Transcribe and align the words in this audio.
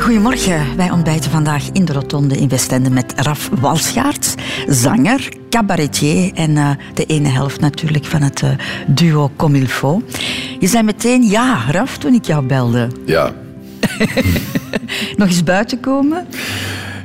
Goedemorgen, 0.00 0.76
wij 0.76 0.90
ontbijten 0.90 1.30
vandaag 1.30 1.68
in 1.72 1.84
de 1.84 1.92
Rotonde 1.92 2.36
in 2.36 2.48
Westende 2.48 2.90
met 2.90 3.12
Raf 3.16 3.50
Walschaerts, 3.60 4.34
zanger, 4.66 5.28
cabaretier 5.50 6.32
en 6.34 6.56
eh, 6.56 6.70
de 6.94 7.04
ene 7.04 7.28
helft 7.28 7.60
natuurlijk 7.60 8.04
van 8.04 8.22
het 8.22 8.42
eh, 8.42 8.50
duo 8.86 9.30
Comilfo. 9.36 10.02
Je 10.58 10.66
zei 10.66 10.82
meteen 10.82 11.22
ja, 11.22 11.58
Raf, 11.70 11.98
toen 11.98 12.14
ik 12.14 12.24
jou 12.24 12.46
belde. 12.46 12.88
Ja. 13.04 13.32
Nog 15.16 15.28
eens 15.28 15.44
buiten 15.44 15.80
komen? 15.80 16.26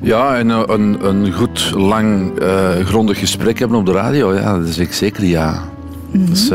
Ja, 0.02 0.38
en 0.38 0.52
eh, 0.52 0.64
een, 0.66 1.06
een 1.06 1.34
goed, 1.34 1.72
lang, 1.76 2.32
grondig 2.84 3.20
gesprek 3.20 3.60
hebben 3.60 3.78
op 3.78 3.86
de 3.86 3.92
radio, 3.92 4.34
ja, 4.34 4.58
dat 4.58 4.68
is 4.68 4.78
ik 4.78 4.94
zeker 4.94 5.26
ja. 5.26 5.64
Dat 6.12 6.38
is 6.38 6.52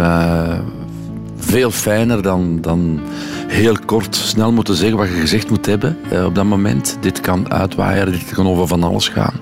veel 1.38 1.70
fijner 1.70 2.22
dan, 2.22 2.58
dan 2.60 3.00
heel 3.48 3.77
kort, 3.86 4.16
snel 4.16 4.52
moeten 4.52 4.74
zeggen 4.74 4.96
wat 4.96 5.09
je 5.09 5.14
gezegd 5.14 5.50
moet 5.50 5.66
hebben 5.66 5.98
eh, 6.10 6.24
op 6.24 6.34
dat 6.34 6.45
moment. 6.45 6.96
Dit 7.00 7.20
kan 7.20 7.52
uitwaaien, 7.52 8.12
dit 8.12 8.30
kan 8.34 8.46
over 8.48 8.66
van 8.66 8.82
alles 8.82 9.09
gaan. 9.09 9.34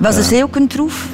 Was 0.00 0.14
de 0.14 0.22
zee 0.22 0.42
ook 0.42 0.56
een 0.56 0.68
troef? 0.68 1.06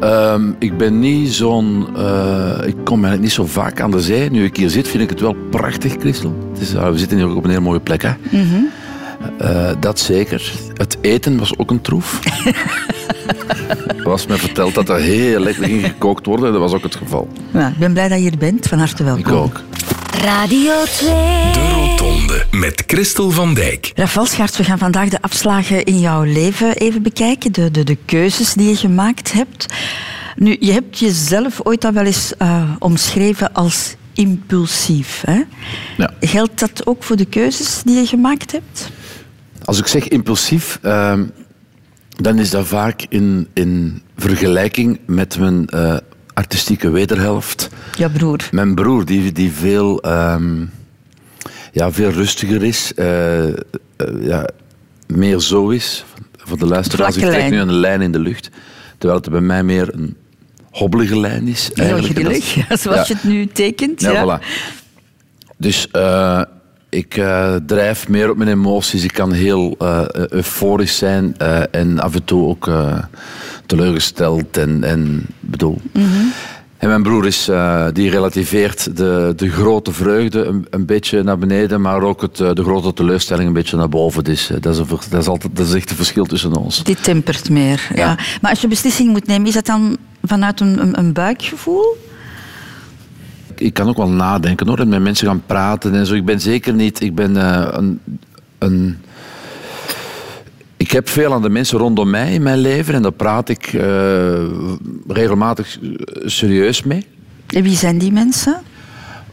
Ehm, 0.00 0.50
ik 0.58 0.76
ben 0.78 0.98
niet 0.98 1.32
zo'n... 1.32 1.86
eh, 1.96 2.66
ik 2.66 2.76
kom 2.84 2.94
eigenlijk 3.04 3.22
niet 3.22 3.32
zo 3.32 3.46
vaak 3.46 3.80
aan 3.80 3.90
de 3.90 4.00
zee. 4.00 4.30
Nu 4.30 4.44
ik 4.44 4.56
hier 4.56 4.70
zit, 4.70 4.88
vind 4.88 5.02
ik 5.02 5.10
het 5.10 5.20
wel 5.20 5.36
prachtig, 5.50 5.94
Christel. 5.98 6.50
Het 6.52 6.62
is, 6.62 6.72
we 6.72 6.98
zitten 6.98 7.16
hier 7.16 7.26
ook 7.26 7.36
op 7.36 7.44
een 7.44 7.50
heel 7.50 7.60
mooie 7.60 7.80
plek, 7.80 8.02
hè. 8.02 8.10
Eh, 9.38 9.70
dat 9.80 9.98
zeker. 9.98 10.52
Het 10.74 10.98
eten 11.00 11.38
was 11.38 11.58
ook 11.58 11.70
een 11.70 11.80
troef. 11.80 12.20
er 13.86 14.02
was 14.10 14.26
me 14.26 14.36
verteld 14.36 14.74
dat 14.74 14.88
er 14.88 14.96
heel 14.96 15.40
lekker 15.40 15.64
ging 15.64 15.84
gekookt 15.84 16.26
worden. 16.26 16.52
Dat 16.52 16.60
was 16.60 16.72
ook 16.72 16.82
het 16.82 16.94
geval. 16.94 17.28
Ja, 17.52 17.68
ik 17.68 17.78
ben 17.78 17.92
blij 17.92 18.08
dat 18.08 18.18
je 18.18 18.22
hier 18.24 18.38
bent. 18.38 18.66
Van 18.66 18.78
harte 18.78 19.04
welkom. 19.04 19.20
Ik 19.32 19.32
ook. 19.32 19.60
Radio 20.20 20.84
2. 20.84 21.08
De 21.52 21.68
Rotonde 21.72 22.46
met 22.50 22.82
Christel 22.86 23.30
van 23.30 23.54
Dijk. 23.54 23.92
Raf 23.94 24.14
Walschaerts, 24.14 24.56
we 24.56 24.64
gaan 24.64 24.78
vandaag 24.78 25.08
de 25.08 25.22
afslagen 25.22 25.84
in 25.84 26.00
jouw 26.00 26.22
leven 26.22 26.76
even 26.76 27.02
bekijken. 27.02 27.52
De, 27.52 27.70
de, 27.70 27.84
de 27.84 27.96
keuzes 28.04 28.54
die 28.54 28.68
je 28.68 28.76
gemaakt 28.76 29.32
hebt. 29.32 29.66
Nu, 30.36 30.56
je 30.60 30.72
hebt 30.72 30.98
jezelf 30.98 31.60
ooit 31.62 31.84
al 31.84 31.92
wel 31.92 32.04
eens 32.04 32.36
eh, 32.36 32.70
omschreven 32.78 33.52
als 33.52 33.94
impulsief. 34.12 35.22
Hè? 35.26 35.42
Ja. 35.96 36.10
Geldt 36.20 36.58
dat 36.58 36.86
ook 36.86 37.02
voor 37.02 37.16
de 37.16 37.26
keuzes 37.26 37.82
die 37.84 37.96
je 37.96 38.06
gemaakt 38.06 38.52
hebt? 38.52 38.90
Als 39.64 39.78
ik 39.78 39.86
zeg 39.86 40.08
impulsief, 40.08 40.78
ehm, 40.82 41.24
dan 42.08 42.38
is 42.38 42.50
dat 42.50 42.66
vaak 42.66 43.02
in, 43.08 43.48
in 43.54 44.02
vergelijking 44.16 45.00
met 45.06 45.38
mijn 45.38 45.66
eh, 45.66 45.96
artistieke 46.40 46.90
wederhelft. 46.90 47.68
Ja, 47.96 48.08
broer. 48.08 48.48
Mijn 48.50 48.74
broer, 48.74 49.04
die, 49.04 49.32
die 49.32 49.52
veel, 49.52 50.00
ehm, 50.00 50.64
ja, 51.72 51.92
veel 51.92 52.10
rustiger 52.10 52.62
is, 52.64 52.92
eh, 52.94 53.48
eh, 53.48 53.54
ja, 54.20 54.48
meer 55.06 55.40
zo 55.40 55.68
is. 55.68 56.04
Voor 56.36 56.58
de 56.58 56.66
luisteraars, 56.66 57.16
ik 57.16 57.24
trek 57.24 57.50
nu 57.50 57.58
een 57.58 57.72
lijn 57.72 58.00
in 58.00 58.12
de 58.12 58.18
lucht. 58.18 58.50
Terwijl 58.98 59.20
het 59.20 59.30
bij 59.30 59.40
mij 59.40 59.62
meer 59.62 59.94
een 59.94 60.16
hobbelige 60.70 61.20
lijn 61.20 61.48
is. 61.48 61.70
Heel 61.74 62.02
grillig, 62.02 62.56
zoals 62.82 63.08
je 63.08 63.14
het 63.14 63.24
nu 63.24 63.46
tekent. 63.46 64.00
ja, 64.00 64.12
Ja, 64.12 64.24
voilà. 64.24 64.44
Dus 65.56 65.90
eh, 65.90 66.42
ik 66.88 67.22
drijf 67.66 68.08
meer 68.08 68.30
op 68.30 68.36
mijn 68.36 68.50
emoties. 68.50 69.04
Ik 69.04 69.12
kan 69.12 69.32
heel 69.32 69.74
eh, 69.78 70.04
euforisch 70.28 70.96
zijn 70.96 71.36
en 71.70 71.98
af 71.98 72.14
en 72.14 72.24
toe 72.24 72.48
ook 72.48 72.68
teleurgesteld. 73.70 74.56
En, 74.56 74.84
en 74.84 75.26
bedoel. 75.40 75.80
En 76.80 76.88
mijn 76.88 77.02
broer 77.02 77.26
is, 77.26 77.48
eh, 77.48 77.86
die 77.92 78.10
relativeert 78.10 78.96
de, 78.96 79.32
de 79.36 79.50
grote 79.50 79.92
vreugde 79.92 80.44
een, 80.44 80.66
een 80.70 80.86
beetje 80.86 81.22
naar 81.22 81.38
beneden, 81.38 81.80
maar 81.80 82.02
ook 82.02 82.20
het, 82.20 82.40
eh, 82.40 82.52
de 82.52 82.62
grote 82.62 82.92
teleurstelling 82.92 83.46
een 83.46 83.52
beetje 83.54 83.76
naar 83.76 83.88
boven. 83.88 84.24
Dus 84.24 84.50
eh, 84.50 84.56
dat, 84.60 84.74
is 84.74 84.78
een, 84.78 84.86
dat, 85.10 85.20
is 85.20 85.26
altijd, 85.26 85.56
dat 85.56 85.66
is 85.66 85.74
echt 85.74 85.90
een 85.90 85.96
verschil 85.96 86.24
tussen 86.24 86.56
ons. 86.56 86.84
Dit 86.84 87.02
tempert 87.02 87.50
meer. 87.50 87.88
Ja. 87.94 88.00
Ja. 88.00 88.18
Maar 88.40 88.50
als 88.50 88.60
je 88.60 88.68
beslissing 88.68 89.10
moet 89.10 89.26
nemen, 89.26 89.46
is 89.46 89.54
dat 89.54 89.66
dan 89.66 89.96
vanuit 90.22 90.60
een, 90.60 90.80
een, 90.82 90.98
een 90.98 91.12
buikgevoel? 91.12 91.96
ik 93.56 93.74
kan 93.74 93.88
ook 93.88 93.96
wel 93.96 94.08
nadenken 94.08 94.68
hoor, 94.68 94.78
en 94.78 94.88
met 94.88 95.02
mensen 95.02 95.26
gaan 95.26 95.42
praten 95.46 95.94
en 95.94 96.06
zo. 96.06 96.14
Ik 96.14 96.24
ben 96.24 96.40
zeker 96.40 96.74
niet, 96.74 97.00
ik 97.00 97.14
ben 97.14 97.34
een, 97.76 98.00
een. 98.58 98.98
Ik 100.90 100.96
heb 100.96 101.08
veel 101.08 101.32
aan 101.32 101.42
de 101.42 101.48
mensen 101.48 101.78
rondom 101.78 102.10
mij 102.10 102.32
in 102.32 102.42
mijn 102.42 102.58
leven 102.58 102.94
en 102.94 103.02
daar 103.02 103.12
praat 103.12 103.48
ik 103.48 103.66
eh, 103.66 104.44
regelmatig 105.08 105.78
serieus 106.24 106.82
mee. 106.82 107.06
En 107.46 107.62
wie 107.62 107.76
zijn 107.76 107.98
die 107.98 108.12
mensen? 108.12 108.62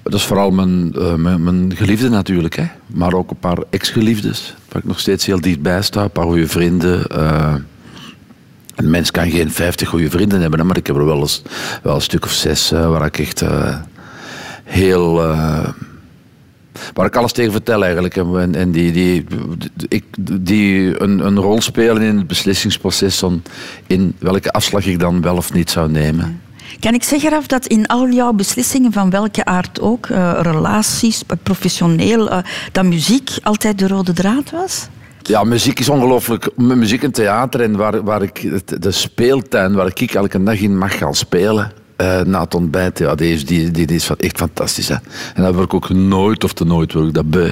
Dat 0.04 0.14
is 0.14 0.24
vooral 0.26 0.52
mijn, 0.52 0.94
eh, 0.94 1.14
mijn, 1.14 1.44
mijn 1.44 1.76
geliefde 1.76 2.10
natuurlijk, 2.10 2.56
hè. 2.56 2.64
maar 2.86 3.14
ook 3.14 3.30
een 3.30 3.40
paar 3.40 3.58
ex-geliefdes, 3.70 4.56
waar 4.70 4.82
ik 4.82 4.88
nog 4.88 5.00
steeds 5.00 5.26
heel 5.26 5.42
dichtbij 5.42 5.82
sta, 5.82 6.04
een 6.04 6.12
paar 6.12 6.26
goede 6.26 6.48
vrienden. 6.48 7.08
eh. 7.08 7.56
een 8.76 8.90
mens 8.90 9.12
kan 9.12 9.30
geen 9.30 9.52
50 9.52 9.90
goede 9.90 10.10
vrienden 10.10 10.42
hebben, 10.42 10.60
hè, 10.60 10.66
maar 10.66 10.78
ik 10.78 10.88
heb 10.88 10.96
er 10.96 11.06
wel, 11.06 11.20
eens, 11.20 11.42
wel 11.84 11.96
een 11.96 12.02
stuk 12.02 12.26
of 12.26 12.32
zes 12.32 12.72
eh, 12.72 12.90
waar 12.90 13.06
ik 13.06 13.20
echt 13.20 13.42
eh, 13.42 13.76
heel. 14.64 15.36
Waar 16.94 17.06
ik 17.06 17.16
alles 17.16 17.32
tegen 17.32 17.52
vertel 17.52 17.84
eigenlijk. 17.84 18.16
En, 18.16 18.56
en 18.56 18.72
die, 18.72 18.92
die, 18.92 19.26
ik, 19.88 20.04
die 20.42 21.02
een, 21.02 21.26
een 21.26 21.40
rol 21.40 21.62
spelen 21.62 22.02
in 22.02 22.18
het 22.18 22.28
beslissingsproces 22.28 23.20
van 23.20 23.42
in 23.88 24.16
welke 24.20 24.52
afslag 24.52 24.86
ik 24.86 25.00
dan 25.00 25.22
wel 25.22 25.36
of 25.36 25.54
niet 25.54 25.70
zou 25.70 25.92
nemen. 25.92 26.42
Kan 26.80 26.94
ik 26.94 27.04
zeggen, 27.04 27.30
Raf, 27.30 27.48
dat 27.48 27.66
in 27.66 27.88
al 27.88 28.10
jouw 28.10 28.34
beslissingen 28.34 28.92
van 28.92 29.10
welke 29.10 29.46
aard 29.46 29.82
ook, 29.82 30.06
eh, 30.06 30.40
relaties, 30.42 31.24
professioneel, 31.44 32.30
eh, 32.30 32.38
dat 32.72 32.86
muziek 32.86 33.30
altijd 33.44 33.80
de 33.80 33.88
rode 33.88 34.14
draad 34.14 34.52
was? 34.52 34.88
Ja, 35.22 35.44
muziek 35.44 35.80
is 35.80 35.90
ongelooflijk. 35.90 36.50
Muziek 36.56 37.04
en 37.04 37.12
theater 37.12 37.62
en 37.62 37.76
waar, 37.76 38.04
waar 38.04 38.22
ik, 38.22 38.68
de 38.82 38.92
speeltuin 38.92 39.74
waar 39.74 39.88
ik 39.88 40.12
elke 40.12 40.44
dag 40.44 40.60
in 40.60 40.78
mag 40.78 40.98
gaan 40.98 41.16
spelen. 41.16 41.72
Eh, 41.98 42.22
na 42.22 42.42
het 42.42 42.56
ontbijt, 42.56 43.00
ja, 43.00 43.16
die 43.16 43.34
is, 43.34 43.46
die, 43.46 43.86
is 43.86 44.10
echt 44.18 44.38
fantastisch. 44.38 44.88
Hè. 44.88 44.96
En 45.34 45.44
dat 45.44 45.54
word 45.54 45.66
ik 45.66 45.74
ook 45.74 45.90
nooit 45.90 46.44
of 46.44 46.54
te 46.54 46.66
nooit 46.66 46.94
word 46.94 47.08
ik 47.08 47.14
dat. 47.14 47.52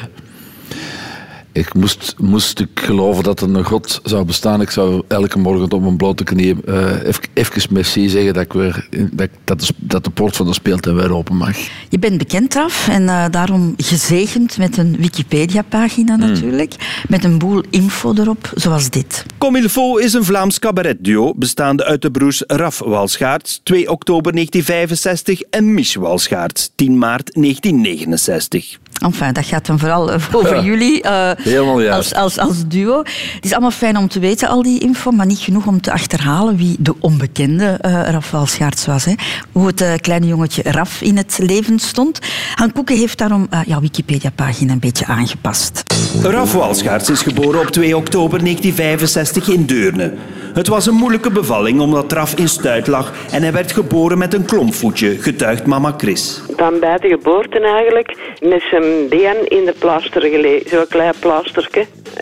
Ik 1.55 1.73
moest, 1.73 2.16
moest 2.17 2.59
ik 2.59 2.69
geloven 2.73 3.23
dat 3.23 3.41
er 3.41 3.55
een 3.55 3.63
God 3.63 3.99
zou 4.03 4.25
bestaan, 4.25 4.61
ik 4.61 4.69
zou 4.69 5.03
elke 5.07 5.39
morgen 5.39 5.71
op 5.71 5.81
mijn 5.81 5.97
blote 5.97 6.23
knieën 6.23 6.61
eh, 6.66 7.03
even, 7.03 7.23
even 7.33 7.73
merci 7.73 8.09
zeggen 8.09 8.33
dat, 8.33 8.43
ik 8.43 8.53
weer, 8.53 8.88
dat, 9.11 9.29
dat, 9.43 9.59
de, 9.59 9.67
dat 9.77 10.03
de 10.03 10.09
poort 10.09 10.35
van 10.35 10.45
de 10.45 10.53
speeltuin 10.53 10.95
weer 10.95 11.13
open 11.13 11.35
mag. 11.35 11.57
Je 11.89 11.99
bent 11.99 12.17
bekend, 12.17 12.53
Raf, 12.53 12.88
en 12.88 13.09
eh, 13.09 13.25
daarom 13.31 13.73
gezegend 13.77 14.57
met 14.57 14.77
een 14.77 14.95
Wikipedia-pagina 14.99 16.16
natuurlijk, 16.16 17.03
met 17.07 17.23
een 17.23 17.38
boel 17.38 17.63
info 17.69 18.13
erop, 18.13 18.51
zoals 18.55 18.89
dit. 18.89 19.25
Comme 19.37 19.59
il 19.59 19.69
faut 19.69 19.99
is 19.99 20.13
een 20.13 20.23
Vlaams 20.23 20.59
cabaretduo 20.59 21.33
bestaande 21.35 21.85
uit 21.85 22.01
de 22.01 22.11
broers 22.11 22.43
Raf 22.47 22.79
Walschaerts, 22.79 23.59
2 23.63 23.91
oktober 23.91 24.31
1965, 24.31 25.41
en 25.41 25.73
Mich 25.73 25.95
Walschaerts, 25.95 26.72
10 26.75 26.97
maart 26.97 27.33
1969. 27.33 28.77
Enfin, 29.01 29.33
dat 29.33 29.45
gaat 29.45 29.66
dan 29.66 29.79
vooral 29.79 30.11
over 30.31 30.63
jullie 30.69 31.01
eh, 31.01 31.44
Helemaal 31.51 31.81
juist. 31.81 32.16
als, 32.16 32.38
als, 32.38 32.47
als 32.47 32.67
duo. 32.67 32.97
Het 33.35 33.45
is 33.45 33.51
allemaal 33.51 33.72
fijn 33.72 33.97
om 33.97 34.07
te 34.07 34.19
weten, 34.19 34.47
al 34.47 34.63
die 34.63 34.79
info, 34.79 35.11
maar 35.11 35.25
niet 35.25 35.39
genoeg 35.39 35.66
om 35.66 35.81
te 35.81 35.91
achterhalen 35.91 36.57
wie 36.57 36.75
de 36.79 36.94
onbekende 37.00 37.78
eh 37.81 38.09
Raf 38.09 38.31
Walschaerts 38.31 38.85
was. 38.85 39.06
Hè. 39.06 39.13
Hoe 39.51 39.67
het 39.67 39.81
eh, 39.81 39.94
kleine 40.01 40.28
jongetje 40.28 40.61
Raf 40.61 41.01
in 41.01 41.17
het 41.17 41.39
leven 41.41 41.79
stond. 41.79 42.19
Han 42.55 42.72
Koeken 42.72 42.97
heeft 42.97 43.17
daarom 43.17 43.47
jouw 43.66 43.79
Wikipedia-pagina 43.79 44.73
een 44.73 44.79
beetje 44.79 45.05
aangepast. 45.05 45.84
Raf 46.23 46.53
Walschaerts 46.53 47.09
is 47.09 47.22
geboren 47.22 47.59
op 47.59 47.67
2 47.67 47.97
oktober 47.97 48.40
1965 48.40 49.47
in 49.47 49.66
Deurne. 49.66 50.14
Het 50.53 50.67
was 50.67 50.85
een 50.85 50.93
moeilijke 50.93 51.31
bevalling 51.31 51.79
omdat 51.79 52.11
Raf 52.11 52.34
in 52.34 52.49
stuit 52.49 52.87
lag 52.87 53.14
en 53.31 53.41
hij 53.41 53.52
werd 53.52 53.72
geboren 53.72 54.17
met 54.17 54.34
een 54.34 54.46
klompvoetje, 54.46 55.17
getuigt 55.22 55.66
mama 55.66 55.93
Chris. 55.97 56.41
Dan 56.55 56.79
bij 56.79 56.97
de 56.97 57.08
geboorte 57.08 57.59
eigenlijk 57.59 58.17
met 58.41 58.64
zijn 58.69 59.09
been 59.09 59.47
in 59.47 59.66
de 59.66 59.73
plaster 59.79 60.22
gelegen. 60.22 60.69
Zo'n 60.69 60.87
klein 60.90 61.14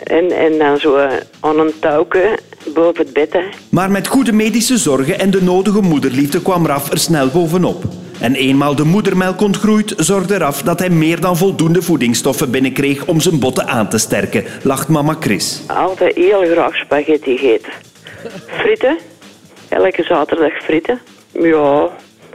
En, 0.03 0.31
en 0.31 0.57
dan 0.57 0.77
zo 0.77 0.95
eh, 0.95 1.17
aan 1.39 1.59
een 1.59 1.73
touwke 1.79 2.37
boven 2.73 3.05
het 3.05 3.13
bed. 3.13 3.33
hè. 3.33 3.41
Maar 3.69 3.91
met 3.91 4.07
goede 4.07 4.33
medische 4.33 4.77
zorgen 4.77 5.19
en 5.19 5.31
de 5.31 5.43
nodige 5.43 5.81
moederliefde 5.81 6.41
kwam 6.41 6.65
Raf 6.65 6.91
er 6.91 6.97
snel 6.97 7.27
bovenop. 7.27 7.83
En 8.19 8.35
eenmaal 8.35 8.75
de 8.75 8.83
moedermelk 8.83 9.41
ontgroeid, 9.41 9.93
zorgde 9.97 10.37
Raf 10.37 10.61
dat 10.61 10.79
hij 10.79 10.89
meer 10.89 11.21
dan 11.21 11.37
voldoende 11.37 11.81
voedingsstoffen 11.81 12.51
binnenkreeg 12.51 13.05
om 13.05 13.19
zijn 13.19 13.39
botten 13.39 13.67
aan 13.67 13.89
te 13.89 13.97
sterken, 13.97 14.43
lacht 14.63 14.87
mama 14.87 15.15
Chris. 15.19 15.61
Altijd 15.67 16.15
heel 16.15 16.41
graag 16.51 16.75
spaghetti 16.75 17.37
gegeten. 17.37 17.71
Frieten. 18.47 18.97
Elke 19.69 20.03
zaterdag 20.03 20.63
frieten. 20.63 20.99
Ja, 21.31 21.89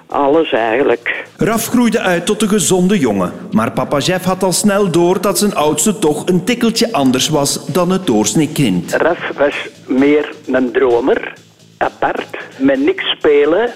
alles 0.08 0.52
eigenlijk. 0.52 1.24
Raf 1.36 1.66
groeide 1.66 2.00
uit 2.00 2.26
tot 2.26 2.42
een 2.42 2.48
gezonde 2.48 2.98
jongen. 2.98 3.32
Maar 3.50 3.72
papa 3.72 3.98
Jeff 3.98 4.24
had 4.24 4.42
al 4.42 4.52
snel 4.52 4.90
door 4.90 5.20
dat 5.20 5.38
zijn 5.38 5.54
oudste 5.54 5.98
toch 5.98 6.26
een 6.26 6.44
tikkeltje 6.44 6.92
anders 6.92 7.28
was 7.28 7.66
dan 7.66 7.90
het 7.90 8.06
doorsnee 8.06 8.48
kind. 8.52 8.92
Raf 8.92 9.30
was 9.36 9.68
meer 9.86 10.32
een 10.46 10.72
dromer, 10.72 11.32
apart, 11.76 12.36
met 12.58 12.80
niks 12.80 13.10
spelen, 13.10 13.70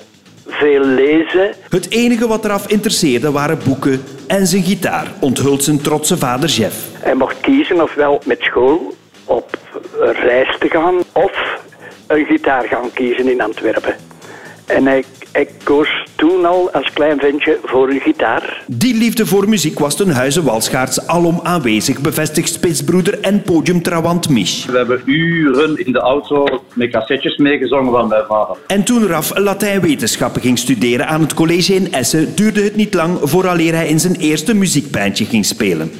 veel 0.47 0.85
lezen. 0.85 1.55
Het 1.69 1.91
enige 1.91 2.27
wat 2.29 2.45
Raf 2.45 2.69
interesseerde 2.69 3.31
waren 3.31 3.59
boeken 3.65 4.05
en 4.27 4.47
zijn 4.47 4.63
gitaar, 4.63 5.07
onthult 5.21 5.65
zijn 5.65 5.81
trotse 5.81 6.19
vader 6.19 6.49
Jeff. 6.49 6.77
Hij 6.99 7.15
mocht 7.15 7.41
kiezen 7.41 7.83
ofwel 7.83 8.21
met 8.25 8.41
school 8.41 8.95
op 9.25 9.59
reis 10.01 10.57
te 10.59 10.69
gaan 10.69 10.95
of 11.13 11.61
een 12.07 12.25
gitaar 12.25 12.65
gaan 12.69 12.93
kiezen 12.95 13.29
in 13.29 13.41
Antwerpen. 13.41 13.97
En 14.67 14.87
hij, 14.87 15.05
hij 15.33 15.49
koos 15.63 15.89
toen 16.17 16.45
al 16.45 16.71
als 16.73 16.93
klein 16.93 17.19
ventje 17.19 17.59
voor 17.65 17.89
een 17.89 18.01
gitaar. 18.01 18.63
Die 18.67 18.95
liefde 18.95 19.27
voor 19.27 19.49
muziek 19.49 19.79
was 19.79 19.97
ten 19.97 20.11
huize 20.11 20.43
Walschaarts 20.43 21.07
alom 21.07 21.41
aanwezig, 21.43 22.01
bevestigt 22.01 22.53
spitsbroeder 22.53 23.21
en 23.21 23.43
podiumtrawant 23.43 24.29
Mich. 24.29 24.67
We 24.67 24.77
hebben 24.77 25.03
uren 25.05 25.87
in 25.87 25.93
de 25.93 25.99
auto 25.99 26.63
met 26.75 26.91
cassettes 26.91 27.37
meegezongen 27.37 27.93
van 27.93 28.09
mijn 28.09 28.25
vader. 28.29 28.57
En 28.67 28.85
toen 28.85 29.07
Raf 29.07 29.39
Latijnwetenschappen 29.39 30.43
ging 30.43 30.59
studeren 30.59 31.07
aan 31.07 31.21
het 31.21 31.35
college 31.35 31.75
in 31.75 31.93
Essen, 31.93 32.35
duurde 32.35 32.63
het 32.63 32.77
niet 32.77 32.95
lang 32.95 33.19
vooraleer 33.23 33.75
hij 33.75 33.89
in 33.89 34.01
zijn 34.01 34.17
eerste 34.17 34.55
muziekbandje 34.55 35.25
ging 35.25 35.45
spelen. 35.45 35.91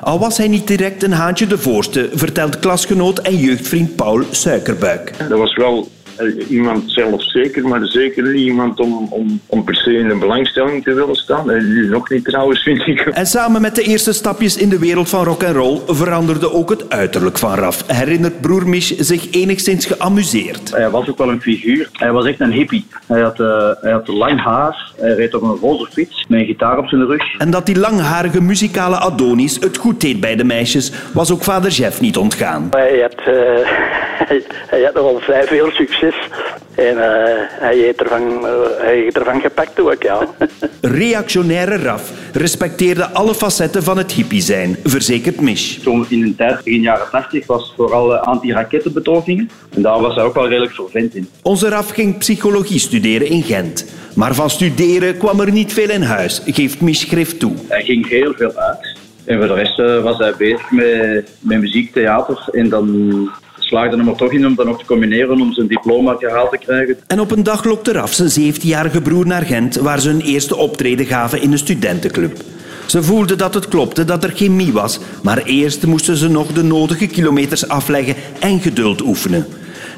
Al 0.00 0.18
was 0.18 0.36
hij 0.36 0.48
niet 0.48 0.66
direct 0.66 1.02
een 1.02 1.12
haantje 1.12 1.46
de 1.46 1.58
voorste, 1.58 2.08
vertelt 2.12 2.58
klasgenoot 2.58 3.18
en 3.18 3.36
jeugdvriend 3.36 3.96
Paul 3.96 4.22
Suikerbuik. 4.30 5.12
Dat 5.28 5.38
was 5.38 5.54
wel 5.54 5.88
eh, 6.16 6.50
iemand 6.50 6.82
zelfzeker, 6.86 7.68
maar 7.68 7.86
zeker 7.86 8.22
niet 8.22 8.44
iemand 8.44 8.80
om, 8.80 9.06
om, 9.10 9.40
om 9.46 9.64
per 9.64 9.76
se 9.76 9.92
in 9.92 10.10
een 10.10 10.18
belangstelling 10.18 10.84
te 10.84 10.94
willen 10.94 11.14
staan. 11.14 11.50
En 11.50 11.68
nu 11.68 11.88
nog 11.88 12.10
niet 12.10 12.24
trouwens, 12.24 12.62
vind 12.62 12.86
ik. 12.86 13.00
En 13.00 13.26
samen 13.26 13.60
met 13.60 13.74
de 13.74 13.82
eerste 13.82 14.12
stapjes 14.12 14.56
in 14.56 14.68
de 14.68 14.78
wereld 14.78 15.08
van 15.08 15.24
rock 15.24 15.42
en 15.42 15.52
roll 15.52 15.80
veranderde 15.86 16.52
ook 16.52 16.70
het 16.70 16.90
uiterlijk 16.90 17.38
van 17.38 17.54
Raf. 17.54 17.84
Herinnert 17.86 18.40
broer 18.40 18.68
Mich 18.68 18.94
zich 18.98 19.30
enigszins 19.30 19.86
geamuseerd. 19.86 20.70
Hij 20.70 20.90
was 20.90 21.08
ook 21.08 21.18
wel 21.18 21.30
een 21.30 21.40
figuur. 21.40 21.88
Hij 21.92 22.12
was 22.12 22.26
echt 22.26 22.40
een 22.40 22.52
hippie. 22.52 22.86
Hij 23.06 23.20
had, 23.20 23.40
eh, 23.40 23.70
hij 23.80 23.92
had 23.92 24.08
lang 24.08 24.40
haar, 24.42 24.92
hij 24.96 25.14
reed 25.14 25.34
op 25.34 25.42
een 25.42 25.58
roze 25.60 25.86
fiets 25.92 26.24
met 26.28 26.40
een 26.40 26.46
gitaar 26.46 26.78
op 26.78 26.88
zijn 26.88 27.06
rug. 27.06 27.38
En 27.38 27.50
dat 27.50 27.66
die 27.66 27.78
langharige 27.78 28.42
muzikale 28.42 28.96
Adonis 28.96 29.54
het 29.60 29.76
goed 29.76 30.00
deed 30.00 30.20
bij 30.20 30.36
de 30.36 30.44
meisjes, 30.44 30.92
was 31.12 31.32
ook 31.32 31.42
vader 31.42 31.70
Jeff 31.70 32.00
niet 32.00 32.16
ontgaan. 32.16 32.68
Hij 32.70 33.00
had, 33.00 33.14
eh, 33.14 33.34
hij, 34.28 34.42
hij 34.72 34.82
had 34.82 34.94
nogal 34.94 35.18
vrij 35.20 35.44
veel 35.46 35.70
succes. 35.70 36.05
En 36.74 36.98
eh, 36.98 37.42
hij, 37.48 37.76
heeft 37.76 38.00
ervan, 38.00 38.46
eh, 38.46 38.52
hij 38.78 38.96
heeft 38.96 39.16
ervan 39.16 39.40
gepakt 39.40 39.80
ook, 39.80 40.02
ja. 40.02 40.28
Reactionaire 40.80 41.76
Raf 41.76 42.12
respecteerde 42.32 43.04
alle 43.04 43.34
facetten 43.34 43.82
van 43.82 43.98
het 43.98 44.12
hippie 44.12 44.40
zijn, 44.40 44.76
verzekert 44.84 45.40
Mich. 45.40 45.78
Toen 45.82 46.06
in 46.08 46.20
de 46.20 46.34
tijd, 46.34 46.64
begin 46.64 46.80
jaren 46.80 47.10
80, 47.10 47.46
was 47.46 47.72
vooral 47.76 48.14
anti-rakettenbetogingen. 48.14 49.50
En 49.74 49.82
daar 49.82 50.00
was 50.00 50.14
hij 50.14 50.24
ook 50.24 50.34
wel 50.34 50.48
redelijk 50.48 50.74
vervent 50.74 51.14
in. 51.14 51.28
Onze 51.42 51.68
Raf 51.68 51.90
ging 51.90 52.18
psychologie 52.18 52.78
studeren 52.78 53.26
in 53.26 53.42
Gent. 53.42 53.86
Maar 54.14 54.34
van 54.34 54.50
studeren 54.50 55.18
kwam 55.18 55.40
er 55.40 55.52
niet 55.52 55.72
veel 55.72 55.90
in 55.90 56.02
huis, 56.02 56.42
geeft 56.46 56.80
Mich 56.80 56.96
schrift 56.96 57.38
toe. 57.38 57.52
Hij 57.68 57.82
ging 57.82 58.08
heel 58.08 58.32
veel 58.36 58.52
uit. 58.54 58.96
En 59.24 59.38
voor 59.38 59.46
de 59.46 59.54
rest 59.54 59.78
eh, 59.78 60.02
was 60.02 60.18
hij 60.18 60.34
bezig 60.38 60.70
met, 60.70 61.30
met 61.40 61.60
muziek, 61.60 61.92
theater. 61.92 62.48
En 62.52 62.68
dan 62.68 63.30
slaagde 63.66 63.96
hem 63.96 64.08
er 64.08 64.16
toch 64.16 64.32
in 64.32 64.46
om 64.46 64.54
dat 64.54 64.66
nog 64.66 64.78
te 64.78 64.84
combineren 64.84 65.40
om 65.40 65.52
zijn 65.52 65.66
diploma 65.66 66.16
gehaald 66.18 66.50
te 66.50 66.58
krijgen. 66.58 66.96
En 67.06 67.20
op 67.20 67.30
een 67.30 67.42
dag 67.42 67.64
lokte 67.64 67.92
Raf 67.92 68.12
zijn 68.12 68.54
17-jarige 68.54 69.00
broer 69.00 69.26
naar 69.26 69.42
Gent, 69.42 69.76
waar 69.76 70.00
ze 70.00 70.08
hun 70.08 70.20
eerste 70.20 70.56
optreden 70.56 71.06
gaven 71.06 71.42
in 71.42 71.52
een 71.52 71.58
studentenclub. 71.58 72.36
Ze 72.86 73.02
voelden 73.02 73.38
dat 73.38 73.54
het 73.54 73.68
klopte, 73.68 74.04
dat 74.04 74.24
er 74.24 74.32
chemie 74.34 74.72
was, 74.72 74.98
maar 75.22 75.42
eerst 75.42 75.86
moesten 75.86 76.16
ze 76.16 76.28
nog 76.28 76.52
de 76.52 76.62
nodige 76.62 77.06
kilometers 77.06 77.68
afleggen 77.68 78.14
en 78.40 78.60
geduld 78.60 79.02
oefenen. 79.02 79.46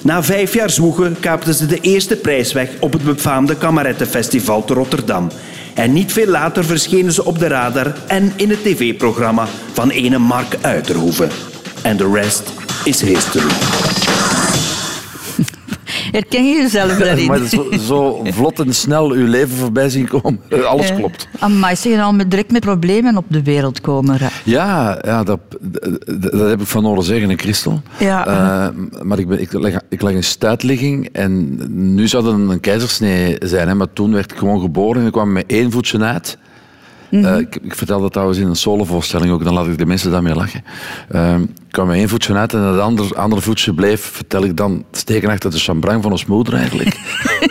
Na 0.03 0.23
vijf 0.23 0.55
jaar 0.55 0.70
zwoegen 0.70 1.17
kaapten 1.20 1.55
ze 1.55 1.67
de 1.67 1.81
eerste 1.81 2.17
prijs 2.17 2.53
weg 2.53 2.70
op 2.81 2.93
het 2.93 3.05
befaamde 3.05 3.56
Kamarettenfestival 3.56 4.65
te 4.65 4.75
Rotterdam. 4.75 5.29
En 5.75 5.93
niet 5.93 6.12
veel 6.12 6.26
later 6.26 6.65
verschenen 6.65 7.12
ze 7.12 7.25
op 7.25 7.38
de 7.38 7.47
radar 7.47 7.94
en 8.06 8.32
in 8.37 8.50
het 8.50 8.62
tv-programma 8.62 9.47
van 9.73 9.91
ene 9.91 10.19
Mark 10.19 10.56
Uiterhoeven. 10.61 11.29
En 11.82 11.97
de 11.97 12.11
rest 12.12 12.53
is 12.85 13.01
history. 13.01 13.51
Herken 16.13 16.49
je 16.49 16.55
jezelf 16.55 16.97
daarin? 16.99 17.27
Maar 17.27 17.47
zo, 17.47 17.71
zo 17.81 18.25
vlot 18.25 18.61
en 18.61 18.75
snel 18.75 19.11
uw 19.11 19.27
leven 19.27 19.57
voorbij 19.57 19.89
zien 19.89 20.09
komen. 20.09 20.41
Alles 20.71 20.91
Eh, 20.91 20.97
klopt. 20.97 21.29
Amai, 21.39 21.77
zeg 21.77 21.93
je 21.93 22.03
al 22.03 22.13
met 22.13 22.31
direct 22.31 22.53
met 22.53 22.61
problemen 22.61 23.17
op 23.17 23.25
de 23.29 23.43
wereld 23.43 23.81
komen. 23.81 24.19
Ja, 24.45 24.99
ja 25.05 25.23
dat, 25.23 25.41
dat, 25.61 26.01
dat 26.33 26.49
heb 26.49 26.61
ik 26.61 26.67
van 26.67 26.85
horen 26.85 27.03
zeggen, 27.03 27.29
hè, 27.29 27.37
Christel. 27.37 27.83
Ja. 27.99 28.27
Eh, 28.27 28.69
maar 29.03 29.19
ik, 29.19 29.29
ben, 29.29 29.41
ik, 29.41 29.53
leg, 29.53 29.81
ik 29.89 30.03
leg 30.03 30.13
in 30.15 30.25
stuitligging 30.25 31.09
en 31.13 31.59
nu 31.95 32.09
zou 32.09 32.25
het 32.25 32.35
een, 32.35 32.49
een 32.49 32.61
keizersnee 32.61 33.37
zijn. 33.41 33.69
Hè, 33.69 33.75
maar 33.75 33.93
toen 33.93 34.13
werd 34.13 34.33
ik 34.33 34.39
gewoon 34.39 34.61
geboren 34.61 35.01
en 35.01 35.07
ik 35.07 35.13
kwam 35.13 35.33
met 35.33 35.45
één 35.47 35.71
voetje 35.71 35.99
uit. 35.99 36.39
Eh, 37.11 37.39
ik, 37.39 37.59
ik 37.63 37.75
vertel 37.75 38.01
dat 38.01 38.13
trouwens 38.13 38.39
in 38.39 38.47
een 38.47 38.57
solovoorstelling 38.57 39.33
ook, 39.33 39.45
dan 39.45 39.55
laat 39.55 39.67
ik 39.67 39.79
de 39.79 39.87
mensen 39.87 40.11
daarmee 40.11 40.35
lachen. 40.35 40.65
Eh, 41.09 41.35
ik 41.41 41.57
kwam 41.70 41.87
met 41.87 41.97
één 41.97 42.09
voetje 42.09 42.35
uit 42.35 42.53
en 42.53 42.61
het 42.61 42.81
andere, 42.81 43.15
andere 43.15 43.43
voetje 43.43 43.75
bleef, 43.75 44.00
vertel 44.00 44.44
ik 44.44 44.56
dan, 44.56 44.85
steken 44.93 45.31
achter 45.31 45.50
de 45.50 45.59
chambrang 45.59 46.03
van 46.03 46.11
ons 46.11 46.26
moeder 46.26 46.55
eigenlijk. 46.55 46.97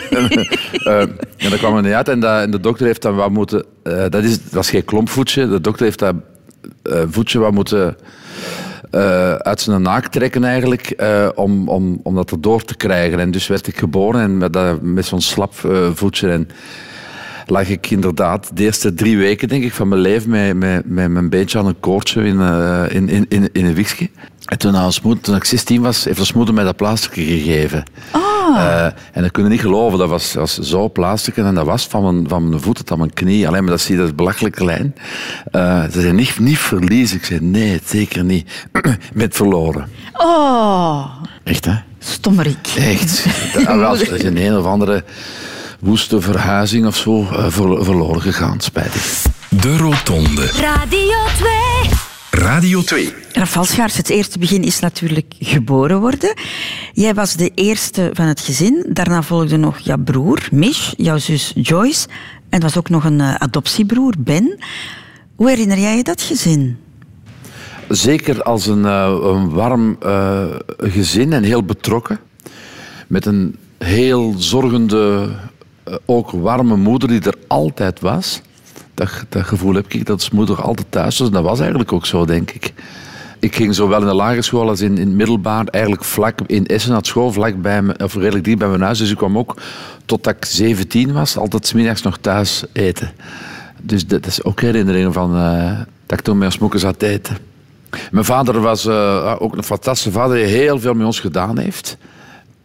Eh, 0.88 1.00
en 1.00 1.50
dat 1.50 1.58
kwam 1.58 1.76
er 1.76 1.82
niet 1.82 1.92
uit 1.92 2.08
en, 2.08 2.20
dat, 2.20 2.42
en 2.42 2.50
de 2.50 2.60
dokter 2.60 2.86
heeft 2.86 3.02
dan 3.02 3.14
wat 3.14 3.30
moeten... 3.30 3.64
eh, 3.82 4.04
dat, 4.08 4.24
is, 4.24 4.42
dat 4.42 4.52
was 4.52 4.70
geen 4.70 4.84
klompvoetje, 4.84 5.48
de 5.48 5.60
dokter 5.60 5.84
heeft 5.84 5.98
dat 5.98 6.14
eh, 6.82 7.02
voetje 7.08 7.38
wat 7.38 7.52
moeten 7.52 7.96
uit 9.38 9.60
zijn 9.60 9.82
naak 9.82 10.06
trekken 10.06 10.44
eigenlijk, 10.44 11.02
om, 11.34 11.68
om, 11.68 12.00
om 12.02 12.14
dat 12.14 12.30
erdoor 12.30 12.62
te 12.64 12.76
krijgen. 12.76 13.18
En 13.18 13.30
dus 13.30 13.46
werd 13.46 13.66
ik 13.66 13.78
geboren 13.78 14.20
en 14.20 14.38
met, 14.38 14.52
dat- 14.52 14.82
met 14.82 15.06
zo'n 15.06 15.20
slap 15.20 15.52
voetje. 15.94 16.30
En 16.30 16.48
lag 17.50 17.68
ik 17.68 17.90
inderdaad 17.90 18.50
de 18.54 18.62
eerste 18.62 18.94
drie 18.94 19.18
weken 19.18 19.48
denk 19.48 19.64
ik, 19.64 19.72
van 19.72 19.88
mijn 19.88 20.00
leven 20.00 20.30
met, 20.30 20.56
met, 20.56 20.82
met 20.86 21.10
mijn 21.10 21.28
beentje 21.28 21.58
aan 21.58 21.66
een 21.66 21.80
koordje 21.80 22.24
in, 22.24 22.40
eh, 22.40 22.84
in, 22.88 23.08
in, 23.08 23.26
in, 23.28 23.48
in 23.52 23.64
een 23.64 23.74
wiegje. 23.74 24.10
En 24.44 24.58
toen, 24.58 24.90
moeder, 25.02 25.22
toen 25.22 25.36
ik 25.36 25.44
16 25.44 25.82
was, 25.82 26.04
heeft 26.04 26.18
ons 26.18 26.32
moeder 26.32 26.54
mij 26.54 26.64
dat 26.64 26.76
plasterke 26.76 27.22
gegeven. 27.24 27.84
Eh, 28.56 28.84
en 28.84 29.22
dat 29.22 29.30
kun 29.30 29.42
je 29.42 29.48
niet 29.48 29.60
geloven, 29.60 29.98
dat 29.98 30.08
was, 30.08 30.34
was 30.34 30.58
zo 30.58 30.90
plasterke 30.90 31.42
en 31.42 31.54
dat 31.54 31.66
was 31.66 31.86
van 31.86 32.02
mijn, 32.02 32.28
van 32.28 32.48
mijn 32.48 32.60
voet 32.60 32.76
tot 32.76 32.90
aan 32.90 32.98
mijn 32.98 33.12
knie. 33.12 33.48
Alleen 33.48 33.62
maar 33.62 33.70
dat 33.70 33.80
zie 33.80 33.94
je, 33.94 34.00
dat 34.00 34.08
is 34.08 34.14
belachelijk 34.14 34.54
klein. 34.54 34.94
Eh, 35.50 35.82
ze 35.82 36.00
zei, 36.00 36.12
niet, 36.12 36.38
niet 36.38 36.58
verliezen. 36.58 37.16
Ik 37.16 37.24
zei, 37.24 37.40
nee, 37.40 37.80
zeker 37.84 38.24
niet. 38.24 38.68
Met 39.14 39.36
verloren. 39.36 39.88
Oh, 40.12 41.06
Echt, 41.44 41.64
hè? 41.64 41.74
stommerik. 41.98 42.74
Echt. 42.76 43.24
Dat 43.52 43.76
was 43.76 44.02
in 44.02 44.36
een 44.36 44.56
of 44.56 44.64
andere 44.64 45.04
woeste 45.78 46.20
verhuizing 46.20 46.86
of 46.86 46.96
zo 46.96 47.20
eh, 47.22 47.46
ver- 47.48 47.84
verloren 47.84 48.20
gegaan, 48.22 48.60
spijtig. 48.60 49.24
De 49.48 49.76
Rotonde. 49.76 50.46
Radio 50.46 51.16
2. 51.36 51.50
Radio 52.30 52.82
2. 52.82 53.12
Rafal 53.32 53.64
Schaars, 53.64 53.96
het 53.96 54.08
eerste 54.10 54.38
begin 54.38 54.62
is 54.62 54.78
natuurlijk 54.80 55.34
geboren 55.38 56.00
worden. 56.00 56.34
Jij 56.92 57.14
was 57.14 57.34
de 57.36 57.50
eerste 57.54 58.10
van 58.12 58.26
het 58.26 58.40
gezin. 58.40 58.86
Daarna 58.88 59.22
volgde 59.22 59.56
nog 59.56 59.78
jouw 59.78 59.98
broer, 59.98 60.48
Mish, 60.52 60.92
jouw 60.96 61.18
zus 61.18 61.52
Joyce. 61.54 62.06
En 62.48 62.58
er 62.58 62.64
was 62.64 62.76
ook 62.76 62.88
nog 62.88 63.04
een 63.04 63.20
eh, 63.20 63.34
adoptiebroer, 63.34 64.14
Ben. 64.18 64.58
Hoe 65.36 65.48
herinner 65.48 65.78
jij 65.78 65.96
je 65.96 66.02
dat 66.02 66.22
gezin? 66.22 66.78
Zeker 67.88 68.42
als 68.42 68.66
een, 68.66 68.84
eh, 68.84 69.16
een 69.22 69.50
warm 69.50 69.96
eh, 70.02 70.44
gezin 70.78 71.32
en 71.32 71.42
heel 71.42 71.62
betrokken. 71.62 72.18
Met 73.06 73.26
een 73.26 73.56
heel 73.78 74.34
zorgende, 74.38 75.28
ook 76.04 76.30
warme 76.30 76.76
moeder 76.76 77.08
die 77.08 77.20
er 77.20 77.34
altijd 77.46 78.00
was. 78.00 78.40
Dat, 78.94 79.24
dat 79.28 79.44
gevoel 79.44 79.74
heb 79.74 79.92
ik, 79.92 80.06
dat 80.06 80.22
zijn 80.22 80.34
moeder 80.34 80.62
altijd 80.62 80.86
thuis 80.90 81.18
was. 81.18 81.30
Dat 81.30 81.42
was 81.42 81.58
eigenlijk 81.60 81.92
ook 81.92 82.06
zo, 82.06 82.24
denk 82.24 82.50
ik. 82.50 82.72
Ik 83.40 83.56
ging 83.56 83.74
zowel 83.74 84.00
in 84.00 84.06
de 84.06 84.14
lagere 84.14 84.42
school 84.42 84.68
als 84.68 84.80
in, 84.80 84.98
in 84.98 85.06
het 85.06 85.16
middelbaar, 85.16 85.64
eigenlijk 85.64 86.04
vlak 86.04 86.40
in 86.46 86.66
Essen 86.66 86.92
had 86.92 87.06
school, 87.06 87.32
vlak 87.32 87.62
bij 87.62 87.82
me, 87.82 87.94
of 88.02 88.14
redelijk 88.14 88.44
dicht 88.44 88.58
bij 88.58 88.68
mijn 88.68 88.80
huis. 88.80 88.98
Dus 88.98 89.10
ik 89.10 89.16
kwam 89.16 89.38
ook, 89.38 89.56
totdat 90.04 90.34
ik 90.36 90.44
17 90.44 91.12
was, 91.12 91.36
altijd 91.36 91.66
's 91.66 91.72
middags 91.72 92.02
nog 92.02 92.18
thuis 92.18 92.64
eten. 92.72 93.12
Dus 93.82 94.06
dat 94.06 94.26
is 94.26 94.44
ook 94.44 94.60
herinneringen 94.60 95.12
van 95.12 95.36
eh, 95.36 95.78
dat 96.06 96.18
ik 96.18 96.24
toen 96.24 96.38
met 96.38 96.46
ons 96.46 96.58
moeken 96.58 96.80
zat 96.80 97.02
eten. 97.02 97.36
Mijn 98.10 98.24
vader 98.24 98.60
was 98.60 98.86
eh, 98.86 99.36
ook 99.38 99.56
een 99.56 99.62
fantastische 99.62 100.12
vader 100.12 100.36
die 100.36 100.46
heel 100.46 100.78
veel 100.78 100.94
met 100.94 101.06
ons 101.06 101.20
gedaan 101.20 101.58
heeft. 101.58 101.96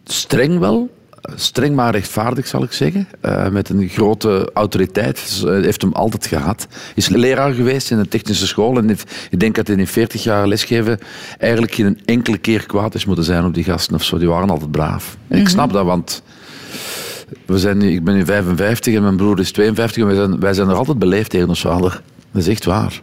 Streng 0.03 0.59
wel, 0.59 0.89
streng 1.35 1.75
maar 1.75 1.91
rechtvaardig 1.91 2.47
zal 2.47 2.63
ik 2.63 2.71
zeggen. 2.71 3.07
Eh, 3.21 3.47
met 3.47 3.69
een 3.69 3.87
grote 3.89 4.49
autoriteit. 4.53 5.15
Dus, 5.15 5.43
eh, 5.43 5.51
heeft 5.51 5.81
hem 5.81 5.93
altijd 5.93 6.27
gehad. 6.27 6.67
Is 6.95 7.07
leraar 7.07 7.53
geweest 7.53 7.91
in 7.91 7.97
een 7.97 8.07
technische 8.07 8.47
school. 8.47 8.77
En 8.77 8.87
heeft, 8.87 9.11
ik 9.29 9.39
denk 9.39 9.55
dat 9.55 9.67
hij 9.67 9.75
in 9.75 9.87
40 9.87 10.23
jaar 10.23 10.47
lesgeven 10.47 10.99
eigenlijk 11.39 11.73
geen 11.73 11.99
enkele 12.05 12.37
keer 12.37 12.65
kwaad 12.65 12.95
is 12.95 13.05
moeten 13.05 13.25
zijn 13.25 13.45
op 13.45 13.53
die 13.53 13.63
gasten 13.63 13.95
of 13.95 14.03
zo. 14.03 14.17
Die 14.17 14.27
waren 14.27 14.49
altijd 14.49 14.71
braaf. 14.71 15.17
En 15.27 15.39
ik 15.39 15.49
snap 15.49 15.73
dat, 15.73 15.85
want 15.85 16.23
We 17.45 17.59
zijn 17.59 17.77
nu, 17.77 17.91
ik 17.91 18.03
ben 18.03 18.15
nu 18.15 18.25
55 18.25 18.95
en 18.95 19.01
mijn 19.01 19.15
broer 19.15 19.39
is 19.39 19.51
52 19.51 20.01
en 20.01 20.07
wij 20.07 20.15
zijn, 20.15 20.39
wij 20.39 20.53
zijn 20.53 20.69
er 20.69 20.75
altijd 20.75 20.99
beleefd 20.99 21.29
tegen 21.29 21.47
ons 21.47 21.61
vader. 21.61 22.01
Dat 22.31 22.41
is 22.41 22.47
echt 22.47 22.65
waar. 22.65 23.01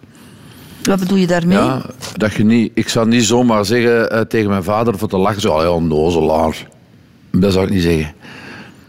Wat 0.83 0.99
bedoel 0.99 1.19
je 1.19 1.27
daarmee? 1.27 1.59
Ja, 1.59 1.83
dat 2.17 2.33
je 2.33 2.45
niet, 2.45 2.71
ik 2.75 2.89
zou 2.89 3.09
niet 3.09 3.25
zomaar 3.25 3.65
zeggen 3.65 4.11
eh, 4.11 4.21
tegen 4.21 4.49
mijn 4.49 4.63
vader 4.63 4.99
voor 4.99 5.09
te 5.09 5.17
lachen, 5.17 5.41
zo, 5.41 5.53
oh 5.53 5.63
ja, 5.63 5.87
nozelaar. 5.87 6.67
Dat 7.31 7.53
zou 7.53 7.65
ik 7.67 7.73
niet 7.73 7.83
zeggen. 7.83 8.13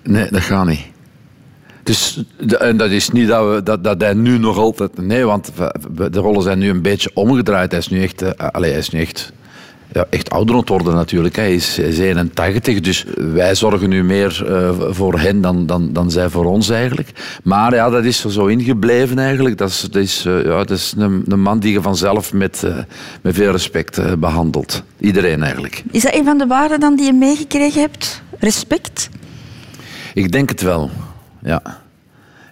Nee, 0.03 0.27
dat 0.31 0.41
gaat 0.41 0.67
niet. 0.67 0.85
Dus, 1.83 2.23
en 2.59 2.77
dat 2.77 2.89
is 2.89 3.09
niet 3.09 3.27
dat, 3.27 3.53
we, 3.53 3.63
dat, 3.63 3.83
dat 3.83 4.01
hij 4.01 4.13
nu 4.13 4.37
nog 4.37 4.57
altijd... 4.57 4.97
Nee, 4.97 5.25
want 5.25 5.51
de 6.11 6.19
rollen 6.19 6.41
zijn 6.41 6.59
nu 6.59 6.69
een 6.69 6.81
beetje 6.81 7.11
omgedraaid. 7.13 7.71
Hij 7.71 7.79
is 7.79 7.87
nu 7.87 8.03
echt... 8.03 8.21
eh, 8.21 8.47
allee, 8.51 8.69
hij 8.69 8.79
is 8.79 8.89
nu 8.89 8.99
echt... 8.99 9.31
Ja, 9.93 10.05
echt 10.09 10.29
ouder 10.29 10.53
aan 10.53 10.59
het 10.59 10.69
worden 10.69 10.93
natuurlijk. 10.93 11.35
Hij 11.35 11.53
is, 11.53 11.77
hij 11.77 11.85
is 11.85 11.99
81, 11.99 12.79
dus 12.79 13.05
wij 13.15 13.55
zorgen 13.55 13.89
nu 13.89 14.03
meer 14.03 14.45
eh, 14.47 14.69
voor 14.89 15.19
hen 15.19 15.41
dan, 15.41 15.65
dan, 15.65 15.93
dan 15.93 16.11
zij 16.11 16.29
voor 16.29 16.45
ons 16.45 16.69
eigenlijk. 16.69 17.39
Maar 17.43 17.73
ja, 17.73 17.89
dat 17.89 18.03
is 18.03 18.25
zo 18.25 18.45
ingebleven 18.45 19.19
eigenlijk. 19.19 19.57
Dat 19.57 19.69
is, 19.69 19.81
dat 19.81 20.01
is, 20.01 20.25
eh, 20.25 20.43
ja, 20.43 20.57
dat 20.57 20.69
is 20.69 20.93
een, 20.97 21.23
een 21.27 21.41
man 21.41 21.59
die 21.59 21.71
je 21.71 21.81
vanzelf 21.81 22.33
met, 22.33 22.63
met 23.21 23.35
veel 23.35 23.51
respect 23.51 23.97
eh, 23.97 24.11
behandelt. 24.17 24.83
Iedereen 24.99 25.43
eigenlijk. 25.43 25.83
Is 25.91 26.03
dat 26.03 26.13
een 26.13 26.25
van 26.25 26.37
de 26.37 26.47
waarden 26.47 26.79
dan 26.79 26.95
die 26.95 27.05
je 27.05 27.13
meegekregen 27.13 27.81
hebt? 27.81 28.21
Respect? 28.41 29.09
Ik 30.13 30.31
denk 30.31 30.49
het 30.49 30.61
wel, 30.61 30.89
ja. 31.41 31.61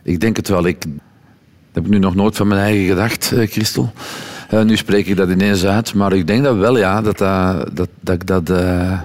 Ik 0.04 0.20
denk 0.20 0.36
het 0.36 0.48
wel. 0.48 0.66
Ik 0.66 0.82
dat 0.82 0.92
heb 1.74 1.86
ik 1.86 1.90
nu 1.90 2.00
nog 2.00 2.16
nooit 2.16 2.36
van 2.36 2.48
mijn 2.48 2.62
eigen 2.62 2.88
gedacht, 2.88 3.32
eh, 3.32 3.48
Christel. 3.48 3.94
Eh, 4.50 4.62
nu 4.62 4.78
spreek 4.78 5.08
ik 5.08 5.16
dat 5.16 5.30
ineens 5.30 5.66
uit, 5.66 5.94
maar 5.94 6.14
ik 6.14 6.28
denk 6.28 6.44
dat 6.44 6.56
wel, 6.58 6.78
ja, 6.78 7.02
dat, 7.02 7.18
dat, 7.18 7.90
dat, 8.02 8.16
ik 8.16 8.28
dat... 8.28 8.50
eh, 8.50 9.00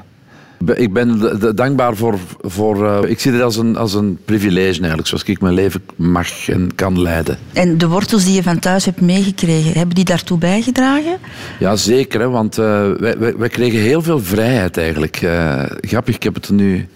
ik 0.75 0.93
ben 0.93 1.39
dankbaar 1.55 1.97
voor... 1.97 2.19
voor 2.41 2.87
eh, 2.87 3.11
ik 3.11 3.21
zie 3.21 3.33
het 3.33 3.43
als 3.43 3.57
een, 3.57 3.77
als 3.77 3.95
een 3.95 4.19
privilege 4.25 4.79
eigenlijk, 4.79 5.09
zoals 5.09 5.25
ik 5.25 5.41
mijn 5.41 5.55
leven 5.55 5.83
mag 5.97 6.49
en 6.49 6.75
kan 6.75 7.03
leiden. 7.03 7.39
En 7.53 7.79
de 7.79 7.89
wortels 7.89 8.25
die 8.25 8.35
je 8.35 8.43
van 8.43 8.59
thuis 8.59 8.85
hebt 8.85 9.01
meegekregen, 9.01 9.73
hebben 9.73 9.95
die 9.95 10.05
daartoe 10.05 10.39
bijgedragen? 10.39 11.19
Ja, 11.59 11.77
zeker, 11.77 12.21
hè, 12.21 12.29
want 12.29 12.59
eh, 12.59 12.91
wij, 12.99 13.19
wij, 13.19 13.37
wij 13.37 13.49
kregen 13.49 13.79
heel 13.79 14.03
veel 14.03 14.21
vrijheid 14.21 14.77
eigenlijk. 14.77 15.17
Eh, 15.17 15.63
grappig, 15.81 16.15
ik 16.15 16.23
heb 16.23 16.35
het 16.35 16.51
nu... 16.51 16.89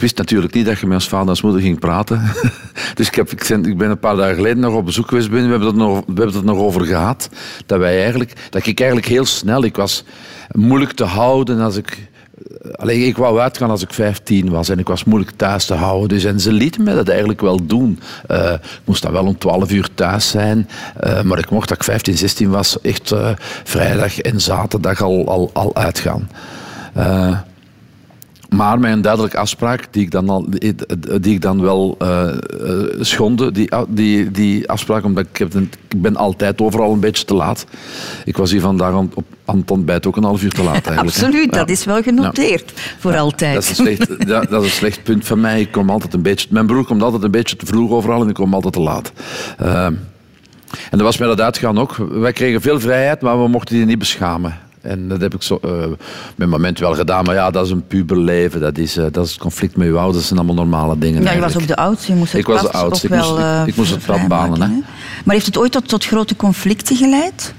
ik 0.00 0.06
wist 0.06 0.18
natuurlijk 0.18 0.54
niet 0.54 0.66
dat 0.66 0.78
je 0.78 0.86
met 0.86 0.94
ons 0.94 1.08
vader 1.08 1.24
en 1.24 1.30
ons 1.30 1.42
moeder 1.42 1.60
ging 1.60 1.78
praten. 1.78 2.22
dus 2.94 3.06
ik, 3.06 3.14
heb, 3.14 3.30
ik, 3.30 3.46
ben, 3.48 3.76
ben 3.76 3.90
een 3.90 3.98
paar 3.98 4.16
dagen 4.16 4.34
geleden 4.34 4.58
nog 4.58 4.74
op 4.74 4.84
bezoek 4.84 5.08
geweest 5.08 5.30
bij 5.30 5.38
hen. 5.38 5.46
We 5.46 5.54
hebben 5.54 5.68
er 5.68 5.78
nog, 5.78 5.98
we 5.98 6.12
hebben 6.14 6.34
het 6.34 6.44
nog 6.44 6.58
over 6.58 6.84
gehad. 6.84 7.28
Dat, 7.66 7.78
wij 7.78 8.00
eigenlijk, 8.02 8.32
dat 8.50 8.66
ik 8.66 8.80
eigenlijk 8.80 9.08
heel 9.08 9.24
snel... 9.24 9.64
Ik 9.64 9.76
was 9.76 10.04
moeilijk 10.52 10.92
te 10.92 11.04
houden 11.04 11.60
als 11.60 11.76
ik... 11.76 12.08
Alleen 12.74 13.06
ik 13.06 13.16
wou 13.16 13.40
uitgaan 13.40 13.70
als 13.70 13.82
ik 13.82 13.92
15 13.92 14.50
was 14.50 14.68
en 14.68 14.78
ik 14.78 14.88
was 14.88 15.04
moeilijk 15.04 15.36
thuis 15.36 15.64
te 15.64 15.74
houden. 15.74 16.08
Dus, 16.08 16.24
en 16.24 16.40
ze 16.40 16.52
lieten 16.52 16.82
mij 16.82 16.94
dat 16.94 17.08
eigenlijk 17.08 17.40
wel 17.40 17.66
doen. 17.66 18.00
Eh, 18.26 18.52
ik 18.52 18.80
moest 18.84 19.02
dan 19.02 19.12
wel 19.12 19.26
om 19.26 19.38
12 19.38 19.72
uur 19.72 19.88
thuis 19.94 20.28
zijn. 20.28 20.68
eh, 20.96 21.22
maar 21.22 21.38
ik 21.38 21.50
mocht 21.50 21.68
dat 21.68 21.76
ik 21.76 21.84
15, 21.84 22.16
16 22.16 22.50
was 22.50 22.80
echt 22.80 23.12
eh, 23.12 23.30
vrijdag 23.64 24.20
en 24.20 24.40
zaterdag 24.40 25.02
al, 25.02 25.28
al, 25.28 25.50
al 25.52 25.76
uitgaan. 25.76 26.28
Maar 28.50 28.82
een 28.82 29.02
duidelijke 29.02 29.38
afspraak, 29.38 29.86
die 29.90 30.02
ik 30.02 30.10
dan, 30.10 30.28
al, 30.28 30.46
die, 30.50 30.74
die 31.20 31.34
ik 31.34 31.40
dan 31.40 31.60
wel 31.60 31.96
eh, 31.98 32.28
schonde, 33.00 33.52
die, 33.52 33.70
die, 33.88 34.30
die 34.30 34.68
afspraak, 34.68 35.04
omdat 35.04 35.26
ik, 35.30 35.36
heb 35.36 35.54
ik 35.54 36.02
ben 36.02 36.16
altijd 36.16 36.60
overal 36.60 36.92
een 36.92 37.00
beetje 37.00 37.24
te 37.24 37.34
laat. 37.34 37.66
Ik 38.24 38.36
was 38.36 38.50
hier 38.50 38.60
vandaag 38.60 38.92
aan, 38.94 39.10
op, 39.14 39.24
aan 39.44 39.58
het 39.58 39.70
ontbijt 39.70 40.06
ook 40.06 40.16
een 40.16 40.24
half 40.24 40.42
uur 40.42 40.52
te 40.52 40.62
laat 40.62 40.86
eigenlijk. 40.86 41.16
Absoluut, 41.16 41.54
Ja. 41.54 41.58
dat 41.58 41.68
is 41.68 41.84
wel 41.84 42.02
genoteerd. 42.02 42.72
Voor 42.98 43.16
altijd. 43.16 43.54
Dat 43.54 43.62
is, 43.62 43.68
een 43.68 43.74
slecht, 43.74 44.08
dat, 44.28 44.50
dat 44.50 44.62
is 44.62 44.68
een 44.68 44.76
slecht 44.76 45.02
punt 45.02 45.26
van 45.26 45.40
mij. 45.40 45.60
Ik 45.60 45.72
kom 45.72 45.90
altijd 45.90 46.14
een 46.14 46.22
beetje, 46.22 46.48
mijn 46.50 46.66
broer 46.66 46.84
komt 46.84 47.02
altijd 47.02 47.22
een 47.22 47.30
beetje 47.30 47.56
te 47.56 47.66
vroeg 47.66 47.90
overal 47.90 48.22
en 48.22 48.28
ik 48.28 48.34
kom 48.34 48.54
altijd 48.54 48.72
te 48.72 48.80
laat. 48.80 49.12
Eh, 49.58 49.84
en 49.84 49.98
dat 50.90 51.00
was 51.00 51.18
met 51.18 51.28
dat 51.28 51.40
uitgaan 51.40 51.78
ook. 51.78 51.96
Wij 51.96 52.32
kregen 52.32 52.60
veel 52.60 52.80
vrijheid, 52.80 53.20
maar 53.20 53.42
we 53.42 53.48
mochten 53.48 53.76
die 53.76 53.84
niet 53.84 53.98
beschamen. 53.98 54.68
En 54.80 55.08
dat 55.08 55.20
heb 55.20 55.34
ik 55.34 55.42
zo, 55.42 55.58
eh, 55.62 55.70
met 55.80 55.98
een 56.36 56.48
moment 56.48 56.78
wel 56.78 56.94
gedaan. 56.94 57.24
Maar 57.24 57.34
ja, 57.34 57.50
dat 57.50 57.64
is 57.64 57.70
een 57.70 57.86
puberleven. 57.86 58.60
Dat 58.60 58.78
is, 58.78 58.96
eh, 58.96 59.04
dat 59.10 59.24
is 59.24 59.30
het 59.30 59.40
conflict 59.40 59.76
met 59.76 59.86
je 59.86 59.92
ouders. 59.94 60.16
Dat 60.16 60.24
zijn 60.26 60.38
allemaal 60.38 60.64
normale 60.64 60.98
dingen. 60.98 61.22
Ja, 61.22 61.32
je 61.32 61.40
was 61.40 61.56
ook 61.56 61.66
de 61.66 61.76
oudste. 61.76 62.12
Je 62.12 62.18
moest 62.18 62.32
het 62.32 62.40
Ik 62.40 62.46
was 62.46 62.60
de 62.62 62.70
oudste. 62.72 63.06
ook 63.06 63.12
Ik 63.12 63.18
moest- 63.18 63.30
wel, 63.30 63.38
ik- 63.38 63.44
eh, 63.44 63.62
ik 63.66 63.76
moest 63.76 63.90
het 63.90 64.04
pad 64.06 64.28
banen, 64.28 64.60
hè. 64.62 64.68
Maar 65.24 65.34
heeft 65.34 65.46
het 65.46 65.58
ooit 65.58 65.72
tot, 65.72 65.88
tot 65.88 66.04
grote 66.06 66.36
conflicten 66.36 66.96
geleid? 66.96 67.54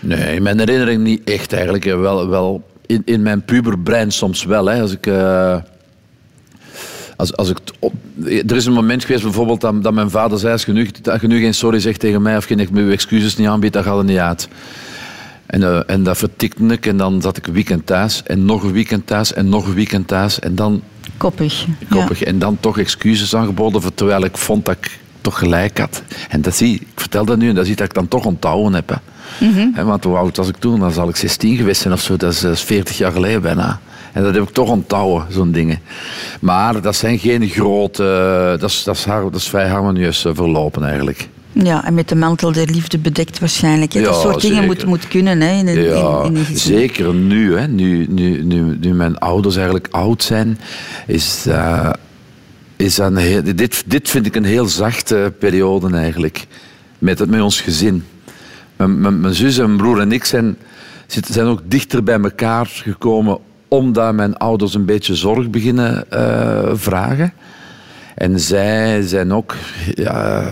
Nee, 0.00 0.34
in 0.34 0.42
mijn 0.42 0.58
herinnering 0.58 1.02
niet 1.02 1.24
echt 1.24 1.52
eigenlijk. 1.52 1.84
Wel, 1.84 2.28
wel 2.28 2.62
in, 2.86 3.02
in 3.04 3.22
mijn 3.22 3.44
puberbrein 3.44 4.10
soms 4.12 4.44
wel. 4.44 4.66
Hè. 4.66 4.80
Als 4.80 4.92
ik, 4.92 5.06
als, 7.20 7.36
als 7.36 7.48
ik 7.50 7.58
op, 7.78 7.92
er 8.24 8.56
is 8.56 8.66
een 8.66 8.72
moment 8.72 9.04
geweest 9.04 9.22
bijvoorbeeld 9.22 9.60
dat, 9.60 9.82
dat 9.82 9.92
mijn 9.92 10.10
vader 10.10 10.38
zei... 10.38 10.52
Als 10.52 10.64
je, 10.64 10.72
nu, 10.72 10.88
als 11.04 11.20
je 11.20 11.26
nu 11.26 11.40
geen 11.40 11.54
sorry 11.54 11.78
zegt 11.78 12.00
tegen 12.00 12.22
mij 12.22 12.36
of 12.36 12.48
je 12.48 12.66
me 12.72 12.92
excuses 12.92 13.36
niet 13.36 13.48
aanbiedt, 13.48 13.72
dan 13.74 13.82
gaat 13.82 13.96
het 13.96 14.06
niet 14.06 14.18
uit. 14.18 14.48
En, 15.46 15.62
eh, 15.62 15.80
en 15.86 16.02
dat 16.02 16.18
vertikte 16.18 16.64
ik 16.64 16.86
en 16.86 16.96
dan 16.96 17.22
zat 17.22 17.36
ik 17.36 17.46
een 17.46 17.52
weekend 17.52 17.86
thuis 17.86 18.22
en 18.22 18.44
nog 18.44 18.62
een 18.62 18.72
weekend 18.72 19.06
thuis 19.06 19.32
en 19.32 19.48
nog 19.48 19.66
een 19.66 19.74
weekend 19.74 20.08
thuis. 20.08 20.38
En 20.38 20.54
dan 20.54 20.82
Koppig. 21.16 21.66
koppig. 21.88 22.22
En 22.22 22.38
dan 22.38 22.56
toch 22.60 22.78
excuses 22.78 23.34
aangeboden, 23.34 23.82
voor- 23.82 23.94
terwijl 23.94 24.24
ik 24.24 24.36
vond 24.36 24.64
dat 24.64 24.76
ik 24.80 24.98
toch 25.20 25.38
gelijk 25.38 25.78
had. 25.78 26.02
En 26.28 26.42
dat 26.42 26.56
zie, 26.56 26.74
ik 26.74 26.86
vertel 26.94 27.24
dat 27.24 27.38
nu 27.38 27.48
en 27.48 27.54
dat 27.54 27.66
zie 27.66 27.76
dat 27.76 27.86
ik 27.86 27.94
dan 27.94 28.08
toch 28.08 28.24
onthouden 28.24 28.72
heb. 28.74 28.88
Hè. 28.88 28.96
Hè, 29.74 29.84
want 29.84 30.04
hoe 30.04 30.16
oud 30.16 30.36
was 30.36 30.48
ik 30.48 30.56
toen? 30.56 30.80
Dan 30.80 30.92
zal 30.92 31.08
ik 31.08 31.16
16 31.16 31.56
geweest 31.56 31.80
zijn 31.80 31.94
of 31.94 32.00
zo. 32.00 32.16
Dat 32.16 32.32
is, 32.32 32.40
dat 32.40 32.52
is 32.52 32.62
40 32.62 32.98
jaar 32.98 33.12
geleden 33.12 33.42
bijna. 33.42 33.80
En 34.12 34.22
dat 34.22 34.34
heb 34.34 34.42
ik 34.42 34.48
toch 34.50 34.68
onthouden, 34.70 35.26
zo'n 35.32 35.52
dingen. 35.52 35.78
Maar 36.40 36.80
dat 36.80 36.96
zijn 36.96 37.18
geen 37.18 37.48
grote... 37.48 38.02
dat, 38.60 38.70
is, 38.70 38.84
dat, 38.84 38.96
is, 38.96 39.04
dat 39.04 39.34
is 39.34 39.48
vrij 39.48 39.68
harmonieus 39.68 40.24
eh, 40.24 40.32
verlopen 40.34 40.84
eigenlijk. 40.84 41.28
Ja, 41.52 41.84
en 41.84 41.94
met 41.94 42.08
de 42.08 42.14
mantel 42.14 42.52
der 42.52 42.66
liefde 42.70 42.98
bedekt 42.98 43.38
waarschijnlijk. 43.38 43.92
hè. 43.92 44.02
Dat 44.02 44.14
Ja, 44.14 44.20
soort 44.20 44.40
dingen 44.40 44.64
moet, 44.64 44.84
moet 44.86 45.08
kunnen 45.08 45.40
hè, 45.40 45.52
in, 45.58 45.66
Ja, 45.82 46.22
in, 46.24 46.36
gezin. 46.36 46.56
zeker 46.56 47.14
nu, 47.14 47.56
hè. 47.56 47.68
Nu, 47.68 48.06
nu, 48.08 48.42
nu, 48.44 48.76
nu 48.80 48.94
mijn 48.94 49.18
ouders 49.18 49.54
eigenlijk 49.56 49.88
oud 49.90 50.22
zijn, 50.22 50.58
is, 51.06 51.46
eh, 51.48 51.90
is 52.76 52.98
een 52.98 53.16
heel, 53.16 53.42
dit, 53.54 53.82
dit 53.86 54.08
vind 54.10 54.26
ik 54.26 54.34
een 54.36 54.44
heel 54.44 54.66
zachte 54.66 55.32
periode 55.38 55.96
eigenlijk. 55.96 56.46
Met, 56.98 57.18
het- 57.18 57.30
met 57.30 57.40
ons 57.40 57.60
gezin. 57.60 58.04
Mijn, 58.76 59.00
mijn, 59.00 59.20
mijn 59.20 59.34
zus 59.34 59.58
en 59.58 59.64
mijn 59.66 59.76
broer 59.78 60.00
en 60.00 60.12
ik 60.12 60.24
zijn, 60.24 60.56
zijn 61.30 61.46
ook 61.46 61.60
dichter 61.64 62.02
bij 62.02 62.20
elkaar 62.20 62.66
gekomen 62.66 63.38
omdat 63.70 64.14
mijn 64.14 64.36
ouders 64.36 64.74
een 64.74 64.84
beetje 64.84 65.14
zorg 65.14 65.50
beginnen 65.50 66.10
eh, 66.10 66.70
vragen. 66.72 67.32
En 68.14 68.40
zij 68.40 69.02
zijn 69.02 69.32
ook 69.32 69.54
ja, 69.94 70.48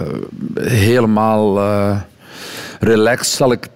helemaal 0.60 1.58
eh, 1.58 2.00
relaxed, 2.80 3.26
zal 3.26 3.52
ik 3.52 3.68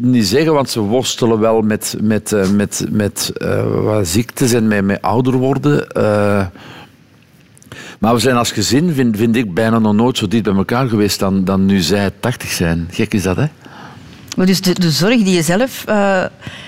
niet 0.00 0.26
zeggen, 0.26 0.52
want 0.52 0.70
ze 0.70 0.80
worstelen 0.80 1.40
wel 1.40 1.62
met, 1.62 1.96
met, 2.02 2.32
eh, 2.32 2.50
met, 2.50 2.86
met 2.90 3.32
wat 3.82 4.08
ziektes 4.08 4.52
en 4.52 4.68
met, 4.68 4.84
met 4.84 5.02
ouder 5.02 5.32
worden. 5.32 5.86
maar 7.98 8.14
we 8.14 8.18
zijn 8.18 8.36
als 8.36 8.52
gezin, 8.52 8.92
vind, 8.92 9.16
vind 9.16 9.36
ik, 9.36 9.54
bijna 9.54 9.78
nog 9.78 9.94
nooit 9.94 10.18
zo 10.18 10.28
dicht 10.28 10.42
bij 10.42 10.54
elkaar 10.54 10.88
geweest 10.88 11.18
dan, 11.18 11.44
dan 11.44 11.66
nu 11.66 11.80
zij 11.80 12.10
80 12.20 12.50
zijn. 12.50 12.88
Gek 12.90 13.14
is 13.14 13.22
dat, 13.22 13.36
hè? 13.36 13.46
Maar 14.36 14.46
dus 14.46 14.60
de, 14.60 14.72
de 14.72 14.90
zorg 14.90 15.22
die 15.22 15.34
je 15.34 15.42
zelf 15.42 15.84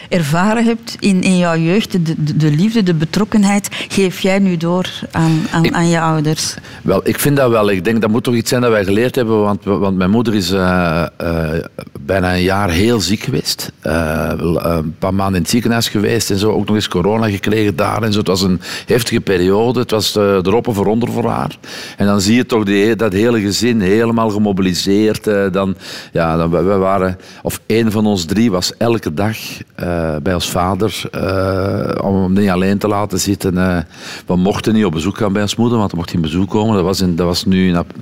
ervaren 0.09 0.65
hebt 0.65 0.97
in, 1.01 1.23
in 1.23 1.39
jouw 1.39 1.57
jeugd, 1.57 1.93
de, 1.93 2.03
de, 2.03 2.37
de 2.37 2.51
liefde, 2.51 2.83
de 2.83 2.95
betrokkenheid, 2.95 3.69
geef 3.89 4.21
jij 4.21 4.39
nu 4.39 4.57
door 4.57 4.91
aan, 5.11 5.47
aan, 5.51 5.75
aan 5.75 5.89
je 5.89 6.01
ouders. 6.01 6.55
Wel, 6.83 7.01
ik 7.05 7.19
vind 7.19 7.37
dat 7.37 7.51
wel. 7.51 7.71
Ik 7.71 7.85
denk 7.85 8.01
dat 8.01 8.11
moet 8.11 8.25
toch 8.25 8.35
iets 8.35 8.49
zijn 8.49 8.61
dat 8.61 8.71
wij 8.71 8.85
geleerd 8.85 9.15
hebben. 9.15 9.41
Want, 9.41 9.65
want 9.65 9.97
mijn 9.97 10.11
moeder 10.11 10.35
is 10.35 10.51
eh, 10.51 11.07
eh, 11.17 11.65
bijna 12.01 12.35
een 12.35 12.43
jaar 12.43 12.71
heel 12.71 13.01
ziek 13.01 13.23
geweest. 13.23 13.73
Eh, 13.81 14.33
een 14.37 14.95
paar 14.99 15.15
maanden 15.15 15.35
in 15.35 15.43
het 15.43 15.51
ziekenhuis 15.51 15.89
geweest 15.89 16.31
en 16.31 16.39
zo. 16.39 16.53
Ook 16.53 16.67
nog 16.67 16.75
eens 16.75 16.89
corona 16.89 17.29
gekregen 17.29 17.77
daar 17.77 18.03
en 18.03 18.13
zo. 18.13 18.19
Het 18.19 18.29
was 18.29 18.43
een 18.43 18.61
heftige 18.87 19.21
periode. 19.21 19.81
Het 19.81 19.91
was 19.91 20.17
erop 20.17 20.69
of 20.69 20.79
eronder 20.79 21.13
voor 21.13 21.29
haar. 21.29 21.59
En 21.97 22.07
dan 22.07 22.21
zie 22.21 22.37
je 22.37 22.47
toch 22.47 22.65
die, 22.65 22.97
dat 22.97 23.13
hele 23.13 23.41
gezin 23.41 23.81
helemaal 23.81 24.31
gemobiliseerd. 24.31 25.25
Dan, 25.53 25.77
ja, 26.13 26.37
dan, 26.37 26.51
we 26.51 26.63
waren, 26.63 27.19
of 27.43 27.61
één 27.67 27.93
van 27.93 28.07
ons 28.07 28.25
drie 28.25 28.51
was 28.51 28.77
elke 28.77 29.15
dag 29.15 29.37
uh, 29.81 29.96
bij 30.23 30.35
ons 30.35 30.51
vader. 30.51 31.03
Uh, 31.15 32.05
om 32.07 32.23
hem 32.23 32.33
niet 32.33 32.49
alleen 32.49 32.79
te 32.79 32.89
laten 32.89 33.21
zitten. 33.21 33.55
Uh, 33.55 33.79
we 34.27 34.37
mochten 34.37 34.75
niet 34.75 34.85
op 34.85 34.93
bezoek 34.93 35.17
gaan 35.17 35.33
bij 35.33 35.43
ons 35.43 35.57
moeder, 35.57 35.79
want 35.79 35.91
er 35.91 35.97
mocht 35.97 36.11
geen 36.11 36.21
bezoek 36.21 36.51
komen. 36.51 36.75
Dat 36.75 36.85
was, 36.85 37.01
in, 37.01 37.17
dat 37.17 37.27
was 37.27 37.45
nu 37.45 37.69
in 37.69 37.77
ap 37.77 37.93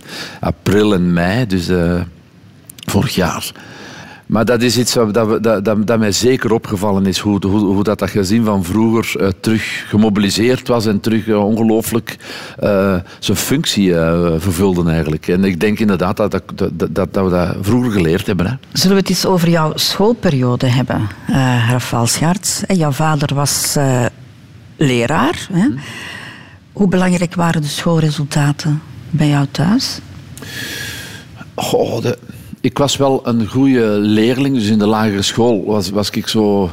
april 0.41 0.95
en 0.95 1.13
mei, 1.13 1.47
dus 1.47 1.71
vorig 2.87 3.15
jaar. 3.15 3.53
Maar 4.27 4.45
dat 4.45 4.63
is 4.63 4.79
iets 4.79 4.93
dat, 4.93 5.15
dat, 5.15 5.65
dat, 5.65 5.87
dat 5.87 5.99
mij 5.99 6.13
zeker 6.13 6.53
opgevallen 6.53 7.07
is, 7.07 7.19
hoe, 7.19 7.47
hoe, 7.47 7.61
hoe 7.61 7.83
dat, 7.85 7.99
dat 7.99 8.11
gezin 8.11 8.45
van 8.45 8.65
vroeger 8.65 9.23
uh, 9.23 9.29
terug 9.41 9.85
gemobiliseerd 9.89 10.69
was 10.69 10.87
en 10.87 11.01
terug 11.01 11.27
uh, 11.27 11.45
ongelooflijk 11.45 12.17
uh, 12.63 12.95
zijn 13.19 13.37
functie 13.37 13.93
vervulde 14.37 14.91
eigenlijk. 14.91 15.29
En 15.29 15.45
ik 15.45 15.61
denk 15.61 15.79
inderdaad 15.79 16.17
dat, 16.17 16.31
dat, 16.31 16.43
dat, 16.55 16.95
dat, 16.95 17.25
we 17.25 17.31
dat 17.31 17.57
vroeger 17.61 17.91
geleerd 17.91 18.27
hebben. 18.27 18.47
Hè. 18.47 18.55
Zullen 18.73 18.97
we 18.97 19.01
het 19.03 19.11
eens 19.11 19.27
over 19.27 19.49
jouw 19.49 19.73
schoolperiode 19.75 20.67
hebben, 20.67 21.09
uh, 21.31 21.69
Rafael? 21.71 22.07
Jouw 22.67 22.93
vader 22.93 23.35
was 23.35 23.77
leraar. 24.77 25.49
Hè? 25.53 25.67
Hoe 26.73 26.89
belangrijk 26.89 27.35
waren 27.35 27.63
de 27.63 27.69
schoolresultaten 27.69 28.83
bij 29.11 29.29
jou 29.29 29.47
thuis? 29.51 29.99
Goh, 31.55 32.03
de- 32.03 32.19
ik 32.65 32.79
was 32.79 32.97
wel 32.97 33.27
een 33.27 33.47
goede 33.47 33.87
leerling. 33.87 34.55
Dus 34.55 34.69
in 34.69 34.79
de 34.79 34.87
lagere 34.87 35.23
school 35.23 35.65
was, 35.65 35.91
was 35.91 36.11
ik 36.11 36.29
zo 36.29 36.71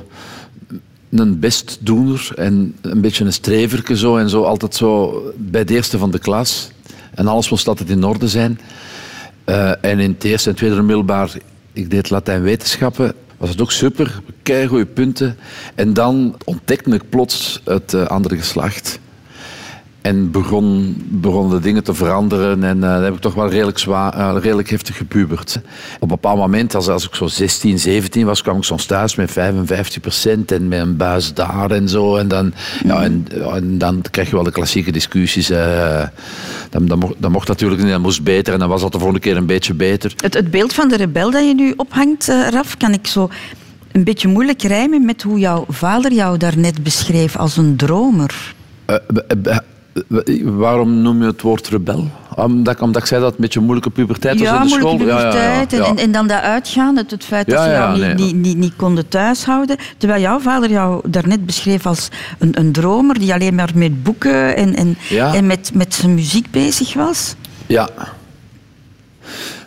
een 1.10 1.40
bestdoener 1.40 2.32
en 2.36 2.76
een 2.82 3.02
beetje 3.02 3.26
een 3.26 3.34
streverke 3.34 3.98
zo. 3.98 4.18
En 4.18 4.30
zo 4.30 4.44
altijd 4.44 4.76
zo 4.76 5.22
bij 5.38 5.64
de 5.64 5.74
eerste 5.74 5.98
van 5.98 6.12
de 6.12 6.20
klas. 6.20 6.72
En 7.16 7.28
alles 7.28 7.50
moest 7.50 7.68
altijd 7.68 7.90
in 7.90 8.04
orde 8.04 8.28
zijn. 8.28 8.60
Eh, 9.44 9.86
en 9.86 10.00
in 10.00 10.12
het 10.12 10.24
eerste 10.24 10.50
en 10.50 10.56
tweede 10.56 10.82
middelbaar, 10.82 11.32
ik 11.74 11.90
deed 11.90 12.10
Latijn-wetenschappen, 12.10 13.14
was 13.38 13.50
het 13.50 13.62
ook 13.62 13.72
super. 13.72 14.22
goede 14.68 14.86
punten. 14.86 15.38
En 15.76 15.94
dan 15.94 16.36
ontdekte 16.46 16.90
ik 16.90 17.10
plots 17.10 17.62
het 17.66 17.94
eh, 17.94 18.06
andere 18.06 18.38
geslacht. 18.38 19.00
En 20.02 20.32
begon, 20.32 20.96
begonnen 21.10 21.56
de 21.58 21.64
dingen 21.64 21.84
te 21.84 21.94
veranderen. 21.94 22.64
En 22.64 22.84
eh 22.84 22.90
dan 22.92 23.04
heb 23.04 23.14
ik 23.14 23.20
toch 23.20 23.34
wel 23.34 23.50
redelijk, 23.50 23.78
zwaar, 23.78 24.14
eh, 24.14 24.42
redelijk 24.42 24.70
heftig 24.70 24.98
gepubert. 24.98 25.62
Op 25.96 26.02
een 26.02 26.08
bepaald 26.08 26.38
moment, 26.38 26.76
als, 26.76 26.88
als 26.88 27.08
ik 27.08 27.16
zo 27.16 27.28
16, 27.28 27.80
17 27.80 28.26
was, 28.26 28.42
kwam 28.42 28.58
ik 28.58 28.64
soms 28.64 28.86
thuis 28.86 29.16
met 29.16 29.32
55% 29.32 30.52
en 30.52 30.68
met 30.68 30.80
een 30.80 30.98
buis 30.98 31.34
daar 31.34 31.72
en 31.72 31.90
zo. 31.90 32.16
En 32.16 32.28
dan, 32.28 32.54
ja, 32.84 33.04
en, 33.04 33.78
dan 33.78 34.02
krijg 34.12 34.30
je 34.30 34.36
wel 34.36 34.44
de 34.44 34.52
klassieke 34.52 34.92
discussies. 34.92 35.50
eh 35.50 36.04
dan, 36.70 36.86
dan, 36.86 37.00
mocht, 37.00 37.14
dan 37.18 37.32
mocht 37.32 37.48
natuurlijk 37.48 37.82
niet, 37.82 37.92
dat 37.92 38.02
moest 38.02 38.24
beter. 38.24 38.54
En 38.54 38.60
dan 38.60 38.70
was 38.70 38.82
dat 38.82 38.92
de 38.92 38.98
volgende 38.98 39.22
keer 39.22 39.38
een 39.38 39.46
beetje 39.46 39.74
beter. 39.74 40.14
Het, 40.18 40.34
het 40.34 40.52
beeld 40.52 40.74
van 40.74 40.90
de 40.90 40.96
rebel 40.96 41.32
dat 41.32 41.48
je 41.48 41.54
nu 41.54 41.74
ophangt, 41.76 42.28
Raf, 42.28 42.78
kan 42.78 42.94
ik 42.94 43.08
zo 43.08 43.30
een 43.92 44.04
beetje 44.04 44.28
moeilijk 44.28 44.62
rijmen 44.62 45.06
met 45.06 45.22
hoe 45.22 45.40
jouw 45.40 45.66
vader 45.68 46.14
jou 46.14 46.38
daarnet 46.38 46.84
beschreef 46.84 47.38
als 47.38 47.58
een 47.58 47.76
dromer. 47.76 48.54
Waarom 50.44 51.02
noem 51.02 51.20
je 51.22 51.28
het 51.28 51.42
woord 51.42 51.68
rebel? 51.68 52.10
Omdat, 52.36 52.74
ik- 52.74 52.82
omdat 52.82 53.02
ik 53.02 53.08
zei 53.08 53.20
dat 53.22 53.30
het 53.30 53.38
een 53.40 53.44
beetje 53.46 53.60
een 53.60 53.66
moeilijke 53.66 53.94
puberteit 53.94 54.40
was 54.40 54.48
ja, 54.48 54.56
in 54.62 54.68
de 54.68 54.70
school. 54.74 54.98
puberteit. 54.98 55.72
ja, 55.72 55.78
ja. 55.78 55.84
En, 55.84 55.90
en, 55.90 55.98
en 55.98 56.12
dan 56.12 56.28
dat 56.28 56.42
uitgaan, 56.42 56.98
het, 56.98 57.12
het 57.12 57.24
feit 57.24 57.50
dat 57.50 57.58
Ja, 57.58 57.64
ze 57.64 57.70
jou 57.72 58.00
ja, 58.00 58.08
niet, 58.08 58.18
nee, 58.18 58.26
niet, 58.34 58.36
niet, 58.46 58.58
niet 58.58 58.76
konden 58.76 59.08
thuishouden. 59.08 59.78
Terwijl 59.98 60.22
jouw 60.22 60.40
vader 60.40 60.70
jou 60.70 61.10
daarnet 61.10 61.46
beschreef 61.46 61.86
als 61.86 62.10
een, 62.40 62.60
een 62.60 62.72
dromer 62.72 63.20
die 63.20 63.34
alleen 63.34 63.56
maar 63.56 63.70
met 63.76 64.04
boeken 64.04 64.56
en, 64.56 64.76
en, 64.76 64.98
Ja. 65.10 65.34
en 65.34 65.46
met, 65.46 65.72
met 65.74 65.94
zijn 65.94 66.14
muziek 66.16 66.52
bezig 66.52 66.94
was. 66.94 67.36
Ja. 67.68 67.90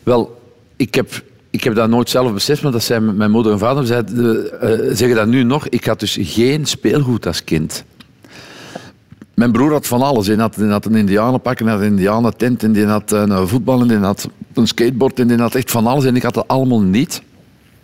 Wel, 0.02 0.40
ik 0.76 0.94
heb, 0.94 1.22
ik 1.50 1.64
heb 1.64 1.74
dat 1.74 1.88
nooit 1.88 2.10
zelf 2.10 2.32
beseft, 2.32 2.62
maar 2.62 2.72
dat 2.72 2.82
zei 2.82 3.00
mijn 3.00 3.30
moeder 3.30 3.52
en 3.52 3.58
vader. 3.58 3.86
Zeiden, 3.86 4.60
eh, 4.60 4.68
zeggen 4.96 5.14
dat 5.16 5.26
nu 5.26 5.42
nog. 5.42 5.68
Ik 5.68 5.84
had 5.84 6.00
dus 6.00 6.16
geen 6.20 6.66
speelgoed 6.66 7.26
als 7.26 7.44
kind. 7.44 7.84
Mijn 9.34 9.52
broer 9.52 9.72
had 9.72 9.86
van 9.86 10.02
alles. 10.02 10.26
Hij 10.26 10.36
had, 10.36 10.56
hij 10.56 10.68
had 10.68 10.84
een 10.84 10.94
indianenpak, 10.94 11.58
had 11.60 11.80
een 11.80 11.84
indianentent, 11.86 12.62
en 12.62 12.88
had 12.88 13.10
een 13.12 13.48
voetbal, 13.48 13.80
en 13.80 14.02
had 14.02 14.28
een 14.54 14.66
skateboard, 14.66 15.20
en 15.20 15.28
die 15.28 15.36
had 15.38 15.54
echt 15.54 15.70
van 15.70 15.86
alles. 15.86 16.04
En 16.04 16.16
ik 16.16 16.22
had 16.22 16.34
dat 16.34 16.48
allemaal 16.48 16.80
niet. 16.82 17.22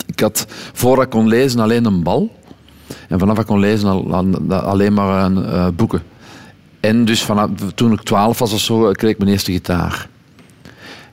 Ik 0.06 0.20
had, 0.20 0.46
voordat 0.72 1.04
ik 1.04 1.10
kon 1.10 1.28
lezen, 1.28 1.60
alleen 1.60 1.84
een 1.84 2.02
bal. 2.02 2.30
En 3.08 3.18
vanaf 3.18 3.38
ik 3.38 3.46
kon 3.46 3.58
lezen, 3.60 3.88
al- 3.88 4.14
al- 4.14 4.52
alleen 4.54 4.92
maar 4.92 5.24
een, 5.24 5.44
eh, 5.44 5.68
boeken. 5.76 6.02
En 6.80 7.04
dus 7.04 7.22
vanaf, 7.22 7.48
toen 7.74 7.92
ik 7.92 8.02
twaalf 8.02 8.38
was 8.38 8.52
of 8.52 8.60
zo, 8.60 8.92
kreeg 8.92 9.10
ik 9.10 9.18
mijn 9.18 9.30
eerste 9.30 9.52
gitaar. 9.52 10.08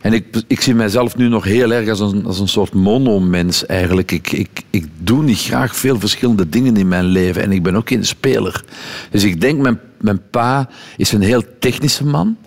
En 0.01 0.13
ik, 0.13 0.43
ik 0.47 0.61
zie 0.61 0.75
mijzelf 0.75 1.17
nu 1.17 1.27
nog 1.27 1.43
heel 1.43 1.71
erg 1.71 1.89
als 1.89 1.99
een, 1.99 2.25
als 2.25 2.39
een 2.39 2.47
soort 2.47 2.73
monomens 2.73 3.65
eigenlijk. 3.65 4.11
Ik, 4.11 4.31
ik, 4.31 4.63
ik 4.69 4.87
doe 4.97 5.23
niet 5.23 5.39
graag 5.39 5.75
veel 5.75 5.99
verschillende 5.99 6.49
dingen 6.49 6.77
in 6.77 6.87
mijn 6.87 7.05
leven. 7.05 7.41
En 7.41 7.51
ik 7.51 7.63
ben 7.63 7.75
ook 7.75 7.87
geen 7.87 8.05
speler. 8.05 8.63
Dus 9.11 9.23
ik 9.23 9.41
denk, 9.41 9.59
mijn, 9.61 9.79
mijn 9.99 10.21
pa 10.31 10.69
is 10.97 11.11
een 11.11 11.21
heel 11.21 11.43
technische 11.59 12.05
man. 12.05 12.37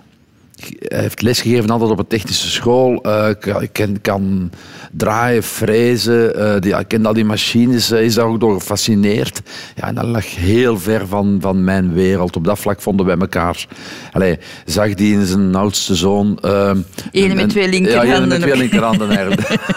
Hij 0.79 1.01
heeft 1.01 1.23
lesgegeven 1.23 1.71
altijd 1.71 1.91
op 1.91 1.99
een 1.99 2.07
technische 2.07 2.49
school. 2.51 3.03
Eh, 3.03 3.29
ik 3.61 3.69
ken, 3.73 4.01
kan 4.01 4.51
draaien, 4.93 5.43
frezen. 5.43 6.37
eh 6.37 6.61
die, 6.61 6.77
ik 6.77 6.89
ken 6.89 7.07
al 7.07 7.13
die 7.13 7.25
machines. 7.25 7.89
Hij 7.89 8.05
is 8.05 8.15
daar 8.15 8.25
ook 8.27 8.41
door 8.41 8.61
gefascineerd. 8.61 9.41
Ja, 9.77 9.87
en 9.87 9.95
dat 9.95 10.05
lag 10.05 10.35
heel 10.35 10.79
ver 10.79 11.07
van, 11.07 11.39
van 11.41 11.65
mijn 11.65 11.93
wereld. 11.93 12.37
Op 12.37 12.45
dat 12.45 12.59
vlak 12.59 12.81
vonden 12.81 13.07
wij 13.07 13.17
elkaar. 13.17 13.67
Allee, 14.13 14.39
zag 14.65 14.95
die 14.95 15.13
in 15.15 15.27
zijn 15.27 15.55
oudste 15.55 15.95
zoon. 15.95 16.39
eh, 16.41 16.71
Ene 17.11 17.35
met 17.35 17.49
twee 17.49 17.65
Ja, 17.65 17.71
linkerhanden 17.71 18.29
met 18.29 18.41
twee 18.41 18.57
linkerhanden 18.57 19.09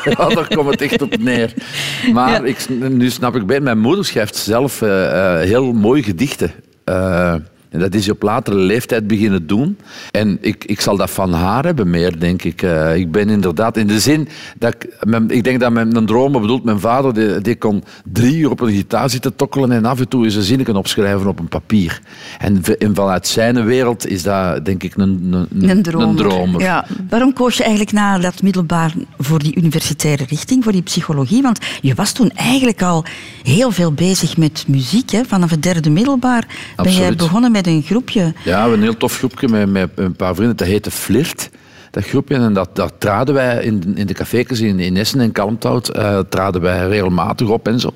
ja, 0.06 0.28
daar 0.28 0.48
komt 0.56 0.70
het 0.70 0.82
echt 0.82 1.02
op 1.02 1.18
neer. 1.20 1.54
Maar 2.14 2.32
Ja. 2.32 2.44
ik, 2.44 2.58
nu 2.90 3.10
snap 3.10 3.36
ik 3.36 3.46
bij. 3.46 3.60
Mijn 3.62 3.80
moeder 3.80 4.06
schrijft 4.06 4.36
zelf 4.36 4.82
eh, 4.82 5.40
eh, 5.42 5.48
heel 5.48 5.74
mooie 5.74 6.04
gedichten. 6.04 6.52
En 7.74 7.80
dat 7.80 7.96
is 7.96 8.10
op 8.10 8.22
latere 8.22 8.56
leeftijd 8.56 9.08
beginnen 9.08 9.48
doen. 9.48 9.78
En 10.12 10.38
ik, 10.42 10.66
ik 10.66 10.82
zal 10.82 10.98
dat 10.98 11.10
van 11.10 11.34
haar 11.34 11.66
hebben 11.66 11.90
meer, 11.90 12.20
denk 12.20 12.44
ik. 12.44 12.62
Eh, 12.62 12.96
ik 12.96 13.12
ben 13.12 13.30
inderdaad 13.30 13.78
in 13.78 13.88
de 13.88 14.00
zin 14.00 14.28
dat 14.58 14.74
ik... 14.74 14.98
Mijn, 15.04 15.30
ik 15.30 15.44
denk 15.44 15.60
dat 15.60 15.72
mijn 15.72 15.96
een 15.96 16.06
droom 16.06 16.32
bedoelt, 16.32 16.64
mijn 16.64 16.80
vader 16.80 17.14
die, 17.14 17.42
die 17.42 17.56
kon 17.56 17.84
drie 18.12 18.38
uur 18.38 18.50
op 18.50 18.60
een 18.60 18.72
gitaar 18.72 19.10
zitten 19.10 19.36
tokkelen 19.36 19.72
en 19.72 19.86
af 19.86 20.00
en 20.00 20.08
toe 20.08 20.24
eens 20.24 20.36
een 20.36 20.42
zinnetje 20.42 20.76
opschrijven 20.76 21.28
op 21.28 21.40
een 21.40 21.48
papier. 21.48 22.02
En, 22.40 22.62
en 22.80 22.96
vanuit 22.96 23.28
zijn 23.28 23.66
wereld 23.66 24.08
is 24.08 24.24
dat, 24.24 24.66
denk 24.66 24.84
ik, 24.84 24.96
een, 24.96 25.48
een, 25.52 25.70
Een 25.70 25.82
dromer. 25.82 26.08
Een 26.08 26.16
dromer. 26.16 26.62
Ja. 26.62 26.86
Waarom 27.10 27.34
koos 27.34 27.58
je 27.58 27.62
eigenlijk 27.64 27.92
na 27.92 28.18
dat 28.18 28.42
middelbaar 28.42 28.94
voor 29.18 29.40
die 29.40 29.56
universitaire 29.56 30.26
richting, 30.28 30.64
voor 30.64 30.72
die 30.72 30.82
psychologie? 30.82 31.42
Want 31.42 31.60
je 31.82 31.94
was 31.94 32.12
toen 32.12 32.30
eigenlijk 32.30 32.82
al 32.82 33.06
heel 33.44 33.72
veel 33.72 33.92
bezig 33.92 34.38
met 34.38 34.66
muziek. 34.68 35.12
Hè? 35.12 35.22
Vanaf 35.26 35.50
het 35.50 35.64
derde 35.64 35.90
middelbaar 35.90 36.48
ben 36.76 36.94
jij 36.94 37.16
begonnen 37.16 37.52
met 37.52 37.63
een 37.68 37.82
groepje. 37.84 38.34
Ja, 38.44 38.66
een 38.68 38.82
heel 38.82 38.98
tof 38.98 39.18
groepje 39.18 39.48
met, 39.48 39.72
met 39.72 39.90
een 39.96 40.16
paar 40.16 40.36
vrienden. 40.36 40.58
Dat 40.58 40.68
heette 40.68 40.92
Flirt. 40.92 41.50
Dat 41.92 42.04
groepje. 42.06 42.36
En 42.36 42.54
dat, 42.54 42.76
dat 42.76 42.94
traden 42.98 43.34
wij 43.34 43.64
in, 43.64 43.92
in 43.96 44.08
de 44.08 44.14
cafés 44.14 44.60
in, 44.62 44.80
in 44.80 44.98
Essen 44.98 45.20
en 45.20 45.32
Kalmthout. 45.32 45.88
eh, 45.90 46.20
traden 46.30 46.62
wij 46.62 46.88
regelmatig 46.88 47.48
op 47.48 47.68
en 47.68 47.80
zo. 47.80 47.94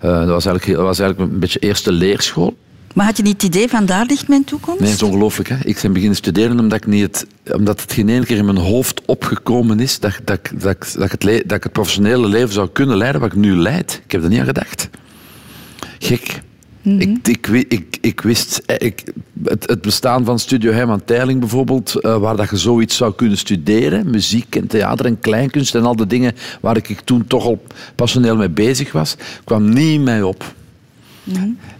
Eh, 0.00 0.10
dat, 0.18 0.28
was 0.28 0.46
eigenlijk, 0.46 0.76
dat 0.78 0.86
was 0.86 0.98
eigenlijk 0.98 1.32
een 1.32 1.38
beetje 1.38 1.58
eerste 1.58 1.92
leerschool. 1.92 2.56
Maar 2.94 3.06
had 3.06 3.16
je 3.16 3.22
niet 3.22 3.42
het 3.42 3.54
idee 3.54 3.68
van 3.68 3.86
daar 3.86 4.04
ligt 4.06 4.28
mijn 4.28 4.44
toekomst? 4.44 4.80
Nee, 4.80 4.88
het 4.90 5.00
is 5.02 5.06
ongelooflijk. 5.08 5.48
Hè? 5.48 5.56
Ik 5.62 5.78
ben 5.82 5.92
beginnen 5.92 6.16
studeren 6.16 6.60
omdat, 6.60 6.78
ik 6.78 6.86
niet 6.86 7.02
het, 7.02 7.26
omdat 7.56 7.80
het 7.80 7.92
geen 7.92 8.08
ene 8.08 8.24
keer 8.24 8.36
in 8.36 8.44
mijn 8.44 8.56
hoofd 8.56 9.00
opgekomen 9.06 9.80
is 9.80 10.00
dat, 10.00 10.20
dat, 10.24 10.36
ik- 10.38 10.60
dat, 10.60 10.70
ik- 10.72 10.92
dat, 10.94 11.04
ik 11.04 11.10
het 11.10 11.22
le- 11.24 11.42
dat 11.46 11.56
ik 11.56 11.62
het 11.62 11.72
professionele 11.72 12.26
leven 12.28 12.52
zou 12.52 12.68
kunnen 12.72 12.96
leiden 12.96 13.20
wat 13.20 13.32
ik 13.32 13.38
nu 13.38 13.56
leid. 13.56 14.00
Ik 14.04 14.12
heb 14.12 14.22
er 14.22 14.28
niet 14.28 14.38
aan 14.40 14.46
gedacht. 14.46 14.88
Gek. 15.98 16.40
Ik, 16.82 17.28
ik, 17.28 17.46
wi- 17.46 17.64
ik, 17.68 17.98
ik 18.00 18.20
wist 18.20 18.62
eh, 18.66 18.76
ik, 18.86 19.12
het, 19.44 19.68
het 19.68 19.82
bestaan 19.82 20.24
van 20.24 20.38
Studio 20.38 20.72
Herman 20.72 21.04
Teiling 21.04 21.40
bijvoorbeeld, 21.40 21.94
eh, 21.94 22.16
waar 22.16 22.36
dat 22.36 22.50
je 22.50 22.56
zoiets 22.56 22.96
zou 22.96 23.14
kunnen 23.14 23.38
studeren, 23.38 24.10
muziek 24.10 24.56
en 24.56 24.66
theater 24.66 25.06
en 25.06 25.20
kleinkunst 25.20 25.74
en 25.74 25.84
al 25.84 25.96
de 25.96 26.06
dingen 26.06 26.34
waar 26.60 26.76
ik 26.76 27.00
toen 27.04 27.26
toch 27.26 27.44
al 27.44 27.62
passioneel 27.94 28.36
mee 28.36 28.48
bezig 28.50 28.92
was, 28.92 29.16
kwam 29.44 29.68
niet 29.68 29.92
in 29.92 30.02
mij 30.02 30.22
op. 30.22 30.44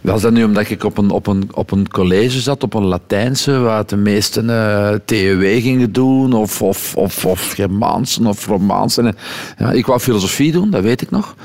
Was 0.01 0.21
dat 0.21 0.31
nu 0.31 0.43
omdat 0.43 0.69
ik 0.69 0.83
op 0.83 0.97
een, 0.97 1.09
op, 1.09 1.27
een, 1.27 1.49
op 1.53 1.71
een 1.71 1.87
college 1.87 2.39
zat, 2.39 2.63
op 2.63 2.73
een 2.73 2.83
Latijnse, 2.85 3.59
waar 3.59 3.85
de 3.85 3.95
meesten 3.95 4.49
eh 4.49 4.93
TEW 5.05 5.61
gingen 5.61 5.91
doen, 5.91 6.33
of, 6.33 6.61
of, 6.61 6.95
of, 6.95 7.25
of 7.25 7.51
Germaansen 7.51 8.25
of 8.25 8.45
Romaansen. 8.45 9.15
Ja, 9.57 9.71
ik 9.71 9.85
wou 9.85 9.99
filosofie 9.99 10.51
doen, 10.51 10.69
dat 10.69 10.83
weet 10.83 11.01
ik 11.01 11.11
nog. 11.11 11.35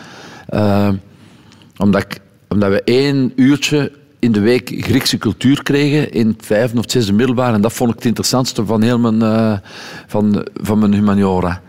Omdat, 1.76 2.02
ik, 2.02 2.20
omdat 2.54 2.70
we 2.70 2.82
één 2.82 3.32
uurtje 3.36 3.92
in 4.18 4.32
de 4.32 4.40
week 4.40 4.72
Griekse 4.76 5.18
cultuur 5.18 5.62
kregen 5.62 6.12
in 6.12 6.26
het 6.26 6.46
vijfde 6.46 6.78
of 6.78 6.84
zesde 6.86 7.12
middelbaar. 7.12 7.54
En 7.54 7.60
dat 7.60 7.72
vond 7.72 7.90
ik 7.90 7.96
het 7.96 8.04
interessantste 8.04 8.64
van 8.64 8.82
heel 8.82 8.98
mijn, 8.98 9.22
eh, 9.22 9.58
van, 10.06 10.46
van 10.62 10.78
mijn 10.78 10.92
humaniora. 10.92 11.62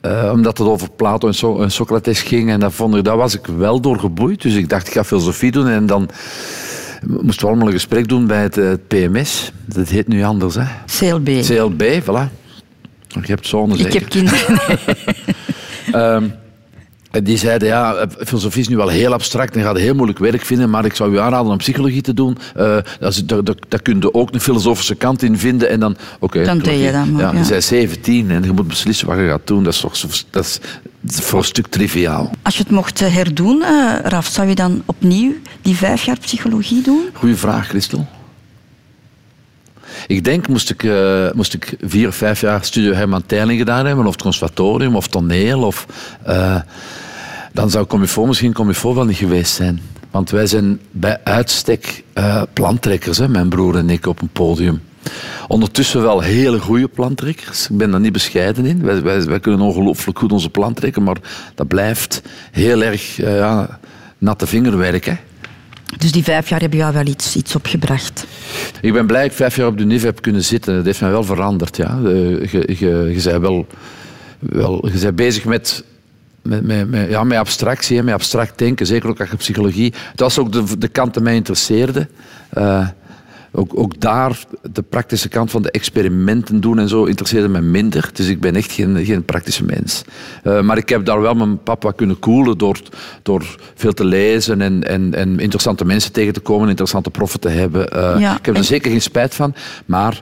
Eh, 0.00 0.30
omdat 0.32 0.58
het 0.58 0.66
over 0.66 0.90
Plato 0.90 1.26
en, 1.26 1.34
so 1.34 1.60
en 1.62 1.70
Socrates 1.70 2.22
ging. 2.22 2.50
En 2.50 2.60
dat 2.60 2.72
vond 2.72 2.94
ik, 2.94 3.04
daar 3.04 3.16
was 3.16 3.34
ik 3.34 3.46
wel 3.46 3.80
door 3.80 3.98
geboeid. 3.98 4.42
Dus 4.42 4.54
ik 4.54 4.68
dacht, 4.68 4.86
ik 4.86 4.92
ga 4.92 5.04
filosofie 5.04 5.50
doen. 5.50 5.68
En 5.68 5.86
dan 5.86 6.08
moesten 7.06 7.44
we 7.44 7.46
allemaal 7.46 7.66
een 7.66 7.72
gesprek 7.72 8.08
doen 8.08 8.26
bij 8.26 8.42
het, 8.42 8.58
eh, 8.58 8.68
het 8.68 8.88
PMS. 8.88 9.52
Dat 9.66 9.88
heet 9.88 10.08
nu 10.08 10.22
anders, 10.22 10.54
hè? 10.54 10.64
CLB. 10.98 11.42
CLB, 11.42 11.82
voilà. 12.02 12.40
Je 13.08 13.20
hebt 13.24 13.46
Ik 13.46 13.76
zeker. 13.76 14.00
heb 14.00 14.08
kinderen. 14.08 14.40
En 15.92 16.41
die 17.22 17.36
zeiden, 17.36 17.68
ja, 17.68 17.94
eh, 17.94 18.26
filosofie 18.26 18.60
is 18.60 18.68
nu 18.68 18.76
wel 18.76 18.88
heel 18.88 19.12
abstract 19.12 19.56
en 19.56 19.62
gaat 19.62 19.78
heel 19.78 19.94
moeilijk 19.94 20.18
werk 20.18 20.44
vinden, 20.44 20.70
maar 20.70 20.84
ik 20.84 20.94
zou 20.94 21.12
u 21.12 21.18
aanraden 21.18 21.50
om 21.50 21.56
psychologie 21.56 22.02
te 22.02 22.14
doen. 22.14 22.38
Eh, 22.54 22.76
dat 23.00 23.22
daar, 23.26 23.44
daar, 23.44 23.54
daar 23.68 23.82
kun 23.82 24.00
je 24.00 24.14
ook 24.14 24.34
een 24.34 24.40
filosofische 24.40 24.94
kant 24.94 25.22
in 25.22 25.38
vinden. 25.38 25.68
En 25.68 25.80
dan, 25.80 25.96
oké. 26.18 26.44
Dan 26.44 26.58
deed 26.58 26.80
je 26.80 26.92
dat 26.92 27.06
maar, 27.06 27.20
Ja, 27.20 27.32
ja. 27.32 27.40
je 27.40 27.48
bent 27.48 27.64
17 27.64 28.30
en 28.30 28.42
je 28.42 28.52
moet 28.52 28.68
beslissen 28.68 29.06
wat 29.06 29.16
je 29.16 29.28
gaat 29.28 29.46
doen. 29.46 29.64
Dat 29.64 29.72
is 29.72 29.80
toch 29.80 29.96
dat 30.30 30.44
is 30.44 30.60
voor 31.20 31.38
een 31.38 31.44
stuk 31.44 31.66
triviaal. 31.66 32.30
Als 32.42 32.56
je 32.56 32.62
het 32.62 32.72
mocht 32.72 33.00
eh, 33.00 33.14
herdoen, 33.14 33.62
eh, 33.62 33.94
Raf, 34.02 34.26
zou 34.26 34.48
je 34.48 34.54
dan 34.54 34.82
opnieuw 34.86 35.32
die 35.62 35.76
vijf 35.76 36.04
jaar 36.04 36.18
psychologie 36.18 36.82
doen? 36.82 37.08
Goeie 37.12 37.36
vraag, 37.36 37.68
Christel. 37.68 38.06
Ik 40.06 40.24
denk, 40.24 40.48
moest 40.48 40.70
ik, 40.70 40.82
eh, 40.82 41.30
moest 41.32 41.54
ik 41.54 41.76
vier 41.80 42.08
of 42.08 42.14
vijf 42.14 42.40
jaar 42.40 42.64
Studio 42.64 42.92
Herman 42.92 43.26
Teiling 43.26 43.58
gedaan 43.58 43.86
hebben, 43.86 44.06
of 44.06 44.12
het 44.12 44.22
conservatorium, 44.22 44.96
of 44.96 45.08
toneel, 45.08 45.62
of, 45.62 45.86
eh, 46.22 46.60
dan 47.52 47.70
zou 47.70 47.86
Comifo 47.86 48.26
misschien 48.26 48.52
Comifo 48.52 48.94
wel 48.94 49.04
niet 49.04 49.16
geweest 49.16 49.54
zijn. 49.54 49.80
Want 50.10 50.30
wij 50.30 50.46
zijn 50.46 50.80
bij 50.90 51.20
uitstek 51.24 52.04
eh, 52.12 52.42
plantrekkers, 52.52 53.18
hè, 53.18 53.28
mijn 53.28 53.48
broer 53.48 53.76
en 53.76 53.90
ik, 53.90 54.06
op 54.06 54.22
een 54.22 54.28
podium. 54.28 54.82
Ondertussen 55.48 56.02
wel 56.02 56.20
hele 56.20 56.58
goede 56.58 56.88
plantrekkers. 56.88 57.68
Ik 57.70 57.76
ben 57.76 57.90
daar 57.90 58.00
niet 58.00 58.12
bescheiden 58.12 58.66
in. 58.66 58.82
Wij, 58.82 59.24
wij, 59.24 59.40
kunnen 59.40 59.60
ongelooflijk 59.60 60.18
goed 60.18 60.32
onze 60.32 60.50
plant 60.50 60.76
trekken, 60.76 61.02
maar 61.02 61.16
dat 61.54 61.68
blijft 61.68 62.22
heel 62.50 62.82
erg 62.82 63.16
ja, 63.16 63.78
natte 64.18 64.46
vingerwerk. 64.46 65.04
Hè. 65.04 65.14
Dus 65.98 66.12
die 66.12 66.24
vijf 66.24 66.48
jaar 66.48 66.60
hebben 66.60 66.78
jou 66.78 66.92
wel 66.92 67.06
iets, 67.06 67.36
iets 67.36 67.56
opgebracht. 67.56 68.26
Ik 68.80 68.92
ben 68.92 69.06
blij 69.06 69.22
dat 69.22 69.30
ik 69.30 69.36
vijf 69.36 69.56
jaar 69.56 69.66
op 69.66 69.78
de 69.78 69.84
NIF 69.84 70.02
heb 70.02 70.22
kunnen 70.22 70.44
zitten. 70.44 70.74
Dat 70.74 70.84
heeft 70.84 71.00
mij 71.00 71.10
wel 71.10 71.24
veranderd. 71.24 71.76
Ja. 71.76 71.98
Eh, 72.04 72.52
Je, 72.52 72.74
je, 72.78 73.12
je 73.14 73.20
bent 73.24 73.40
wel, 73.40 73.66
wel 74.38 74.88
je 74.92 74.98
bent 74.98 75.16
bezig 75.16 75.44
met, 75.44 75.84
met, 76.42 76.88
met, 76.90 77.08
ja, 77.08 77.24
met 77.24 77.38
abstractie, 77.38 78.02
met 78.02 78.14
abstract 78.14 78.58
denken. 78.58 78.86
Zeker 78.86 79.08
ook 79.08 79.20
als 79.20 79.30
je 79.30 79.36
psychologie. 79.36 79.90
Dat 79.90 80.34
was 80.34 80.38
ook 80.38 80.52
de, 80.52 80.78
de 80.78 80.88
kant 80.88 81.14
die 81.14 81.22
mij 81.22 81.34
interesseerde. 81.34 82.08
Eh, 82.48 82.88
ook, 83.52 83.78
ook 83.78 84.00
daar, 84.00 84.44
de 84.72 84.82
praktische 84.82 85.28
kant 85.28 85.50
van 85.50 85.62
de 85.62 85.70
experimenten 85.70 86.60
doen 86.60 86.78
en 86.78 86.88
zo, 86.88 87.04
interesseerde 87.04 87.48
me 87.48 87.60
minder. 87.60 88.10
Dus 88.12 88.28
ik 88.28 88.40
ben 88.40 88.56
echt 88.56 88.72
geen, 88.72 89.04
geen 89.04 89.24
praktische 89.24 89.64
mens. 89.64 90.04
Eh, 90.42 90.60
maar 90.60 90.76
ik 90.76 90.88
heb 90.88 91.04
daar 91.04 91.20
wel 91.20 91.34
mijn 91.34 91.62
papa 91.62 91.90
kunnen 91.90 92.18
koelen 92.18 92.58
door, 92.58 92.80
door 93.22 93.56
veel 93.74 93.92
te 93.92 94.04
lezen 94.04 94.60
en, 94.60 94.82
en, 94.82 95.14
en 95.14 95.40
interessante 95.40 95.84
mensen 95.84 96.12
tegen 96.12 96.32
te 96.32 96.40
komen, 96.40 96.68
interessante 96.68 97.10
proffen 97.10 97.40
te 97.40 97.48
hebben. 97.48 97.88
Eh, 97.88 98.20
Ja, 98.20 98.36
ik 98.36 98.46
heb 98.46 98.56
er 98.56 98.64
zeker 98.64 98.90
geen 98.90 99.02
spijt 99.02 99.34
van. 99.34 99.54
Maar 99.86 100.12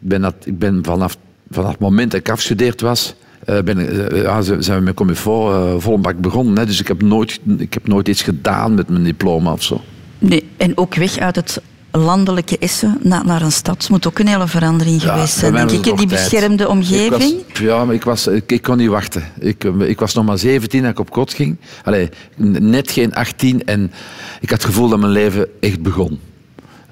ik 0.00 0.08
ben, 0.08 0.20
dat, 0.20 0.34
ik 0.44 0.58
ben 0.58 0.84
vanaf, 0.84 1.16
vanaf 1.50 1.70
het 1.70 1.80
moment 1.80 2.10
dat 2.10 2.20
ik 2.20 2.30
afgestudeerd 2.30 2.80
was, 2.80 3.14
eh, 3.44 3.60
ben, 3.60 4.06
ja, 4.16 4.42
zijn 4.42 4.78
we 4.78 4.84
met 4.84 4.94
Comifo 4.94 5.50
uh, 5.50 5.80
vol 5.80 5.94
een 5.94 6.02
bak 6.02 6.20
begonnen. 6.20 6.58
Hè. 6.58 6.66
Dus 6.66 6.80
ik 6.80 6.88
heb, 6.88 7.02
nooit, 7.02 7.40
ik 7.58 7.74
heb 7.74 7.86
nooit 7.86 8.08
iets 8.08 8.22
gedaan 8.22 8.74
met 8.74 8.88
mijn 8.88 9.02
diploma 9.02 9.52
of 9.52 9.62
zo. 9.62 9.80
Nee, 10.18 10.48
en 10.56 10.76
ook 10.76 10.94
weg 10.94 11.18
uit 11.18 11.36
het 11.36 11.62
landelijke 11.92 12.58
Essen 12.58 12.98
naar, 13.02 13.24
naar 13.24 13.42
een 13.42 13.52
stad 13.52 13.88
moet 13.90 14.06
ook 14.06 14.18
een 14.18 14.26
hele 14.26 14.46
verandering 14.48 15.02
geweest 15.02 15.38
zijn. 15.38 15.52
Denk 15.52 15.70
het 15.70 15.82
die 15.84 15.94
tijd. 15.94 16.08
beschermde 16.08 16.68
omgeving? 16.68 17.32
Ik 17.32 17.44
was, 17.48 17.58
ja, 17.58 17.84
maar 17.84 17.94
ik, 17.94 18.04
was, 18.04 18.26
ik, 18.26 18.52
ik 18.52 18.62
kon 18.62 18.76
niet 18.76 18.88
wachten. 18.88 19.24
Ik, 19.38 19.64
eh, 19.64 19.88
ik 19.88 20.00
was 20.00 20.14
nog 20.14 20.24
maar 20.24 20.38
17 20.38 20.82
dat 20.82 20.90
ik 20.90 20.98
op 20.98 21.10
kot 21.10 21.32
ging. 21.32 21.56
Allee, 21.84 22.08
net 22.36 22.90
geen 22.90 23.14
18 23.14 23.64
en 23.64 23.92
ik 24.40 24.50
had 24.50 24.62
het 24.62 24.70
gevoel 24.70 24.88
dat 24.88 24.98
mijn 24.98 25.12
leven 25.12 25.46
echt 25.60 25.82
begon. 25.82 26.20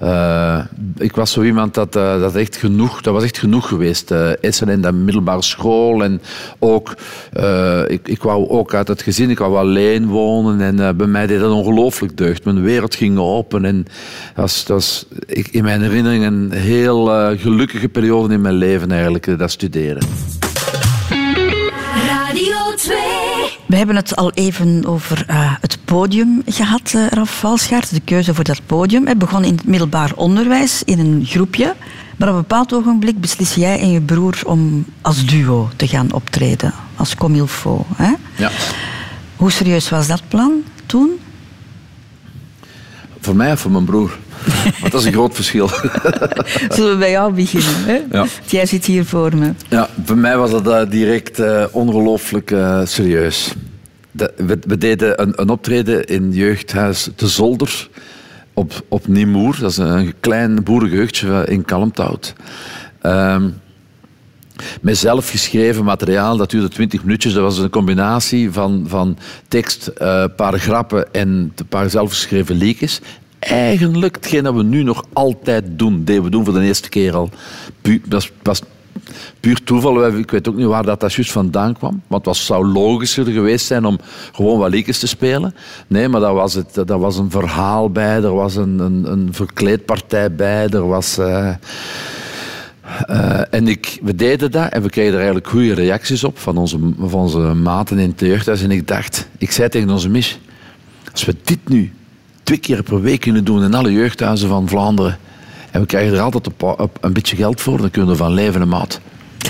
Eh, 0.01 0.59
ik 0.97 1.15
was 1.15 1.31
zo 1.31 1.41
iemand 1.41 1.73
dat, 1.73 1.95
eh, 1.95 2.19
dat 2.19 2.35
echt 2.35 2.55
genoeg, 2.55 3.01
dat 3.01 3.13
was 3.13 3.23
echt 3.23 3.37
genoeg 3.37 3.67
geweest. 3.67 4.11
eh 4.11 4.43
Essen 4.43 4.69
en 4.69 4.81
de 4.81 4.91
middelbare 4.91 5.41
school 5.41 6.03
en 6.03 6.21
ook, 6.59 6.95
ik, 7.87 8.07
ik 8.07 8.23
wou 8.23 8.49
ook 8.49 8.73
uit 8.73 8.87
het 8.87 9.01
gezin, 9.01 9.29
ik 9.29 9.37
wou 9.39 9.57
alleen 9.57 10.07
wonen 10.07 10.61
en 10.61 10.97
bij 10.97 11.07
mij 11.07 11.27
deed 11.27 11.39
dat 11.39 11.51
ongelooflijk 11.51 12.17
deugd. 12.17 12.45
Mijn 12.45 12.61
wereld 12.61 12.95
ging 12.95 13.17
open 13.17 13.65
en 13.65 13.83
dat 13.83 13.93
was, 14.35 14.65
dat 14.65 14.77
was 14.77 15.05
in 15.51 15.63
mijn 15.63 15.81
herinnering 15.81 16.25
een 16.25 16.51
heel 16.51 17.05
gelukkige 17.37 17.89
periode 17.89 18.33
in 18.33 18.41
mijn 18.41 18.55
leven 18.55 18.91
eigenlijk, 18.91 19.39
dat 19.39 19.51
studeren. 19.51 20.03
Radio 22.07 22.75
2. 22.75 23.10
We 23.71 23.77
hebben 23.77 23.95
het 23.95 24.15
al 24.15 24.31
even 24.31 24.85
over 24.85 25.23
eh, 25.27 25.53
het 25.61 25.77
podium 25.85 26.41
gehad, 26.45 26.93
eh 26.95 27.07
Ralf 27.07 27.39
Valschaert. 27.39 27.93
De 27.93 27.99
keuze 27.99 28.33
voor 28.33 28.43
dat 28.43 28.61
podium. 28.65 29.07
Het 29.07 29.17
begon 29.17 29.43
in 29.43 29.55
het 29.55 29.65
middelbaar 29.65 30.11
onderwijs, 30.15 30.83
in 30.83 30.99
een 30.99 31.25
groepje. 31.25 31.75
Maar 32.17 32.27
op 32.27 32.33
een 32.33 32.41
bepaald 32.41 32.73
ogenblik 32.73 33.19
beslis 33.19 33.55
jij 33.55 33.79
en 33.79 33.91
je 33.91 34.01
broer 34.01 34.41
om 34.45 34.85
als 35.01 35.25
duo 35.25 35.69
te 35.75 35.87
gaan 35.87 36.13
optreden. 36.13 36.73
Als 36.95 37.15
comme 37.15 37.37
il 37.37 37.47
faut. 37.47 37.85
Hè? 37.95 38.13
Ja. 38.37 38.51
Hoe 39.35 39.51
serieus 39.51 39.89
was 39.89 40.07
dat 40.07 40.21
plan 40.27 40.51
toen? 40.85 41.09
Voor 43.19 43.35
mij 43.35 43.51
of 43.51 43.59
voor 43.59 43.71
mijn 43.71 43.85
broer? 43.85 44.17
Want 44.79 44.91
dat 44.91 45.01
is 45.01 45.07
een 45.07 45.13
groot 45.13 45.35
verschil. 45.35 45.67
Zullen 46.75 46.91
we 46.91 46.95
bij 46.99 47.11
jou 47.11 47.33
beginnen? 47.33 47.83
Hè? 47.85 47.99
Ja. 48.11 48.25
Jij 48.45 48.65
zit 48.65 48.85
hier 48.85 49.05
voor 49.05 49.35
me. 49.37 49.53
Ja, 49.69 49.89
voor 50.05 50.17
mij 50.17 50.37
was 50.37 50.51
dat 50.51 50.67
eh, 50.67 50.89
direct 50.89 51.39
eh, 51.39 51.65
ongelooflijk 51.71 52.51
eh, 52.51 52.81
serieus. 52.85 53.53
De- 54.11 54.33
we, 54.35 54.59
we 54.67 54.77
deden 54.77 55.21
een, 55.21 55.33
een 55.35 55.49
optreden 55.49 56.05
in 56.05 56.31
jeugdhuis 56.31 57.09
De 57.15 57.27
Zolder 57.27 57.89
op, 58.53 58.83
op 58.87 59.07
Niemoer. 59.07 59.57
Dat 59.59 59.71
is 59.71 59.77
een 59.77 60.13
klein 60.19 60.63
boerengeheugdje 60.63 61.45
in 61.47 61.65
Kalmthout. 61.65 62.33
Ehm, 63.01 63.49
met 64.81 64.97
zelf 64.97 65.29
geschreven 65.29 65.83
materiaal, 65.83 66.37
dat 66.37 66.49
duurde 66.49 66.67
20 66.69 67.03
minuutjes. 67.03 67.33
Dat 67.33 67.43
was 67.43 67.57
een 67.57 67.69
combinatie 67.69 68.51
van, 68.51 68.85
van 68.87 69.17
tekst, 69.47 69.91
een 69.93 70.35
paar 70.35 70.59
grappen 70.59 71.13
en 71.13 71.27
een 71.55 71.67
paar 71.69 71.89
zelfgeschreven 71.89 72.55
liedjes. 72.55 72.99
Eigenlijk 73.49 74.15
hetgeen 74.15 74.43
dat 74.43 74.53
we 74.55 74.63
nu 74.63 74.83
nog 74.83 75.05
altijd 75.13 75.63
doen, 75.69 76.03
deden 76.03 76.23
we 76.23 76.29
doen 76.29 76.45
voor 76.45 76.53
de 76.53 76.61
eerste 76.61 76.89
keer 76.89 77.15
al. 77.15 77.29
Pu- 77.81 78.01
dat 78.05 78.31
was, 78.43 78.61
puur 79.39 79.63
toeval. 79.63 80.07
Ik 80.17 80.31
weet 80.31 80.47
ook 80.47 80.55
niet 80.55 80.65
waar 80.65 80.83
dat, 80.83 80.99
dat 80.99 81.13
juist 81.13 81.31
vandaan 81.31 81.73
kwam. 81.73 82.01
Want 82.07 82.25
het 82.25 82.35
zou 82.35 82.65
logischer 82.65 83.25
geweest 83.25 83.65
zijn 83.65 83.85
om 83.85 83.99
gewoon 84.31 84.59
wat 84.59 84.69
liedjes 84.69 84.99
te 84.99 85.07
spelen. 85.07 85.55
Nee, 85.87 86.07
maar 86.07 86.21
daar 86.21 86.33
was, 86.33 86.53
het, 86.53 86.73
daar 86.85 86.99
was 86.99 87.17
een 87.17 87.31
verhaal 87.31 87.89
bij, 87.89 88.15
er 88.15 88.33
was 88.33 88.55
een, 88.55 88.79
een, 88.79 89.11
een 89.11 89.29
verkleedpartij 89.31 90.35
bij, 90.35 90.67
er 90.69 90.87
was... 90.87 91.17
eh, 91.17 91.53
eh, 93.07 93.41
en 93.53 93.67
ik, 93.67 93.99
we 94.01 94.15
deden 94.15 94.51
dat 94.51 94.71
en 94.71 94.81
we 94.81 94.89
kregen 94.89 95.11
er 95.11 95.17
eigenlijk 95.17 95.47
goede 95.47 95.73
reacties 95.73 96.23
op 96.23 96.39
van 96.39 96.57
onze, 96.57 96.79
van 96.99 97.19
onze 97.19 97.39
maten 97.39 97.99
in 97.99 98.09
het 98.09 98.19
jeugdhuis. 98.19 98.63
En 98.63 98.71
ik 98.71 98.87
dacht, 98.87 99.27
ik 99.37 99.51
zei 99.51 99.69
tegen 99.69 99.89
onze 99.89 100.09
mis, 100.09 100.39
als 101.11 101.25
we 101.25 101.35
dit 101.43 101.69
nu 101.69 101.91
twee 102.43 102.57
keer 102.57 102.83
per 102.83 103.01
week 103.01 103.19
kunnen 103.19 103.43
doen 103.43 103.63
in 103.63 103.73
alle 103.73 103.91
jeugdhuizen 103.91 104.47
van 104.49 104.67
Vlaanderen 104.69 105.17
en 105.71 105.79
we 105.81 105.85
krijgen 105.87 106.13
er 106.13 106.19
altijd 106.21 106.49
een, 107.01 107.13
beetje 107.13 107.35
geld 107.35 107.61
voor, 107.61 107.77
dan 107.77 107.91
kunnen 107.91 108.09
we 108.11 108.17
ervan 108.17 108.33
leven, 108.33 108.61
een 108.61 108.67
maat. 108.67 108.99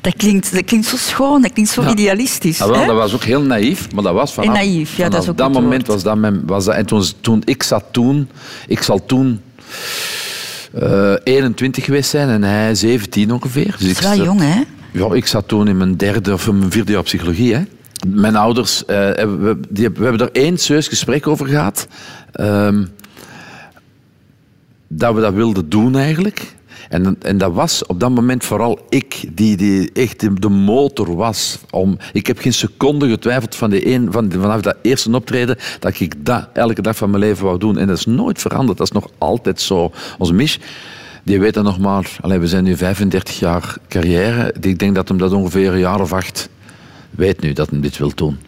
Dat 0.00 0.16
klinkt, 0.16 0.54
dat 0.54 0.64
klinkt 0.64 0.86
zo 0.86 0.96
schoon, 0.96 1.42
dat 1.42 1.52
klinkt 1.52 1.70
zo 1.70 1.82
Ja. 1.82 1.90
idealistisch. 1.90 2.60
Ah, 2.62 2.68
wel, 2.68 2.80
hè? 2.80 2.86
dat 2.86 2.96
was 2.96 3.14
ook 3.14 3.22
heel 3.24 3.40
naïef, 3.42 3.92
maar 3.92 4.02
dat 4.02 4.12
was 4.14 4.32
vanaf, 4.32 4.48
En 4.48 4.54
naïef, 4.54 4.96
ja, 4.96 5.08
dat 5.08 5.22
is 5.22 5.28
ook 5.28 5.36
dat 5.36 5.52
moment 5.52 5.86
was 5.86 6.02
dat, 6.02 6.16
mijn, 6.16 6.42
was 6.46 6.64
dat. 6.64 6.74
En 6.74 6.86
toen, 6.86 7.02
toen 7.20 7.42
ik 7.44 7.62
zat 7.62 7.84
toen, 7.90 8.28
ik 8.66 8.82
zal 8.82 9.04
toen 9.06 9.40
eh 10.72 11.14
21 11.24 11.84
geweest 11.84 12.10
zijn 12.10 12.28
en 12.28 12.42
hij 12.42 12.74
17 12.74 13.32
ongeveer. 13.32 13.64
Dus 13.64 13.72
Dat 13.72 13.80
is 13.80 13.90
ik 13.90 13.98
wel 13.98 14.14
zat- 14.14 14.24
jong, 14.24 14.40
hè? 14.40 14.60
Ja, 14.92 15.14
ik 15.14 15.26
zat 15.26 15.48
toen 15.48 15.68
in 15.68 15.76
mijn 15.76 15.96
derde 15.96 16.32
of 16.32 16.50
mijn 16.52 16.70
vierde 16.70 16.92
jaar 16.92 17.02
psychologie. 17.02 17.54
Hè. 17.54 17.62
Mijn 18.14 18.36
ouders, 18.36 18.84
eh, 18.84 18.96
we, 19.14 19.60
die, 19.68 19.90
we 19.90 20.02
hebben 20.02 20.20
er 20.20 20.42
één 20.42 20.58
serieus 20.58 20.88
gesprek 20.88 21.26
over 21.26 21.46
gehad. 21.46 21.88
ehm, 22.32 22.84
dat 24.88 25.14
we 25.14 25.20
dat 25.20 25.34
wilden 25.34 25.68
doen 25.68 25.96
eigenlijk. 25.96 26.54
En, 26.88 27.16
en 27.22 27.38
dat 27.38 27.52
was 27.52 27.86
op 27.86 28.00
dat 28.00 28.10
moment 28.10 28.44
vooral 28.44 28.78
ik 28.88 29.24
die, 29.32 29.56
die 29.56 29.92
echt 29.92 30.20
de, 30.20 30.32
de 30.34 30.48
motor 30.48 31.16
was. 31.16 31.58
Om, 31.70 31.98
ik 32.12 32.26
heb 32.26 32.38
geen 32.38 32.52
seconde 32.52 33.08
getwijfeld 33.08 33.54
van 33.54 33.70
die 33.70 33.92
een, 33.92 34.12
van, 34.12 34.32
vanaf 34.32 34.60
dat 34.60 34.76
eerste 34.82 35.14
optreden 35.14 35.56
dat 35.78 36.00
ik 36.00 36.24
dat 36.24 36.48
elke 36.52 36.82
dag 36.82 36.96
van 36.96 37.10
mijn 37.10 37.22
leven 37.22 37.44
wou 37.44 37.58
doen. 37.58 37.78
En 37.78 37.86
dat 37.86 37.96
is 37.96 38.06
nooit 38.06 38.40
veranderd. 38.40 38.78
Dat 38.78 38.86
is 38.86 38.92
nog 38.92 39.10
altijd 39.18 39.60
zo. 39.60 39.90
Onze 40.18 40.32
Mich, 40.32 40.58
die 41.24 41.40
weet 41.40 41.54
dat 41.54 41.64
nog 41.64 41.78
maar... 41.78 42.16
Allee, 42.20 42.38
we 42.38 42.46
zijn 42.46 42.64
nu 42.64 42.76
35 42.76 43.38
jaar 43.38 43.76
carrière. 43.88 44.54
Ik 44.60 44.78
denk 44.78 44.94
dat 44.94 45.08
hem 45.08 45.18
dat 45.18 45.32
ongeveer 45.32 45.72
een 45.72 45.78
jaar 45.78 46.00
of 46.00 46.12
acht 46.12 46.48
weet 47.16 47.40
nu 47.40 47.52
dat 47.52 47.70
hij 47.70 47.80
dit 47.80 47.98
wil 47.98 48.12
doen. 48.14 48.38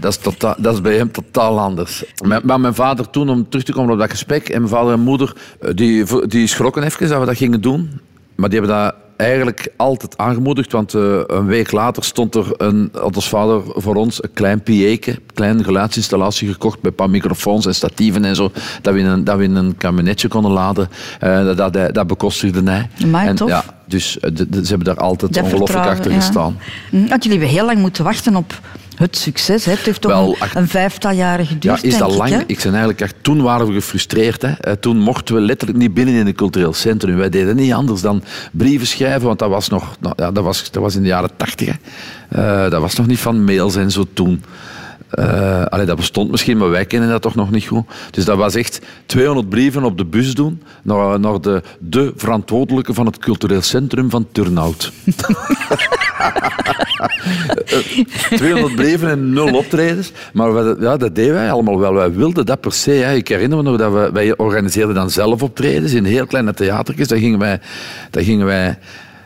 Dat, 0.00 0.12
is 0.12 0.18
totaal, 0.18 0.54
dat 0.58 0.74
is 0.74 0.80
bij 0.80 0.96
hem 0.96 1.12
totaal 1.12 1.60
anders. 1.60 2.04
Maar, 2.24 2.40
maar 2.44 2.60
mijn 2.60 2.74
vader 2.74 3.10
toen, 3.10 3.28
om 3.28 3.48
terug 3.48 3.64
te 3.64 3.72
komen 3.72 3.92
op 3.92 3.98
dat 3.98 4.10
gesprek, 4.10 4.48
en 4.48 4.58
mijn 4.58 4.72
vader 4.72 4.92
en 4.92 5.00
moeder, 5.00 5.32
eh, 5.60 5.70
die, 5.74 6.26
die 6.26 6.46
schrokken 6.46 6.82
even 6.82 7.08
dat 7.08 7.20
we 7.20 7.26
dat 7.26 7.36
gingen 7.36 7.60
doen. 7.60 8.00
Maar 8.34 8.48
die 8.48 8.58
hebben 8.58 8.76
dat 8.76 8.94
eigenlijk 9.16 9.72
altijd 9.76 10.18
aangemoedigd, 10.18 10.72
want 10.72 10.94
eh, 10.94 11.20
een 11.26 11.46
week 11.46 11.72
later 11.72 12.04
stond 12.04 12.34
er 12.34 12.46
een, 12.56 12.88
had 12.92 13.16
ons 13.16 13.28
vader 13.28 13.62
voor 13.66 13.94
ons 13.94 14.22
een 14.22 14.32
klein 14.32 14.62
pieke, 14.62 15.10
een 15.10 15.20
kleine 15.34 15.64
geluidsinstallatie 15.64 16.52
gekocht 16.52 16.76
met 16.76 16.90
een 16.90 16.94
paar 16.94 17.10
microfoons 17.10 17.66
en 17.66 17.74
statieven 17.74 18.24
en 18.24 18.36
zo, 18.36 18.50
dat 18.82 18.94
we 18.94 19.00
in 19.00 19.06
een, 19.06 19.24
dat 19.24 19.36
we 19.36 19.44
in 19.44 19.54
een 19.54 19.76
kabinetje 19.76 20.28
konden 20.28 20.50
laden. 20.50 20.88
Eh, 21.20 21.44
dat, 21.44 21.72
dat, 21.72 21.94
dat 21.94 22.06
bekostigde 22.06 22.70
hij. 22.70 22.88
Amai, 23.02 23.28
en, 23.28 23.36
tof. 23.36 23.48
Ja, 23.48 23.64
dus 23.92 24.18
eh, 24.20 24.30
de- 24.34 24.48
de- 24.48 24.62
ze 24.64 24.68
hebben 24.68 24.86
daar 24.94 25.04
altijd 25.04 25.34
Dat 25.34 25.42
ongelooflijk 25.44 25.86
achter 25.86 26.10
ja. 26.10 26.16
gestaan. 26.16 26.58
Hm, 26.90 27.06
Want 27.08 27.24
jullie 27.24 27.38
hebben 27.38 27.56
heel 27.56 27.66
lang 27.66 27.78
moeten 27.78 28.04
wachten 28.04 28.36
op 28.36 28.60
het 28.96 29.16
succes. 29.16 29.64
Hè? 29.64 29.72
Het 29.72 29.80
heeft 29.80 30.00
toch 30.00 30.10
Wel, 30.12 30.36
een, 30.40 30.48
een 30.54 30.68
vijftal 30.68 31.10
jaren 31.12 31.46
geduurd, 31.46 31.80
Ja, 31.82 31.88
is 31.88 31.98
dat 31.98 32.14
lang? 32.14 32.34
ik. 32.46 32.56
ben 32.56 32.66
eigenlijk 32.70 33.00
echt, 33.00 33.14
toen 33.20 33.42
waren 33.42 33.66
we 33.66 33.72
gefrustreerd. 33.72 34.42
Hè. 34.42 34.48
Eh, 34.52 34.72
Toen 34.72 34.98
mochten 34.98 35.34
we 35.34 35.40
letterlijk 35.40 35.78
niet 35.78 35.94
binnen 35.94 36.14
in 36.14 36.26
het 36.26 36.36
cultureel 36.36 36.72
centrum. 36.72 37.16
Wij 37.16 37.28
deden 37.28 37.56
niet 37.56 37.72
anders 37.72 38.00
dan 38.00 38.22
brieven 38.52 38.86
schrijven, 38.86 39.26
want 39.26 39.38
dat 39.38 39.48
was 39.50 39.68
nog, 39.68 39.96
nou, 40.00 40.14
ja, 40.16 40.32
dat 40.32 40.44
was, 40.44 40.70
dat 40.70 40.82
was 40.82 40.94
in 40.94 41.02
de 41.02 41.08
jaren 41.08 41.30
tachtig. 41.36 41.76
Eh, 42.28 42.70
dat 42.70 42.80
was 42.80 42.94
nog 42.94 43.06
niet 43.06 43.18
van 43.18 43.44
mails 43.44 43.76
en 43.76 43.90
zo 43.90 44.04
toen. 44.14 44.42
Eh, 45.12 45.64
allee, 45.64 45.86
dat 45.86 45.96
bestond 45.96 46.30
misschien, 46.30 46.56
maar 46.56 46.70
wij 46.70 46.84
kennen 46.84 47.08
dat 47.08 47.22
toch 47.22 47.34
nog 47.34 47.50
niet 47.50 47.66
goed. 47.66 47.84
Dus 48.10 48.24
dat 48.24 48.36
was 48.36 48.54
echt 48.54 48.80
200 49.06 49.48
brieven 49.48 49.84
op 49.84 49.98
de 49.98 50.04
bus 50.04 50.34
doen 50.34 50.62
naar, 50.82 51.20
naar 51.20 51.40
de, 51.40 51.62
de 51.78 52.12
verantwoordelijke 52.16 52.94
van 52.94 53.06
het 53.06 53.18
cultureel 53.18 53.62
centrum 53.62 54.10
van 54.10 54.26
Turnhout. 54.32 54.92
200 58.34 58.74
brieven 58.74 59.10
en 59.10 59.32
nul 59.32 59.54
optredens. 59.54 60.12
Maar 60.32 60.80
ja, 60.80 60.96
dat 60.96 61.14
deden 61.14 61.34
wij 61.34 61.52
allemaal 61.52 61.78
wel. 61.78 61.94
Wij 61.94 62.12
wilden 62.12 62.46
dat 62.46 62.60
per 62.60 62.72
se. 62.72 63.14
Ik 63.16 63.28
herinner 63.28 63.58
me 63.58 63.64
nog 63.64 63.76
dat 63.76 63.92
we, 63.92 64.10
wij 64.12 64.36
organiseerden 64.36 64.94
dan 64.94 65.10
zelf 65.10 65.42
optredens 65.42 65.92
in 65.92 66.04
heel 66.04 66.26
kleine 66.26 66.54
theatertjes. 66.54 67.08
Daar 67.08 67.18
gingen 67.18 67.38
wij, 67.38 67.60
daar 68.10 68.22
gingen 68.22 68.46
wij 68.46 68.78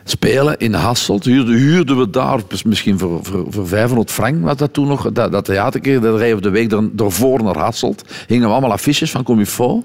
spelen 0.09 0.57
in 0.57 0.73
Hasselt. 0.73 1.23
Huurden, 1.23 1.55
huurden 1.55 1.97
we 1.97 2.09
daar, 2.09 2.39
misschien 2.65 2.99
voor, 2.99 3.19
voor, 3.23 3.45
voor 3.49 3.67
500 3.67 4.11
frank 4.11 4.43
was 4.43 4.57
dat 4.57 4.73
toen 4.73 4.87
nog. 4.87 5.11
Dat, 5.11 5.31
dat 5.31 5.45
theatertje, 5.45 5.99
dat 5.99 6.19
reden 6.19 6.35
we 6.35 6.41
de 6.41 6.49
week 6.49 6.71
er- 6.71 6.89
ervoor 6.97 7.43
naar 7.43 7.57
Hasselt. 7.57 8.03
Hingen 8.27 8.45
we 8.47 8.51
allemaal 8.51 8.71
affiches 8.71 9.11
van 9.11 9.23
Comifo. 9.23 9.83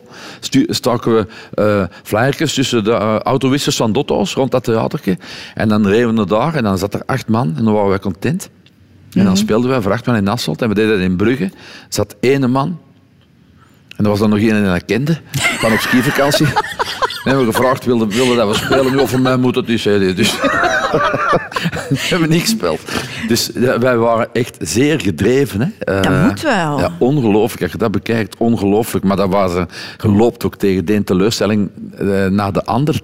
Staken 0.67 1.15
we 1.15 1.89
flyertjes 2.03 2.55
tussen 2.55 2.85
de 2.85 2.93
eh, 2.93 3.19
autowissers 3.19 3.77
van 3.77 3.93
Dotto's 3.93 4.35
rond 4.35 4.51
dat 4.51 4.65
theatertje. 4.65 5.19
En 5.55 5.69
dan 5.69 5.87
reden 5.87 6.15
we 6.17 6.27
daar 6.27 6.55
en 6.55 6.63
dan 6.63 6.79
zat 6.79 6.95
er 6.95 7.03
acht 7.07 7.29
man 7.29 7.55
en 7.57 7.65
dan 7.65 7.73
waren 7.75 7.89
wij 7.89 7.99
content. 7.99 8.51
En 9.13 9.25
dan 9.25 9.37
speelden 9.37 9.71
wij 9.71 9.81
voor 9.81 9.93
acht 9.93 10.07
man 10.07 10.17
in 10.17 10.27
Hasselt 10.27 10.63
en 10.63 10.69
we 10.69 10.75
deden 10.75 10.91
dat 10.91 11.01
in 11.01 11.17
Brugge. 11.17 11.45
Er 11.45 11.51
zat 11.89 12.17
ene 12.21 12.49
man 12.49 12.79
en 14.03 14.09
er 14.09 14.15
was 14.15 14.21
dan 14.21 14.31
nog 14.31 14.39
één 14.39 14.55
die 14.55 14.73
dat 14.73 14.85
kende, 14.85 15.19
van 15.33 15.73
op 15.73 15.79
skivakantie. 15.79 16.47
En 16.47 16.53
hebben 17.31 17.47
we 17.47 17.53
gevraagd, 17.53 17.85
wilde, 17.85 18.07
wilde 18.07 18.35
dat 18.35 18.49
we 18.49 18.55
spelen? 18.55 18.97
Nu, 18.97 19.09
voor 19.09 19.21
mij 19.21 19.37
moet 19.37 19.55
het 19.55 19.67
hij. 19.67 20.15
Dus 20.15 20.41
we 21.89 21.97
hebben 22.09 22.29
niet 22.29 22.41
gespeeld. 22.41 22.81
Dus 23.29 23.51
ja, 23.55 23.79
wij 23.79 23.97
waren 23.97 24.29
echt 24.33 24.57
zeer 24.61 25.01
gedreven. 25.01 25.61
Hè. 25.61 25.95
Dat 25.95 26.07
Eh, 26.07 26.27
moet 26.27 26.43
wel. 26.43 26.79
Ja, 26.79 26.93
ongelooflijk. 26.99 27.63
Als 27.63 27.73
je 27.73 27.79
dat 27.79 27.91
bekijkt, 27.91 28.37
ongelooflijk. 28.39 29.05
Maar 29.05 29.17
dat 29.17 29.29
was 29.29 29.55
een 29.55 29.69
geloopt 29.97 30.45
ook 30.45 30.57
tegen 30.57 30.85
de 30.85 30.93
ene 30.93 31.05
teleurstelling 31.05 31.71
eh, 31.99 32.27
naar 32.27 32.53
de 32.53 32.65
ander 32.65 33.01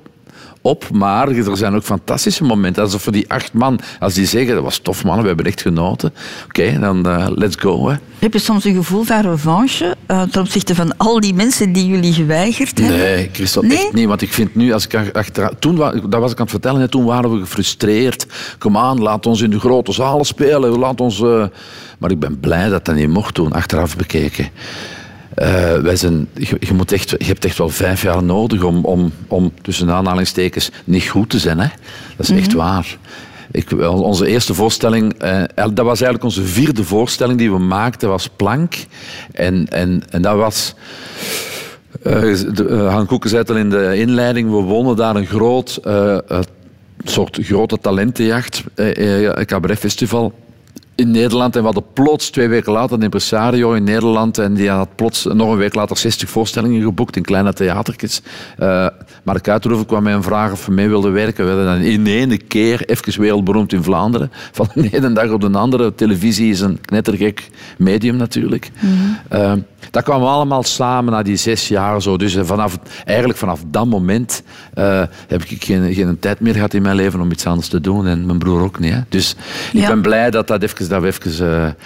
op. 0.61 0.91
Maar 0.93 1.29
er 1.29 1.57
zijn 1.57 1.75
ook 1.75 1.83
fantastische 1.83 2.45
momenten. 2.45 2.83
Alsof 2.83 3.03
voor 3.03 3.13
die 3.13 3.31
acht 3.31 3.53
man, 3.53 3.81
als 4.01 4.15
die 4.15 4.27
zeggen, 4.27 4.55
dat 4.55 4.65
was 4.65 4.79
tof 4.79 5.05
man, 5.05 5.21
we 5.21 5.27
hebben 5.27 5.47
echt 5.47 5.61
genoten. 5.61 6.15
Oké, 6.45 6.79
dan 6.81 7.07
eh, 7.07 7.27
let's 7.35 7.57
go. 7.57 7.89
Hè. 7.89 7.97
Heb 8.19 8.33
je 8.33 8.39
soms 8.39 8.65
een 8.65 8.75
gevoel 8.75 9.03
van 9.03 9.21
revanche 9.21 9.97
eh, 10.07 10.23
ten 10.23 10.41
opzichte 10.41 10.75
van 10.75 10.97
al 10.97 11.21
die 11.21 11.35
mensen 11.35 11.73
die 11.73 11.87
jullie 11.87 12.13
geweigerd 12.13 12.79
hebben? 12.79 12.99
Nee, 12.99 13.31
Christel, 13.33 13.63
Nee? 13.63 13.79
echt 13.79 13.93
niet. 13.93 14.07
Want 14.07 14.23
ik 14.23 14.33
vind 14.33 14.55
nu, 14.55 14.73
als 14.73 14.87
ik 14.87 15.11
achter, 15.13 15.59
toen, 15.59 15.77
dat 16.09 16.21
was 16.21 16.33
ik 16.33 16.37
aan 16.39 16.43
het 16.43 16.51
vertellen, 16.51 16.81
hè, 16.81 16.89
toen 16.89 17.05
waren 17.05 17.33
we 17.33 17.41
gefrustreerd. 17.41 18.27
Kom 18.59 18.77
aan, 18.77 19.01
laat 19.01 19.27
ons 19.27 19.41
in 19.41 19.51
de 19.51 19.61
grote 19.61 19.93
zalen 19.93 20.27
spelen. 20.27 20.79
Laat 20.79 21.01
ons, 21.01 21.21
eh, 21.23 21.45
Maar 21.99 22.11
ik 22.11 22.19
ben 22.19 22.41
blij 22.41 22.69
dat 22.69 22.85
dat 22.85 22.95
niet 22.95 23.09
mocht 23.09 23.35
toen, 23.35 23.53
achteraf 23.53 23.97
bekeken. 23.97 24.49
Eh, 25.39 25.79
wij 25.79 25.97
zijn, 25.97 26.29
je, 26.35 26.57
je 26.61 26.75
moet 26.75 26.93
echt, 26.93 27.11
je 27.11 27.25
hebt 27.25 27.45
echt 27.45 27.59
wel 27.59 27.69
vijf 27.69 28.03
jaar 28.03 28.23
nodig 28.23 28.63
om, 28.63 28.85
om, 28.85 29.13
om 29.29 29.53
tussen 29.63 29.91
aanhalingstekens 29.91 30.71
niet 30.85 31.09
goed 31.09 31.31
te 31.31 31.39
zijn. 31.39 31.59
Hè? 31.59 31.69
Dat 32.17 32.29
is 32.29 32.37
echt 32.37 32.53
waar. 32.53 32.97
Ik, 33.51 33.73
onze 33.83 34.27
eerste 34.27 34.55
voorstelling, 34.55 35.13
eh, 35.13 35.43
dat 35.55 35.85
was 35.85 36.01
eigenlijk 36.01 36.25
onze 36.25 36.45
vierde 36.45 36.85
voorstelling 36.85 37.39
die 37.39 37.51
we 37.51 37.59
maakten, 37.59 38.09
was 38.09 38.29
Plank. 38.37 38.75
En, 39.33 39.69
en, 39.69 40.03
en 40.11 40.23
dat 40.23 40.37
was... 40.37 40.75
Eh, 42.03 42.93
Han 42.93 43.07
Koeken 43.07 43.31
zei 43.31 43.43
het 43.43 43.51
al 43.51 43.57
in 43.57 43.71
de 43.71 43.97
inleiding, 43.97 44.51
we 44.51 44.57
wonnen 44.57 44.97
daar 44.97 45.17
een 45.17 45.27
groot, 45.27 45.81
soort 47.05 47.39
grote 47.43 47.79
talentenjacht, 47.79 48.63
eh, 48.75 49.27
eh, 49.27 49.47
cabaretfestival 49.47 50.33
in 50.99 51.11
Nederland. 51.11 51.55
En 51.55 51.61
we 51.61 51.67
hadden 51.67 51.93
plots 51.93 52.31
twee 52.31 52.49
weken 52.49 52.73
later 52.73 52.97
een 52.97 53.03
impresario 53.03 53.73
in 53.73 53.85
Nederland 53.85 54.39
en 54.39 54.55
die 54.55 54.71
had 54.71 54.95
plots 54.95 55.25
nog 55.25 55.51
een 55.51 55.57
week 55.57 55.75
later 55.75 55.97
60 55.97 56.29
voorstellingen 56.29 56.83
geboekt 56.83 57.17
in 57.17 57.23
kleine 57.23 57.53
theatertjes. 57.53 58.23
Eh 58.57 58.87
Mark 59.29 59.49
Uiterhoeven 59.49 59.87
kwam 59.89 60.03
mij 60.03 60.13
een 60.13 60.23
vraag 60.23 60.53
of 60.53 60.67
we 60.67 60.73
mee 60.73 60.89
wilden 60.89 61.13
werken. 61.13 61.47
We 61.47 61.55
werden 61.55 61.75
dan 61.75 61.91
in 61.91 62.07
één 62.07 62.47
keer 62.47 62.85
even 62.85 63.21
wereldberoemd 63.21 63.73
in 63.73 63.83
Vlaanderen. 63.83 64.33
Van 64.53 64.69
de 64.75 64.89
ene 64.93 65.13
dag 65.13 65.31
op 65.31 65.41
de 65.41 65.51
andere. 65.51 65.95
Televisie 65.95 66.51
is 66.51 66.61
een 66.61 66.81
knettergek 66.81 67.49
medium 67.79 68.17
natuurlijk. 68.17 68.71
Eh, 69.29 69.53
dat 69.91 70.03
kwam 70.03 70.23
allemaal 70.23 70.63
samen 70.63 71.13
na 71.13 71.23
die 71.23 71.37
zes 71.37 71.69
jaar. 71.69 72.03
Zo. 72.03 72.17
Dus 72.17 72.35
eh, 72.35 72.45
vanaf, 72.45 72.79
eigenlijk 73.05 73.39
vanaf 73.39 73.61
dat 73.67 73.87
moment 73.87 74.43
eh, 74.75 75.03
heb 75.29 75.43
ik 75.43 75.65
geen, 75.65 75.95
geen 75.95 76.19
tijd 76.19 76.41
meer 76.41 76.55
gehad 76.55 76.75
in 76.75 76.83
mijn 76.83 76.97
leven 76.97 77.21
om 77.21 77.31
iets 77.31 77.47
anders 77.47 77.69
te 77.69 77.81
doen. 77.81 78.07
En 78.07 78.27
mijn 78.27 78.39
broer 78.39 78.63
ook 78.63 78.79
niet. 78.79 78.93
Hè. 78.93 79.01
Dus 79.09 79.37
ik 79.73 79.87
ben 79.87 80.03
blij 80.03 80.31
dat, 80.31 80.47
dat, 80.47 80.63
even, 80.63 80.89
dat 80.89 81.01
we 81.01 81.07
even 81.07 81.77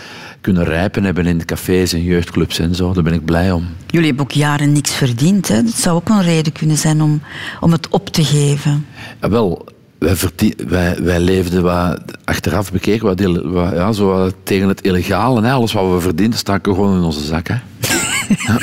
kunnen 0.43 0.65
rijpen 0.65 1.05
hebben 1.05 1.27
in 1.27 1.39
de 1.39 1.45
cafés 1.45 1.93
en 1.93 2.03
jeugdclubs 2.03 2.59
en 2.59 2.75
zo. 2.75 2.93
Daar 2.93 3.03
ben 3.03 3.13
ik 3.13 3.25
blij 3.25 3.53
om. 3.53 3.67
Jullie 3.87 4.07
hebben 4.07 4.25
ook 4.25 4.33
jaren 4.33 4.73
niks 4.73 4.93
verdiend. 4.95 5.49
Hè? 5.49 5.63
Dat 5.63 5.75
zou 5.75 5.97
ook 5.97 6.09
een 6.09 6.23
reden 6.23 6.53
kunnen 6.53 6.77
zijn 6.79 7.03
om, 7.03 7.21
om 7.61 7.73
het 7.73 7.89
op 7.89 8.09
te 8.09 8.25
geven. 8.25 8.87
Ja, 9.21 9.29
wel, 9.29 9.67
wij, 9.99 10.17
verdien- 10.17 10.59
wij, 10.69 10.97
wij 11.03 11.21
leefden 11.21 11.63
wat, 11.63 12.01
achteraf 12.25 12.73
bekeken 12.73 13.07
wat, 13.07 13.21
wat, 13.45 13.73
ja, 13.73 13.93
zo 13.93 14.07
wat 14.07 14.35
tegen 14.43 14.69
het 14.69 14.81
illegale. 14.81 15.43
Hè. 15.43 15.53
Alles 15.53 15.73
wat 15.73 15.93
we 15.93 16.01
verdienden 16.01 16.39
staken 16.39 16.75
gewoon 16.75 16.97
in 16.97 17.03
onze 17.03 17.25
zak. 17.25 17.49
Hè. 17.49 17.55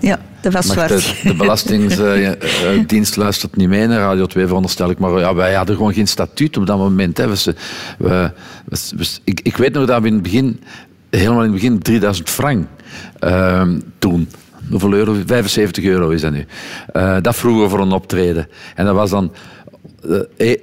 Ja, 0.00 0.18
dat 0.40 0.52
was 0.52 0.66
Maar 0.66 0.74
zwart. 0.88 1.04
de, 1.22 1.28
de 1.28 1.34
Belastingdienst 1.34 3.16
luistert 3.16 3.56
niet 3.56 3.68
mee 3.68 3.86
naar 3.86 3.98
Radio 3.98 4.26
2, 4.26 4.46
veronderstel 4.46 4.90
ik. 4.90 4.98
Maar 4.98 5.18
ja, 5.18 5.34
wij 5.34 5.54
hadden 5.54 5.76
gewoon 5.76 5.92
geen 5.94 6.08
statuut 6.08 6.56
op 6.56 6.66
dat 6.66 6.78
moment. 6.78 7.16
Hè. 7.16 7.28
We- 7.28 7.34
we- 7.98 8.32
ik, 9.24 9.40
ik 9.42 9.56
weet 9.56 9.72
nog 9.72 9.86
dat 9.86 10.00
we 10.00 10.06
in 10.06 10.12
het 10.14 10.22
begin, 10.22 10.60
helemaal 11.18 11.44
in 11.44 11.52
het 11.52 11.60
begin, 11.60 11.78
3000 11.78 12.30
frank 12.30 12.66
ehm, 13.18 13.80
toen. 13.98 14.28
Hoeveel 14.70 14.92
euro? 14.92 15.16
75 15.26 15.84
euro 15.84 16.10
is 16.10 16.20
dat 16.20 16.32
nu. 16.32 16.46
Eh, 16.92 17.16
dat 17.22 17.36
vroegen 17.36 17.62
we 17.62 17.68
voor 17.68 17.80
een 17.80 17.92
optreden. 17.92 18.48
En 18.74 18.84
dat 18.84 18.94
was 18.94 19.10
dan 19.10 19.32
eh, 20.08 20.52
eh, 20.52 20.60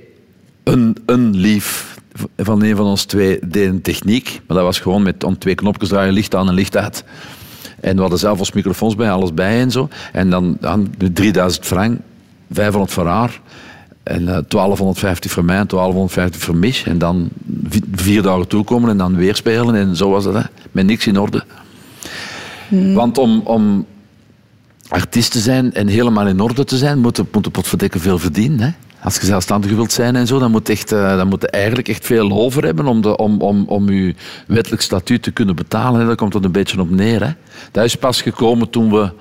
een, 0.64 0.98
een 1.06 1.36
lief 1.36 1.98
van 2.38 2.64
een 2.64 2.76
van 2.76 2.86
ons 2.86 3.04
twee 3.04 3.40
deed 3.48 3.70
een 3.70 3.82
techniek. 3.82 4.42
Maar 4.48 4.58
dat 4.58 4.66
was 4.66 4.80
gewoon 4.80 5.04
met 5.04 5.24
om 5.24 5.38
twee 5.38 5.56
knopjes 5.56 5.90
draaien, 5.90 6.14
licht 6.14 6.36
aan 6.36 6.48
en 6.48 6.54
licht 6.54 6.78
uit. 6.78 7.04
En 7.80 7.96
we 7.96 8.02
hadden 8.02 8.20
zelf 8.20 8.40
ons 8.40 8.52
microfoons 8.52 8.96
bij, 8.96 9.12
alles 9.12 9.34
bij 9.34 9.60
en 9.60 9.72
zo. 9.72 9.90
En 10.12 10.30
dan, 10.30 10.58
dan 10.60 10.94
3000 11.14 11.66
frank, 11.66 12.00
500 12.52 12.94
voor 12.94 13.08
haar. 13.08 13.42
En 14.04 14.20
eh, 14.28 14.38
1250 14.48 15.32
voor 15.32 15.46
mij 15.46 15.58
en 15.58 15.68
1250 15.68 16.42
voor 16.42 16.56
Mich. 16.56 16.86
En 16.86 16.98
dan 16.98 17.30
vi- 17.70 17.82
vier 17.96 18.22
dagen 18.22 18.48
toekomen 18.48 18.90
en 18.90 18.98
dan 18.98 19.16
weer 19.16 19.36
spelen. 19.36 19.76
En 19.76 19.96
zo 19.96 20.10
was 20.10 20.24
dat, 20.24 20.34
hè. 20.34 20.42
met 20.72 20.86
niks 20.86 21.08
in 21.08 21.20
orde. 21.20 21.44
Want 22.94 23.18
om, 23.18 23.42
om 23.44 23.86
artiest 24.88 25.32
te 25.32 25.40
zijn 25.40 25.74
en 25.74 25.88
helemaal 25.88 26.28
in 26.28 26.40
orde 26.40 26.64
te 26.64 26.78
zijn, 26.78 27.00
moet 27.00 27.18
je, 27.18 27.26
moet 27.32 27.52
potverdikke 27.52 28.00
veel 28.00 28.20
verdienen. 28.20 28.60
Hè? 28.60 28.70
Als 29.04 29.16
je 29.16 29.26
zelfstandig 29.26 29.72
wilt 29.72 29.92
zijn 29.92 30.16
en 30.16 30.28
zo, 30.28 30.40
dan 30.40 30.52
moet, 30.52 30.68
je 30.68 30.74
echt, 30.74 30.92
eh, 30.92 31.18
dan 31.18 31.28
moet 31.28 31.42
je 31.42 31.48
eigenlijk 31.50 31.88
echt 31.88 32.06
veel 32.06 32.32
over 32.32 32.64
hebben 32.66 32.86
om, 32.86 33.02
de, 33.02 33.18
om, 33.18 33.42
om, 33.42 33.64
om 33.68 33.90
je 33.90 34.16
wettelijk 34.48 34.82
statuut 34.82 35.24
te 35.24 35.32
kunnen 35.32 35.56
betalen. 35.56 36.00
Hè? 36.00 36.06
Daar 36.06 36.16
komt 36.16 36.34
het 36.34 36.44
een 36.46 36.52
beetje 36.52 36.80
op 36.80 36.90
neer. 36.90 37.24
Hè? 37.26 37.32
Dat 37.72 37.84
is 37.84 37.96
pas 37.96 38.22
gekomen 38.22 38.70
toen 38.70 38.92
we 38.92 39.12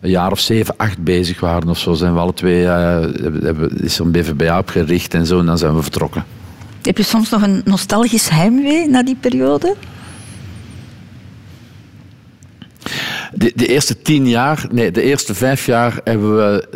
een 0.00 0.10
jaar 0.10 0.30
of 0.30 0.40
zeven, 0.40 0.74
acht 0.76 0.98
bezig 0.98 1.40
waren 1.40 1.68
of 1.68 1.78
zo. 1.78 1.92
Zijn 1.92 2.14
we 2.14 2.18
alle 2.18 2.34
twee, 2.34 2.64
eh, 2.64 3.00
hebben, 3.42 3.82
is 3.82 3.98
een 3.98 4.10
BVBA 4.10 4.58
opgericht 4.58 5.14
en 5.14 5.26
zo, 5.26 5.38
en 5.38 5.46
dan 5.46 5.58
zijn 5.58 5.74
we 5.74 5.82
vertrokken. 5.82 6.24
Heb 6.82 6.96
je 6.96 7.02
soms 7.02 7.30
nog 7.30 7.42
een 7.42 7.62
nostalgisch 7.64 8.28
heimwee 8.28 8.88
na 8.88 9.02
die 9.02 9.16
periode? 9.20 9.76
De, 13.32 13.52
de 13.54 13.66
eerste 13.66 14.02
tien 14.02 14.28
jaar, 14.28 14.66
nee, 14.70 14.90
de 14.90 15.02
eerste 15.02 15.34
vijf 15.34 15.66
jaar 15.66 16.00
hebben 16.04 16.36
we, 16.36 16.66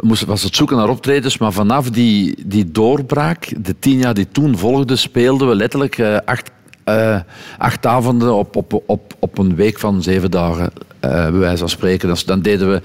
moesten, 0.00 0.28
was 0.28 0.42
het 0.42 0.56
zoeken 0.56 0.76
naar 0.76 0.88
optredens, 0.88 1.38
maar 1.38 1.52
vanaf 1.52 1.90
die, 1.90 2.34
die 2.46 2.70
doorbraak, 2.70 3.52
de 3.64 3.74
tien 3.78 3.98
jaar 3.98 4.14
die 4.14 4.28
toen 4.32 4.58
volgden, 4.58 4.98
speelden 4.98 5.48
we 5.48 5.54
letterlijk 5.54 5.98
eh, 5.98 6.16
acht, 6.24 6.50
eh, 6.84 7.20
acht 7.58 7.86
avonden 7.86 8.34
op, 8.34 8.56
op, 8.56 8.82
op, 8.86 9.14
op 9.18 9.38
een 9.38 9.54
week 9.54 9.78
van 9.78 10.02
zeven 10.02 10.30
dagen, 10.30 10.72
eh 11.00 11.10
bij 11.10 11.32
wijze 11.32 11.58
van 11.58 11.68
spreken. 11.68 12.08
Dus 12.08 12.24
dan 12.24 12.40
deden 12.40 12.70
we 12.70 12.80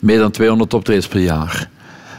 meer 0.00 0.18
dan 0.18 0.30
200 0.30 0.74
optredens 0.74 1.08
per 1.08 1.20
jaar. 1.20 1.68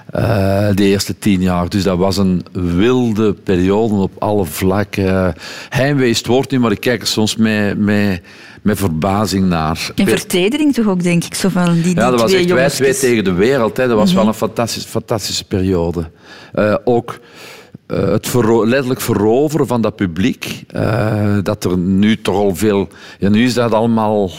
Eh, 0.09 0.67
de 0.73 0.83
eerste 0.83 1.17
tien 1.19 1.41
jaar. 1.41 1.69
Dus 1.69 1.83
dat 1.83 1.97
was 1.97 2.17
een 2.17 2.45
wilde 2.51 3.33
periode 3.33 3.93
op 3.93 4.11
alle 4.19 4.45
vlakken. 4.45 5.35
Heimwee 5.69 6.09
is 6.09 6.17
het 6.17 6.27
woord 6.27 6.51
niet, 6.51 6.59
maar 6.59 6.71
ik 6.71 6.79
kijk 6.79 7.01
er 7.01 7.07
soms 7.07 7.35
met, 7.35 7.77
met, 7.77 8.21
met 8.61 8.77
verbazing 8.77 9.47
naar. 9.47 9.91
En 9.95 10.07
vertedering 10.07 10.73
toch 10.73 10.87
ook, 10.87 11.03
denk 11.03 11.23
ik, 11.23 11.33
zo 11.33 11.49
van 11.49 11.73
die, 11.73 11.83
die 11.83 11.95
Ja, 11.95 12.09
dat 12.09 12.21
was 12.21 12.31
twee 12.31 12.45
echt 12.45 12.53
wij 12.53 12.69
twee 12.69 12.95
tegen 12.95 13.23
de 13.23 13.33
wereld. 13.33 13.77
Hè. 13.77 13.87
Dat 13.87 13.97
was 13.97 14.13
wel 14.13 14.27
een 14.27 14.33
fantastisch, 14.33 14.85
fantastische 14.85 15.43
periode. 15.43 16.09
Eh, 16.53 16.75
ook 16.83 17.19
eh, 17.87 18.11
het 18.11 18.33
letterlijk 18.65 19.01
veroveren 19.01 19.67
van 19.67 19.81
dat 19.81 19.95
publiek. 19.95 20.63
eh, 20.67 21.37
dat 21.43 21.63
er 21.63 21.77
nu 21.77 22.21
toch 22.21 22.35
al 22.35 22.55
veel... 22.55 22.87
Ja, 23.19 23.29
nu 23.29 23.43
is 23.43 23.53
dat 23.53 23.73
allemaal 23.73 24.31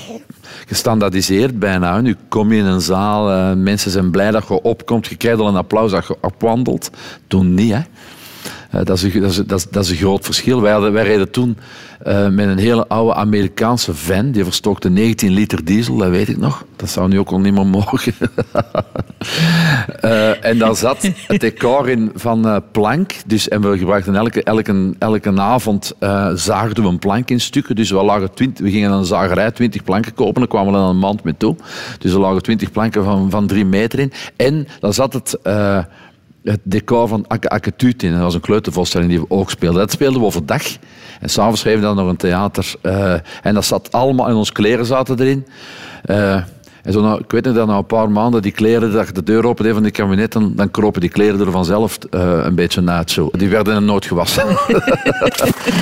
gestandaardiseerd 0.67 1.59
bijna. 1.59 2.01
Nu 2.01 2.17
kom 2.29 2.53
je 2.53 2.59
in 2.59 2.65
een 2.65 2.81
zaal, 2.81 3.31
eh, 3.31 3.53
mensen 3.57 3.91
zijn 3.91 4.11
blij 4.11 4.31
dat 4.31 4.49
je 4.49 4.63
opkomt. 4.63 5.07
Je 5.07 5.17
krijgt 5.17 5.41
al 5.41 5.49
een 5.49 5.57
applaus 5.57 5.91
dat 5.91 6.07
je 6.07 6.17
opwandelt. 6.21 6.91
Toen 7.27 7.55
niet, 7.55 7.73
hè. 7.73 7.81
Eh, 8.71 8.81
dat, 8.85 8.97
is 8.97 9.03
een, 9.03 9.21
dat, 9.21 9.31
is, 9.31 9.37
dat, 9.37 9.67
dat 9.71 9.85
is 9.85 9.91
een 9.91 9.97
groot 9.97 10.25
verschil. 10.25 10.61
Wij, 10.61 10.73
hadden, 10.73 10.93
wij 10.93 11.05
reden 11.05 11.31
toen 11.31 11.57
eh, 12.03 12.29
met 12.29 12.49
een 12.49 12.59
hele 12.59 12.87
oude 12.89 13.15
Amerikaanse 13.15 13.95
van. 13.95 14.31
Die 14.31 14.45
verstokte 14.45 14.91
19 14.91 15.33
liter 15.33 15.65
diesel, 15.65 15.97
dat 15.97 16.09
weet 16.09 16.29
ik 16.29 16.37
nog. 16.37 16.65
Dat 16.77 16.91
zou 16.91 17.09
nu 17.09 17.19
ook 17.19 17.31
al 17.31 17.41
niet 17.41 17.55
meer 17.55 17.67
mogen. 17.67 18.15
Eh, 20.01 20.45
en 20.45 20.59
daar 20.59 20.77
zat 20.77 21.03
het 21.27 21.41
decor 21.41 21.89
in 21.89 22.11
van 22.15 22.63
plank. 22.73 23.13
Dus, 23.27 23.49
en 23.49 23.61
we 23.61 23.79
gebruikten 23.79 24.17
elke, 24.17 24.43
elke, 24.43 24.95
elke 24.99 25.41
avond 25.41 25.93
zaagden 26.35 26.83
we 26.83 26.89
een 26.89 26.99
plank 26.99 27.31
in 27.31 27.41
stukken. 27.41 27.77
Dus 27.77 27.91
we, 27.91 28.03
lagen 28.03 28.35
20, 28.35 28.65
we 28.65 28.71
gingen 28.71 28.91
naar 28.91 28.99
een 28.99 29.05
zagerij 29.05 29.51
20 29.51 29.85
planken 29.85 30.15
kopen. 30.15 30.41
Dan 30.41 30.49
kwamen 30.49 30.73
we 30.73 30.79
dan 30.79 30.89
een 30.89 30.97
mand 30.97 31.25
mee 31.25 31.35
toe. 31.37 31.57
Dus 31.99 32.13
er 32.13 32.19
lagen 32.19 32.43
20 32.43 32.71
planken 32.71 33.05
van, 33.05 33.31
van 33.31 33.47
drie 33.47 33.65
meter 33.65 33.99
in. 33.99 34.13
En 34.37 34.67
dan 34.81 34.95
zat 34.95 35.13
het... 35.13 35.39
het 36.45 36.61
decor 36.63 37.09
van 37.09 37.27
Tuut 37.77 38.03
in. 38.03 38.13
Dat 38.13 38.21
was 38.21 38.35
een 38.35 38.41
kleutervoorstelling 38.41 39.11
die 39.11 39.21
we 39.21 39.27
ook 39.29 39.51
speelden. 39.51 39.81
Dat 39.81 39.91
speelden 39.91 40.21
we 40.21 40.27
overdag. 40.27 40.63
En 41.21 41.29
s'avonds 41.29 41.61
schreven 41.61 41.81
we 41.81 41.87
dan 41.87 41.97
nog 41.97 42.09
een 42.09 42.17
theater. 42.17 42.75
eh, 42.83 43.15
en 43.43 43.55
dat 43.55 43.65
zat 43.65 43.93
allemaal... 43.93 44.29
En 44.29 44.35
onze 44.35 44.53
kleren 44.53 44.87
zaten 44.87 45.21
erin. 45.21 45.47
Eh, 46.05 46.43
en 46.83 46.93
zo, 46.93 47.01
nou, 47.01 47.21
ik 47.21 47.31
weet 47.31 47.45
niet 47.45 47.55
dat 47.55 47.67
na 47.67 47.77
een 47.77 47.87
paar 47.87 48.11
maanden 48.11 48.43
die 48.43 48.53
kleren, 48.53 48.93
dat 48.93 49.07
je 49.07 49.13
de 49.13 49.23
deur 49.23 49.47
opende 49.47 49.73
van 49.73 49.83
die 49.83 49.93
kabinet, 49.93 50.33
dan, 50.33 50.53
dan 50.57 50.71
kropen 50.71 51.01
die 51.01 51.11
kleren 51.11 51.41
er 51.41 51.51
vanzelf 51.51 51.99
eh, 52.11 52.41
een 52.43 52.55
beetje. 52.55 53.03
Zo. 53.07 53.29
Die 53.33 53.49
werden 53.49 53.85
nooit 53.85 54.07
gewassen. 54.07 54.45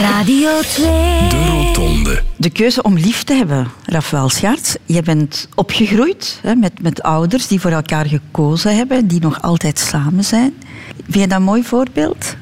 Radio 0.07 0.49
2. 0.61 0.87
De 1.29 1.47
Rotonde. 1.49 2.23
De 2.37 2.51
keuze 2.51 2.83
om 2.83 2.95
lief 2.95 3.25
te 3.25 3.35
hebben, 3.35 3.67
Rafael 3.85 4.29
Schaarts. 4.29 4.77
Je 4.85 5.03
bent 5.03 5.49
opgegroeid 5.55 6.39
hè, 6.43 6.55
met, 6.55 6.83
met 6.83 7.03
ouders 7.03 7.47
die 7.47 7.61
voor 7.61 7.71
elkaar 7.71 8.07
gekozen 8.07 8.77
hebben, 8.77 9.07
die 9.07 9.21
nog 9.21 9.43
altijd 9.43 9.79
samen 9.79 10.25
zijn. 10.25 10.55
Vind 10.97 11.15
je 11.15 11.27
dat 11.27 11.39
een 11.39 11.45
mooi 11.45 11.65
voorbeeld? 11.65 12.37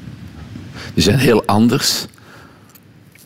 Die 0.95 1.03
zijn 1.03 1.19
heel 1.19 1.45
anders. 1.47 2.07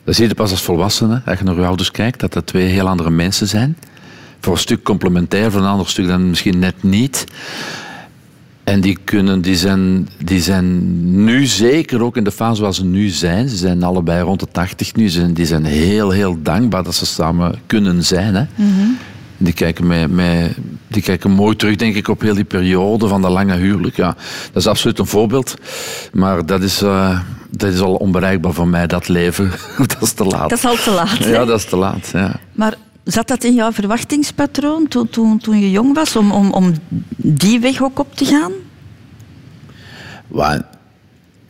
Dat 0.04 0.14
zie 0.14 0.28
je 0.28 0.34
pas 0.34 0.50
als 0.50 0.62
volwassene, 0.62 1.22
als 1.26 1.38
je 1.38 1.44
naar 1.44 1.54
je 1.54 1.64
ouders 1.64 1.90
kijkt, 1.90 2.20
dat 2.20 2.32
dat 2.32 2.46
twee 2.46 2.66
heel 2.66 2.88
andere 2.88 3.10
mensen 3.10 3.48
zijn. 3.48 3.76
Voor 4.40 4.52
een 4.52 4.58
stuk 4.58 4.82
complementair, 4.82 5.50
voor 5.50 5.60
een 5.60 5.66
ander 5.66 5.88
stuk 5.88 6.06
dan 6.06 6.28
misschien 6.28 6.58
net 6.58 6.82
niet. 6.82 7.24
En 8.64 8.80
die, 8.80 8.98
kunnen, 9.04 9.40
die, 9.40 9.56
zijn, 9.56 10.08
die 10.24 10.40
zijn 10.40 11.24
nu 11.24 11.46
zeker 11.46 12.02
ook 12.02 12.16
in 12.16 12.24
de 12.24 12.32
fase 12.32 12.62
waar 12.62 12.74
ze 12.74 12.84
nu 12.84 13.08
zijn. 13.08 13.48
Ze 13.48 13.56
zijn 13.56 13.82
allebei 13.82 14.22
rond 14.22 14.40
de 14.40 14.48
tachtig 14.52 14.94
nu. 14.94 15.08
Ze 15.08 15.20
zijn, 15.20 15.34
die 15.34 15.46
zijn 15.46 15.64
heel, 15.64 16.10
heel 16.10 16.42
dankbaar 16.42 16.82
dat 16.82 16.94
ze 16.94 17.06
samen 17.06 17.60
kunnen 17.66 18.04
zijn. 18.04 18.34
Hè. 18.34 18.44
Die, 19.36 19.52
kijken 19.52 20.14
die 20.88 21.02
kijken 21.02 21.30
mooi 21.30 21.56
terug, 21.56 21.76
denk 21.76 21.94
ik, 21.94 22.08
op 22.08 22.20
heel 22.20 22.34
die 22.34 22.44
periode 22.44 23.08
van 23.08 23.22
dat 23.22 23.30
lange 23.30 23.56
huwelijk. 23.56 23.96
Ja, 23.96 24.16
dat 24.52 24.62
is 24.62 24.66
absoluut 24.66 24.98
een 24.98 25.06
voorbeeld. 25.06 25.54
Maar 26.12 26.46
dat 26.46 26.62
is, 26.62 26.82
eh, 26.82 27.20
dat 27.50 27.72
is 27.72 27.80
al 27.80 27.94
onbereikbaar 27.94 28.52
voor 28.52 28.68
mij, 28.68 28.86
dat 28.86 29.08
leven. 29.08 29.50
dat 29.86 29.96
is 30.00 30.12
te 30.12 30.24
laat. 30.24 30.48
Dat 30.48 30.58
is 30.58 30.64
al 30.64 30.76
te 30.76 30.90
laat. 30.90 31.18
hè? 31.18 31.30
Ja, 31.30 31.44
dat 31.44 31.58
is 31.58 31.64
te 31.64 31.76
laat. 31.76 32.10
Ja. 32.12 32.40
Maar 32.52 32.74
zat 33.04 33.28
dat 33.28 33.44
in 33.44 33.54
jouw 33.54 33.72
verwachtingspatroon 33.72 34.88
toen, 34.88 35.08
toen, 35.08 35.38
toen 35.38 35.60
je 35.60 35.70
jong 35.70 35.94
was, 35.94 36.16
om, 36.16 36.30
om, 36.32 36.50
om 36.52 36.72
die 37.16 37.60
weg 37.60 37.82
ook 37.82 37.98
op 37.98 38.16
te 38.16 38.24
gaan? 38.24 38.52
Wa- 40.28 40.68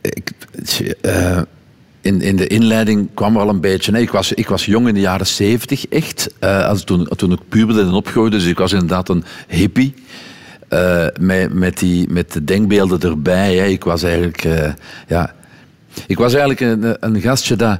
ik, 0.01 0.31
eh, 1.01 1.41
in, 2.01 2.21
in 2.21 2.35
de 2.35 2.47
inleiding 2.47 3.09
kwam 3.13 3.35
er 3.35 3.41
al 3.41 3.49
een 3.49 3.61
beetje. 3.61 3.99
ik, 4.01 4.11
was, 4.11 4.33
ik 4.33 4.47
was 4.47 4.65
jong 4.65 4.87
in 4.87 4.93
de 4.93 4.99
jaren 4.99 5.27
zeventig, 5.27 5.87
echt. 5.87 6.33
eh, 6.39 6.65
als, 6.67 6.83
toen, 6.83 7.07
toen 7.15 7.31
ik 7.31 7.39
puberde 7.49 7.81
en 7.81 7.91
opgroeide, 7.91 8.37
dus 8.37 8.45
ik 8.45 8.57
was 8.57 8.71
inderdaad 8.73 9.09
een 9.09 9.23
hippie. 9.47 9.93
eh, 10.67 11.05
met, 11.19 11.53
met, 11.53 11.77
die, 11.79 12.09
met 12.09 12.31
de 12.33 12.43
denkbeelden 12.43 12.99
erbij. 13.01 13.55
Hè. 13.55 13.65
Ik 13.65 13.83
was 13.83 14.03
eigenlijk. 14.03 14.47
ja, 15.07 15.33
ik 16.07 16.17
was 16.17 16.33
eigenlijk 16.33 16.59
een, 16.83 16.95
een 16.99 17.21
gastje 17.21 17.55
dat. 17.55 17.79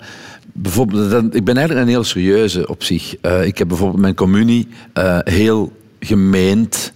Bijvoorbeeld, 0.53 1.11
dat- 1.11 1.35
ik 1.35 1.43
ben 1.43 1.57
eigenlijk 1.57 1.85
een 1.87 1.93
heel 1.93 2.03
serieuze 2.03 2.67
op 2.67 2.83
zich. 2.83 3.15
Eh, 3.21 3.45
ik 3.45 3.57
heb 3.57 3.67
bijvoorbeeld 3.67 4.01
mijn 4.01 4.15
communie 4.15 4.67
eh, 4.93 5.17
heel 5.23 5.71
gemeend 5.99 6.93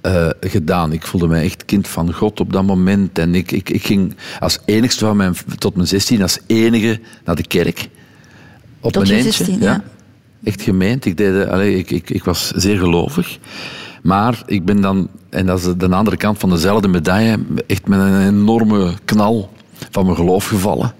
eh, 0.00 0.28
gedaan. 0.40 0.92
Ik 0.92 1.06
voelde 1.06 1.28
mij 1.28 1.44
echt 1.44 1.64
kind 1.64 1.88
van 1.88 2.12
God 2.14 2.40
op 2.40 2.52
dat 2.52 2.64
moment. 2.64 3.18
En 3.18 3.34
ik, 3.34 3.52
ik, 3.52 3.70
ik 3.70 3.84
ging 3.86 4.14
als 4.40 4.58
enigste 4.64 5.04
van 5.04 5.16
mijn, 5.16 5.34
tot 5.58 5.74
mijn 5.76 5.88
16 5.88 6.22
als 6.22 6.38
enige 6.46 7.00
naar 7.24 7.36
de 7.36 7.46
kerk. 7.46 7.88
Op 8.80 8.92
Tot 8.92 9.02
mijn 9.06 9.18
je 9.18 9.24
eentje. 9.24 9.44
16, 9.44 9.60
ja. 9.62 9.82
Echt 10.44 10.62
gemeend. 10.62 11.04
Ik, 11.04 11.16
deed, 11.16 11.46
allee, 11.46 11.76
ik, 11.78 11.90
ik, 11.90 12.10
ik 12.10 12.24
was 12.24 12.50
zeer 12.50 12.78
gelovig. 12.78 13.38
Maar 14.02 14.42
ik 14.46 14.64
ben 14.64 14.80
dan, 14.80 15.08
en 15.30 15.46
dat 15.46 15.58
is 15.58 15.64
de 15.76 15.88
andere 15.88 16.16
kant 16.16 16.38
van 16.38 16.50
dezelfde 16.50 16.88
medaille, 16.88 17.38
echt 17.66 17.86
met 17.88 17.98
een 17.98 18.26
enorme 18.26 18.92
knal 19.04 19.52
van 19.90 20.04
mijn 20.04 20.16
geloof 20.16 20.46
gevallen. 20.46 20.92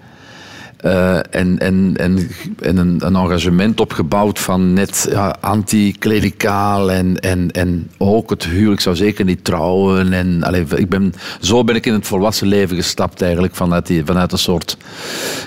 Eh, 0.79 1.15
en 1.15 1.59
en, 1.59 1.93
en, 1.97 2.29
en 2.59 2.77
een, 2.77 2.95
een 2.99 3.15
engagement 3.15 3.79
opgebouwd 3.79 4.39
van 4.39 4.73
net 4.73 5.07
ja, 5.09 5.35
anti-klericaal 5.39 6.91
en, 6.91 7.19
en, 7.19 7.51
en 7.51 7.91
ook 7.97 8.29
het 8.29 8.45
huwelijk 8.45 8.81
zou 8.81 8.95
zeker 8.95 9.25
niet 9.25 9.43
trouwen. 9.43 10.13
En, 10.13 10.43
allee, 10.43 10.65
ik 10.75 10.89
ben, 10.89 11.13
zo 11.39 11.63
ben 11.63 11.75
ik 11.75 11.85
in 11.85 11.93
het 11.93 12.07
volwassen 12.07 12.47
leven 12.47 12.75
gestapt 12.75 13.21
eigenlijk 13.21 13.55
vanuit, 13.55 13.87
die, 13.87 14.05
vanuit 14.05 14.31
een 14.31 14.37
soort... 14.37 14.77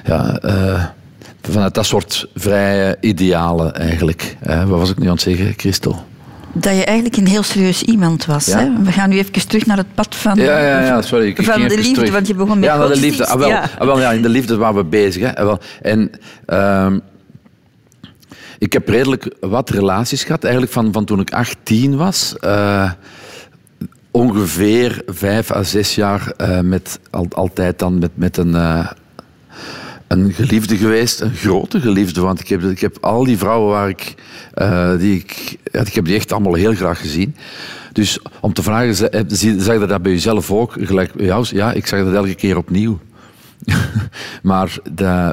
Ja, 0.05 0.39
eh, 0.39 0.85
vanuit 1.43 1.75
dat 1.75 1.87
soort 1.87 2.29
vrije 2.35 2.97
idealen 3.01 3.75
eigenlijk. 3.75 4.37
Eh, 4.41 4.65
wat 4.65 4.79
was 4.79 4.91
ik 4.91 4.99
nu 4.99 5.07
aan 5.07 5.13
het 5.13 5.23
zeggen, 5.23 5.55
Christel? 5.57 6.05
Dat 6.55 6.77
je 6.77 6.85
eigenlijk 6.85 7.17
een 7.17 7.27
heel 7.27 7.43
serieus 7.43 7.83
iemand 7.83 8.25
was. 8.25 8.47
Ja. 8.47 8.59
Hè? 8.59 8.83
We 8.83 8.93
gaan 8.93 9.09
nu 9.09 9.19
even 9.19 9.49
terug 9.49 9.67
naar 9.67 9.77
het 9.77 9.95
pad 9.95 10.15
van, 10.15 10.37
Ja, 10.37 10.59
ja, 10.59 10.81
ja, 10.85 11.03
sorry. 11.03 11.27
Ik, 11.27 11.43
van 11.45 11.61
de 11.61 11.77
liefde, 11.77 11.93
terug. 11.93 12.11
want 12.11 12.27
je 12.27 12.35
begon 12.35 12.59
met 12.59 12.69
Ja, 12.69 12.87
de 12.87 12.97
liefde. 13.01 13.27
Ah, 13.27 13.39
wel, 13.39 13.49
Ja. 13.49 13.71
ah, 13.79 13.87
wel, 13.87 14.01
ja, 14.01 14.13
in 14.13 14.23
de 14.23 14.29
liefde 14.29 14.57
waren 14.57 14.77
we 14.77 14.85
bezig. 14.85 15.23
Hè. 15.23 15.37
Ah, 15.37 15.45
wel. 15.45 15.59
En 15.83 16.11
ehm, 16.47 16.99
ik 18.59 18.73
heb 18.73 18.89
redelijk 18.89 19.35
wat 19.41 19.71
relaties 19.71 20.25
gehad, 20.25 20.43
eigenlijk 20.43 20.73
van, 20.73 20.93
van 20.93 21.05
toen 21.05 21.21
ik 21.21 21.33
18 21.33 21.97
was. 21.97 22.37
Eh, 22.41 22.91
ongeveer 24.11 25.03
vijf 25.07 25.51
à 25.53 25.63
zes 25.63 25.95
jaar 25.95 26.33
eh, 26.37 26.61
met, 26.61 26.99
al, 27.11 27.27
altijd 27.31 27.79
dan 27.79 27.99
met, 27.99 28.11
met 28.15 28.37
een... 28.37 28.55
eh, 30.13 30.25
een 30.25 30.33
geliefde 30.33 30.77
geweest, 30.77 31.21
een 31.21 31.35
grote 31.35 31.81
geliefde. 31.81 32.21
Want 32.21 32.41
ik 32.41 32.49
heb, 32.49 32.63
ik 32.63 32.81
heb 32.81 32.99
al 33.01 33.25
die 33.25 33.39
vrouwen 33.39 33.71
waar 33.71 33.89
ik, 33.89 34.15
eh, 34.55 34.99
die 34.99 35.17
ik, 35.17 35.57
ik 35.71 35.95
heb 35.95 36.05
die 36.05 36.15
echt 36.15 36.33
allemaal 36.33 36.55
heel 36.55 36.75
graag 36.75 37.01
gezien. 37.01 37.37
Dus 37.93 38.19
om 38.41 38.53
te 38.53 38.63
vragen, 38.63 38.95
zag 38.95 39.81
je 39.81 39.87
dat 39.89 40.03
bij 40.03 40.13
jezelf 40.13 40.51
ook? 40.51 40.77
Gelijk 40.81 41.15
bij 41.15 41.27
jou? 41.27 41.47
Ja, 41.51 41.73
ik 41.73 41.87
zag 41.87 42.05
dat 42.05 42.15
elke 42.15 42.35
keer 42.35 42.57
opnieuw. 42.57 42.99
maar 44.43 44.79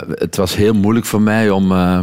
het 0.09 0.35
was 0.35 0.55
heel 0.55 0.73
moeilijk 0.73 1.05
voor 1.05 1.21
mij 1.21 1.49
om 1.49 1.71
eh, 1.71 1.99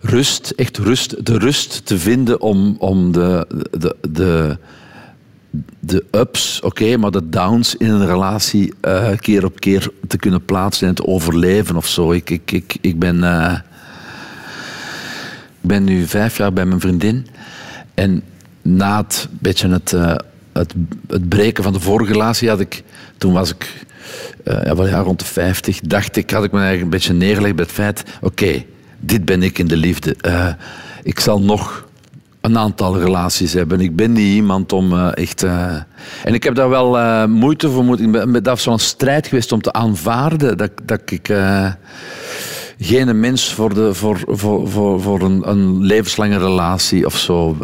rust, 0.00 0.50
echt 0.56 0.78
rust, 0.78 1.26
de 1.26 1.38
rust 1.38 1.86
te 1.86 1.98
vinden 1.98 2.40
om, 2.40 2.76
om 2.78 3.12
de, 3.12 3.46
de, 3.70 3.96
de, 4.10 4.58
de 5.80 6.04
ups, 6.10 6.60
oké, 6.60 6.96
maar 6.96 7.10
de 7.10 7.28
downs 7.28 7.76
in 7.76 7.90
een 7.90 8.06
relatie 8.06 8.74
eh, 8.80 9.10
keer 9.16 9.44
op 9.44 9.60
keer 9.60 9.90
te 10.06 10.16
kunnen 10.16 10.44
plaatsen 10.44 10.88
en 10.88 10.94
te 10.94 11.06
overleven 11.06 11.76
of 11.76 11.86
zo. 11.86 12.12
Ik, 12.12 12.30
ik, 12.30 12.50
ik, 12.52 12.76
ik 12.80 12.98
ben, 12.98 13.24
eh, 13.24 13.58
ben 15.60 15.84
nu 15.84 16.06
vijf 16.06 16.36
jaar 16.36 16.52
bij 16.52 16.64
mijn 16.64 16.80
vriendin. 16.80 17.26
En 17.94 18.22
na 18.62 18.96
het, 18.96 19.28
beetje 19.30 19.68
het, 19.68 19.92
eh, 19.92 20.14
het, 20.52 20.74
het 21.08 21.28
breken 21.28 21.64
van 21.64 21.72
de 21.72 21.80
vorige 21.80 22.12
relatie 22.12 22.48
had 22.48 22.60
ik, 22.60 22.82
toen 23.18 23.32
was 23.32 23.50
ik 23.50 23.86
ja, 24.44 24.76
wel 24.76 24.86
ja, 24.86 24.98
rond 24.98 25.18
de 25.18 25.24
50, 25.24 25.80
dacht 25.80 26.16
ik, 26.16 26.30
had 26.30 26.44
ik 26.44 26.52
me 26.52 26.58
eigenlijk 26.58 26.84
een 26.84 26.98
beetje 26.98 27.12
neergelegd 27.12 27.54
bij 27.54 27.64
het 27.64 27.74
feit, 27.74 28.02
oké, 28.20 28.64
dit 28.98 29.24
ben 29.24 29.42
ik 29.42 29.58
in 29.58 29.66
de 29.66 29.76
liefde. 29.76 30.16
Ik 31.02 31.20
zal 31.20 31.40
nog 31.40 31.88
een 32.44 32.58
aantal 32.58 32.98
relaties 32.98 33.52
hebben. 33.52 33.80
Ik 33.80 33.96
ben 33.96 34.12
niet 34.12 34.34
iemand 34.34 34.72
om 34.72 34.92
eh, 34.92 35.08
echt... 35.14 35.42
eh, 35.42 35.74
En 36.24 36.34
ik 36.34 36.42
heb 36.42 36.54
daar 36.54 36.68
wel 36.68 36.98
eh, 36.98 37.24
moeite 37.26 37.70
voor 37.70 37.84
moeten... 37.84 38.06
ik 38.14 38.30
ben- 38.32 38.42
Dat 38.42 38.60
zo'n 38.60 38.78
strijd 38.78 39.26
geweest 39.26 39.52
om 39.52 39.60
te 39.62 39.72
aanvaarden 39.72 40.56
dat, 40.56 40.70
dat 40.84 41.00
ik... 41.10 41.32
geen 42.78 43.20
mens 43.20 43.52
voor, 43.52 43.74
de, 43.74 43.94
voor, 43.94 44.18
voor, 44.26 44.68
voor, 44.68 45.00
voor 45.00 45.20
een, 45.22 45.48
een 45.50 45.82
levenslange 45.82 46.38
relatie 46.38 47.06
of 47.06 47.18
zo 47.18 47.56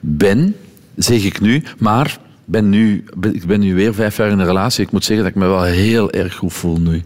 ben, 0.00 0.56
zeg 0.96 1.24
ik 1.24 1.40
nu. 1.40 1.62
Maar 1.78 2.18
ben 2.44 2.68
nu, 2.68 3.04
ben- 3.16 3.34
ik 3.34 3.46
ben 3.46 3.60
nu 3.60 3.74
weer 3.74 3.94
vijf 3.94 4.16
jaar 4.16 4.30
in 4.30 4.38
een 4.38 4.46
relatie. 4.46 4.84
Ik 4.84 4.92
moet 4.92 5.04
zeggen 5.04 5.24
dat 5.24 5.34
ik 5.34 5.40
me 5.42 5.48
wel 5.48 5.62
heel 5.62 6.10
erg 6.10 6.34
goed 6.34 6.52
voel 6.52 6.80
nu. 6.80 7.02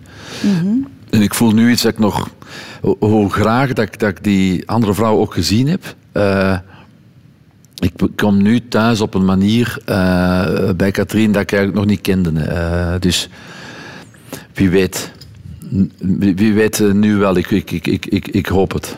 En 1.11 1.23
ik 1.23 1.35
voel 1.35 1.53
nu 1.53 1.71
iets 1.71 1.83
dat 1.83 1.93
ik 1.93 1.99
nog... 1.99 2.29
Hoe, 2.81 2.97
hoe 2.99 3.31
graag 3.33 3.73
dat 3.73 3.85
ik, 3.87 3.99
dat 3.99 4.09
ik 4.11 4.25
die 4.25 4.69
andere 4.69 4.95
vrouw 4.95 5.19
ook 5.19 5.35
gezien 5.35 5.69
heb. 5.69 5.95
Eh, 6.15 6.57
ik 7.79 7.93
kom 8.17 8.43
nu 8.43 8.69
thuis 8.69 9.01
op 9.01 9.15
een 9.15 9.25
manier 9.25 9.79
eh, 9.85 10.71
bij 10.77 10.91
Katrien 10.91 11.33
dat 11.33 11.43
ik 11.43 11.53
eigenlijk 11.53 11.81
nog 11.81 11.91
niet 11.91 12.01
kende. 12.01 12.41
Eh, 12.41 12.95
dus 13.01 13.29
wie 14.55 14.71
weet... 14.71 15.13
Wie 16.19 16.55
weet 16.55 16.93
nu 16.93 17.17
wel, 17.17 17.37
ik, 17.37 17.51
ik, 17.51 17.71
ik, 17.71 18.07
ik, 18.07 18.29
ik, 18.29 18.47
hoop 18.47 18.73
het. 18.73 18.97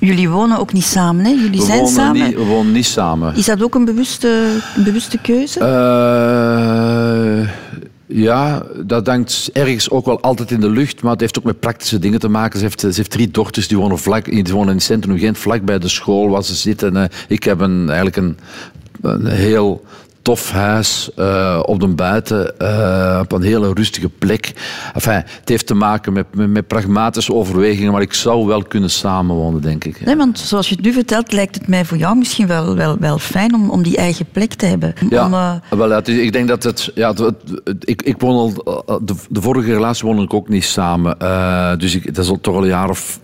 Jullie 0.00 0.28
wonen 0.28 0.58
ook 0.58 0.72
niet 0.72 0.84
samen, 0.84 1.24
hè? 1.24 1.30
Jullie 1.30 1.60
We 1.60 1.66
zijn 1.66 1.86
samen. 1.86 2.26
niet, 2.26 2.34
we 2.34 2.44
wonen 2.44 2.72
niet 2.72 2.86
samen. 2.86 3.36
Is 3.36 3.44
dat 3.44 3.62
ook 3.62 3.74
een 3.74 3.84
bewuste, 3.84 4.60
een 4.76 4.84
bewuste 4.84 5.18
keuze? 5.18 5.58
Ja, 8.14 8.62
dat 8.84 9.06
hangt 9.06 9.50
ergens 9.52 9.90
ook 9.90 10.06
wel 10.06 10.20
altijd 10.20 10.50
in 10.50 10.60
de 10.60 10.70
lucht, 10.70 11.02
maar 11.02 11.12
het 11.12 11.20
heeft 11.20 11.38
ook 11.38 11.44
met 11.44 11.60
praktische 11.60 11.98
dingen 11.98 12.20
te 12.20 12.28
maken. 12.28 12.58
Ze 12.58 12.64
heeft, 12.64 12.80
ze 12.80 12.92
heeft 12.94 13.10
drie 13.10 13.30
dochters 13.30 13.68
die 13.68 13.76
wonen, 13.76 13.98
vlak, 13.98 14.24
die 14.24 14.44
wonen 14.44 14.68
in 14.68 14.74
het 14.74 14.82
centrum 14.82 15.18
Gent, 15.18 15.38
vlak 15.38 15.62
bij 15.62 15.78
de 15.78 15.88
school 15.88 16.28
waar 16.28 16.44
ze 16.44 16.54
zitten. 16.54 16.96
Eh, 16.96 17.04
ik 17.28 17.44
heb 17.44 17.60
een, 17.60 17.90
eigenlijk 17.90 18.16
een, 18.16 18.38
een 19.02 19.26
heel 19.26 19.84
tof 20.22 20.50
huis 20.50 21.10
uh, 21.18 21.60
op 21.62 21.80
de 21.80 21.88
buiten, 21.88 22.54
uh, 22.58 23.18
op 23.22 23.32
een 23.32 23.42
hele 23.42 23.72
rustige 23.72 24.08
plek. 24.08 24.52
Enfin, 24.94 25.14
het 25.14 25.48
heeft 25.48 25.66
te 25.66 25.74
maken 25.74 26.12
met, 26.12 26.26
met, 26.34 26.50
met, 26.50 26.66
pragmatische 26.66 27.34
overwegingen, 27.34 27.92
maar 27.92 28.02
ik 28.02 28.12
zou 28.12 28.46
wel 28.46 28.62
kunnen 28.62 28.90
samenwonen, 28.90 29.60
denk 29.60 29.84
ik. 29.84 30.04
Nee, 30.04 30.16
want 30.16 30.38
zoals 30.38 30.68
je 30.68 30.74
het 30.74 30.84
nu 30.84 30.92
vertelt, 30.92 31.32
lijkt 31.32 31.54
het 31.54 31.68
mij 31.68 31.84
voor 31.84 31.96
jou 31.96 32.16
misschien 32.16 32.46
wel, 32.46 32.76
wel, 32.76 32.96
wel 32.98 33.18
fijn 33.18 33.54
om, 33.54 33.70
om 33.70 33.82
die 33.82 33.96
eigen 33.96 34.26
plek 34.32 34.54
te 34.54 34.66
hebben. 34.66 34.94
Ja, 35.10 35.26
om, 35.26 35.32
uh... 35.32 35.52
wel, 35.70 35.88
ja, 35.90 36.04
ik 36.04 36.32
denk 36.32 36.48
dat 36.48 36.62
het... 36.62 36.90
Ja, 36.94 37.08
het, 37.08 37.18
het, 37.18 37.34
ik, 37.80 38.02
ik 38.02 38.20
woon 38.20 38.36
al... 38.36 38.52
De, 39.04 39.14
de, 39.28 39.40
vorige 39.40 39.72
relatie 39.72 40.06
woonde 40.06 40.22
ik 40.22 40.34
ook 40.34 40.48
niet 40.48 40.64
samen. 40.64 41.18
dus 41.78 41.94
ik, 41.94 42.14
dat 42.14 42.24
is 42.24 42.30
al 42.30 42.40
toch 42.40 42.54
al 42.54 42.62
een 42.62 42.68
jaar 42.68 42.90
of 42.90 43.18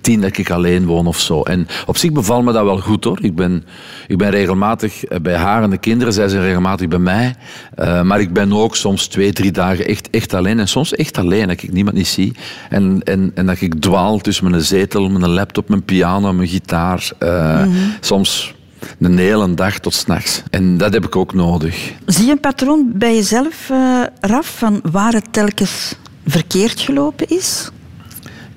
tien 0.00 0.20
dat 0.20 0.38
ik 0.38 0.50
alleen 0.50 0.86
woon 0.86 1.06
of 1.06 1.20
zo. 1.20 1.42
En 1.42 1.66
op 1.86 1.96
zich 1.96 2.12
bevalt 2.12 2.44
me 2.44 2.52
dat 2.52 2.64
wel 2.64 2.78
goed, 2.78 3.04
hoor. 3.04 3.18
Ik 3.22 3.34
ben, 3.34 3.64
ik 4.08 4.18
ben 4.18 4.30
regelmatig 4.30 5.02
bij 5.22 5.36
haar 5.36 5.62
en 5.62 5.70
de 5.70 5.78
kinderen. 5.78 6.12
Zij 6.12 6.28
zijn 6.28 6.41
regelmatig 6.42 6.88
bij 6.88 6.98
mij. 6.98 7.34
Uh, 7.78 8.02
maar 8.02 8.20
ik 8.20 8.32
ben 8.32 8.52
ook 8.52 8.76
soms 8.76 9.06
twee, 9.06 9.32
drie 9.32 9.50
dagen 9.50 9.86
echt, 9.86 10.10
echt 10.10 10.34
alleen. 10.34 10.58
En 10.58 10.68
soms 10.68 10.94
echt 10.94 11.18
alleen, 11.18 11.48
dat 11.48 11.62
ik 11.62 11.72
niemand 11.72 11.96
niet 11.96 12.06
zie. 12.06 12.32
En, 12.70 13.00
en, 13.04 13.30
en 13.34 13.46
dat 13.46 13.60
ik 13.60 13.80
dwaal 13.80 14.18
tussen 14.18 14.50
mijn 14.50 14.62
zetel, 14.62 15.08
mijn 15.08 15.30
laptop, 15.30 15.68
mijn 15.68 15.84
piano, 15.84 16.32
mijn 16.32 16.48
gitaar. 16.48 17.10
Uh, 17.18 17.64
mm 17.64 17.72
-hmm. 17.72 17.92
Soms 18.00 18.54
een 19.00 19.18
hele 19.18 19.54
dag 19.54 19.78
tot 19.78 19.94
s'nachts. 19.94 20.42
En 20.50 20.76
dat 20.76 20.92
heb 20.92 21.04
ik 21.04 21.16
ook 21.16 21.34
nodig. 21.34 21.92
Zie 22.06 22.26
je 22.26 22.32
een 22.32 22.40
patroon 22.40 22.92
bij 22.94 23.14
jezelf, 23.14 23.68
uh, 23.70 24.02
Raf, 24.20 24.54
van 24.58 24.80
waar 24.90 25.12
het 25.12 25.32
telkens 25.32 25.94
verkeerd 26.26 26.80
gelopen 26.80 27.28
is? 27.28 27.70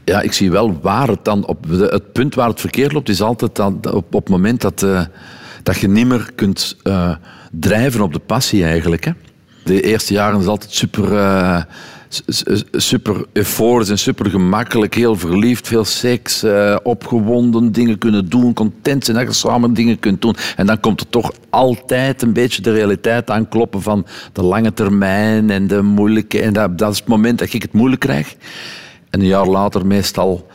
Ja, 0.03 0.21
ik 0.21 0.33
zie 0.33 0.51
wel 0.51 0.79
waar 0.81 1.07
het 1.07 1.25
dan 1.25 1.45
op 1.45 1.65
het 1.69 2.11
punt 2.11 2.35
waar 2.35 2.49
het 2.49 2.59
verkeerd 2.59 2.91
loopt, 2.91 3.09
is 3.09 3.21
altijd 3.21 3.59
op, 3.59 4.13
op 4.13 4.13
het 4.13 4.29
moment 4.29 4.61
dat, 4.61 4.85
dat 5.65 5.77
je 5.77 5.87
niet 5.87 6.07
meer 6.07 6.29
kunt 6.35 6.77
uh, 6.83 7.15
drijven 7.51 8.01
op 8.01 8.13
de 8.13 8.19
passie 8.19 8.63
eigenlijk. 8.63 9.05
Hè. 9.05 9.11
De 9.63 9.81
eerste 9.81 10.13
jaren 10.13 10.39
is 10.39 10.45
altijd 10.45 10.73
super, 10.73 11.11
uh, 11.11 11.61
super 12.71 13.25
euforisch 13.33 13.89
en 13.89 13.97
super 13.97 14.29
gemakkelijk. 14.29 14.93
Heel 14.93 15.15
verliefd, 15.15 15.67
veel 15.67 15.85
seks, 15.85 16.43
uh, 16.43 16.75
opgewonden, 16.83 17.71
dingen 17.71 17.97
kunnen 17.97 18.29
doen, 18.29 18.53
content 18.53 19.05
zijn 19.05 19.17
dat 19.17 19.27
je 19.27 19.33
samen 19.33 19.73
dingen 19.73 19.99
kunt 19.99 20.21
doen. 20.21 20.35
En 20.55 20.65
dan 20.65 20.79
komt 20.79 21.01
er 21.01 21.09
toch 21.09 21.31
altijd 21.49 22.21
een 22.21 22.33
beetje 22.33 22.61
de 22.61 22.71
realiteit 22.71 23.29
aankloppen 23.29 23.81
van 23.81 24.05
de 24.33 24.43
lange 24.43 24.73
termijn 24.73 25.49
en 25.49 25.67
de 25.67 25.81
moeilijke. 25.81 26.41
En 26.41 26.53
dat, 26.53 26.77
dat 26.77 26.91
is 26.91 26.99
het 26.99 27.07
moment 27.07 27.39
dat 27.39 27.53
ik 27.53 27.61
het 27.61 27.73
moeilijk 27.73 28.01
krijg. 28.01 28.35
En 29.09 29.19
een 29.19 29.27
jaar 29.27 29.47
later 29.47 29.85
meestal 29.85 30.47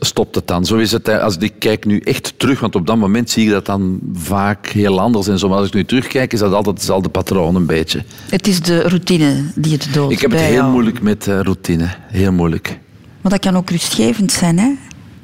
stopt 0.00 0.34
het 0.34 0.46
dan. 0.46 0.64
Zo 0.64 0.76
is 0.76 0.92
het, 0.92 1.08
als 1.08 1.36
ik 1.36 1.52
kijk 1.58 1.84
nu 1.84 1.98
echt 1.98 2.34
terug, 2.36 2.60
want 2.60 2.74
op 2.74 2.86
dat 2.86 2.96
moment 2.96 3.30
zie 3.30 3.44
ik 3.44 3.50
dat 3.50 3.66
dan 3.66 3.98
vaak 4.14 4.66
heel 4.66 5.00
anders. 5.00 5.28
En 5.28 5.38
zo, 5.38 5.48
maar 5.48 5.58
als 5.58 5.66
ik 5.66 5.74
nu 5.74 5.84
terugkijk, 5.84 6.32
is 6.32 6.38
dat 6.38 6.52
altijd 6.52 6.76
hetzelfde 6.76 7.08
patroon 7.08 7.54
een 7.54 7.66
beetje. 7.66 8.04
Het 8.28 8.46
is 8.48 8.60
de 8.60 8.80
routine 8.80 9.44
die 9.54 9.72
het 9.72 9.88
doodt 9.92 10.12
Ik 10.12 10.20
heb 10.20 10.30
het 10.30 10.40
heel 10.40 10.52
jou. 10.52 10.70
moeilijk 10.70 11.02
met 11.02 11.26
uh, 11.26 11.40
routine. 11.40 11.88
Heel 12.06 12.32
moeilijk. 12.32 12.78
Maar 13.20 13.32
dat 13.32 13.40
kan 13.40 13.56
ook 13.56 13.70
rustgevend 13.70 14.32
zijn, 14.32 14.58
hè? 14.58 14.70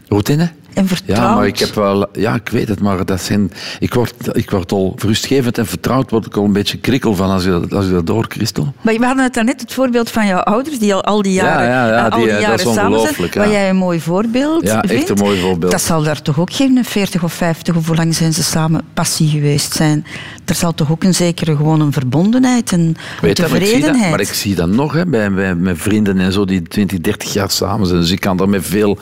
Routine? 0.08 0.50
En 0.78 0.88
vertrouwd. 0.88 1.18
Ja, 1.20 1.34
maar 1.34 1.46
ik 1.46 1.58
heb 1.58 1.74
wel... 1.74 2.06
Ja, 2.12 2.34
ik 2.34 2.48
weet 2.48 2.68
het, 2.68 2.80
maar 2.80 3.04
dat 3.04 3.20
zijn... 3.20 3.52
Ik 3.78 3.94
word, 3.94 4.14
ik 4.32 4.50
word 4.50 4.72
al 4.72 4.94
rustgevend 4.98 5.58
en 5.58 5.66
vertrouwd 5.66 6.10
word 6.10 6.26
ik 6.26 6.36
al 6.36 6.44
een 6.44 6.52
beetje 6.52 6.78
krikkel 6.78 7.14
van 7.14 7.30
als 7.30 7.44
je, 7.44 7.50
dat- 7.50 7.72
als 7.72 7.84
je 7.86 7.90
dat 7.92 8.06
door, 8.06 8.24
Christel. 8.28 8.72
Maar 8.80 8.94
we 8.98 9.04
hadden 9.06 9.24
het 9.24 9.34
daarnet, 9.34 9.60
het 9.60 9.72
voorbeeld 9.72 10.10
van 10.10 10.26
jouw 10.26 10.38
ouders, 10.40 10.78
die 10.78 10.94
al, 10.94 11.04
al 11.04 11.22
die 11.22 11.32
jaren, 11.32 11.66
Ja, 11.68 11.86
ja, 11.86 11.92
ja, 11.96 12.08
al 12.08 12.18
die, 12.18 12.26
die 12.26 12.34
eh, 12.34 12.40
jaren 12.40 12.56
dat 12.56 12.66
is 12.66 12.74
samen 12.74 13.00
zijn. 13.00 13.30
Waar 13.34 13.50
jij 13.50 13.68
een 13.68 13.76
mooi 13.76 14.00
voorbeeld 14.00 14.62
Ja, 14.66 14.82
echt 14.82 14.92
vindt. 14.92 15.08
een 15.08 15.16
mooi 15.18 15.40
voorbeeld. 15.40 15.72
Dat 15.72 15.82
zal 15.82 16.02
daar 16.02 16.22
toch 16.22 16.38
ook 16.40 16.52
geen 16.52 16.84
40 16.84 17.22
of 17.24 17.32
50 17.32 17.76
of 17.76 17.86
hoe 17.86 17.96
lang 17.96 18.14
zijn 18.14 18.32
ze 18.32 18.42
samen 18.42 18.82
passie 18.94 19.28
geweest 19.28 19.72
zijn. 19.72 20.06
Er 20.48 20.54
zal 20.54 20.74
toch 20.74 20.90
ook 20.90 21.04
een 21.04 21.14
zekere 21.14 21.56
gewoon 21.56 21.80
een 21.80 21.92
verbondenheid 21.92 22.72
en 22.72 22.94
Weet 23.20 23.36
je, 23.36 23.46
maar 23.50 23.56
ik 23.60 23.66
zie 23.66 23.72
dat, 23.72 23.80
tevredenheid. 23.80 24.10
maar 24.10 24.20
ik 24.20 24.32
zie 24.32 24.54
dat 24.54 24.68
nog 24.68 24.92
hè, 24.92 25.06
bij, 25.06 25.32
bij 25.32 25.54
mijn 25.54 25.76
vrienden 25.76 26.18
en 26.18 26.32
zo 26.32 26.44
die 26.44 26.62
20, 26.62 27.00
30 27.00 27.32
jaar 27.32 27.50
samen 27.50 27.86
zijn. 27.86 28.00
Dus 28.00 28.10
ik 28.10 28.20
kan 28.20 28.36
daar 28.36 28.48
met 28.48 28.66
veel 28.66 28.98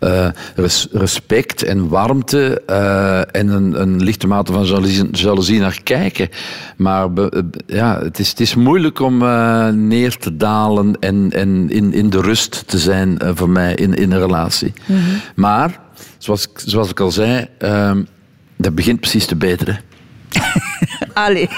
eh, 0.00 0.28
res- 0.54 0.88
respect 0.92 1.62
en 1.62 1.88
warmte 1.88 2.62
eh, 2.66 3.18
en 3.18 3.48
een, 3.48 3.80
een 3.80 4.02
lichte 4.02 4.26
mate 4.26 4.52
van 4.52 4.64
jaloezie, 4.66 5.08
jaloezie 5.12 5.60
naar 5.60 5.80
kijken. 5.82 6.28
Maar 6.76 7.12
be- 7.12 7.28
eh, 7.30 7.76
ja, 7.76 7.98
het, 8.02 8.18
is, 8.18 8.28
het 8.28 8.40
is 8.40 8.54
moeilijk 8.54 9.00
om 9.00 9.18
neer 9.88 10.16
te 10.16 10.36
dalen 10.36 10.96
en, 11.00 11.30
en 11.32 11.70
in, 11.70 11.92
in 11.92 12.10
de 12.10 12.20
rust 12.20 12.62
te 12.66 12.78
zijn 12.78 13.18
voor 13.34 13.50
mij 13.50 13.74
in, 13.74 13.94
in 13.94 14.12
een 14.12 14.18
relatie. 14.20 14.72
Maar, 15.34 15.80
zoals, 16.18 16.42
ik- 16.48 16.60
zoals 16.64 16.90
ik 16.90 17.00
al 17.00 17.10
zei, 17.10 17.46
ehm, 17.58 18.02
dat 18.56 18.74
begint 18.74 19.00
precies 19.00 19.26
te 19.26 19.36
beteren. 19.36 19.80
Allee. 21.14 21.48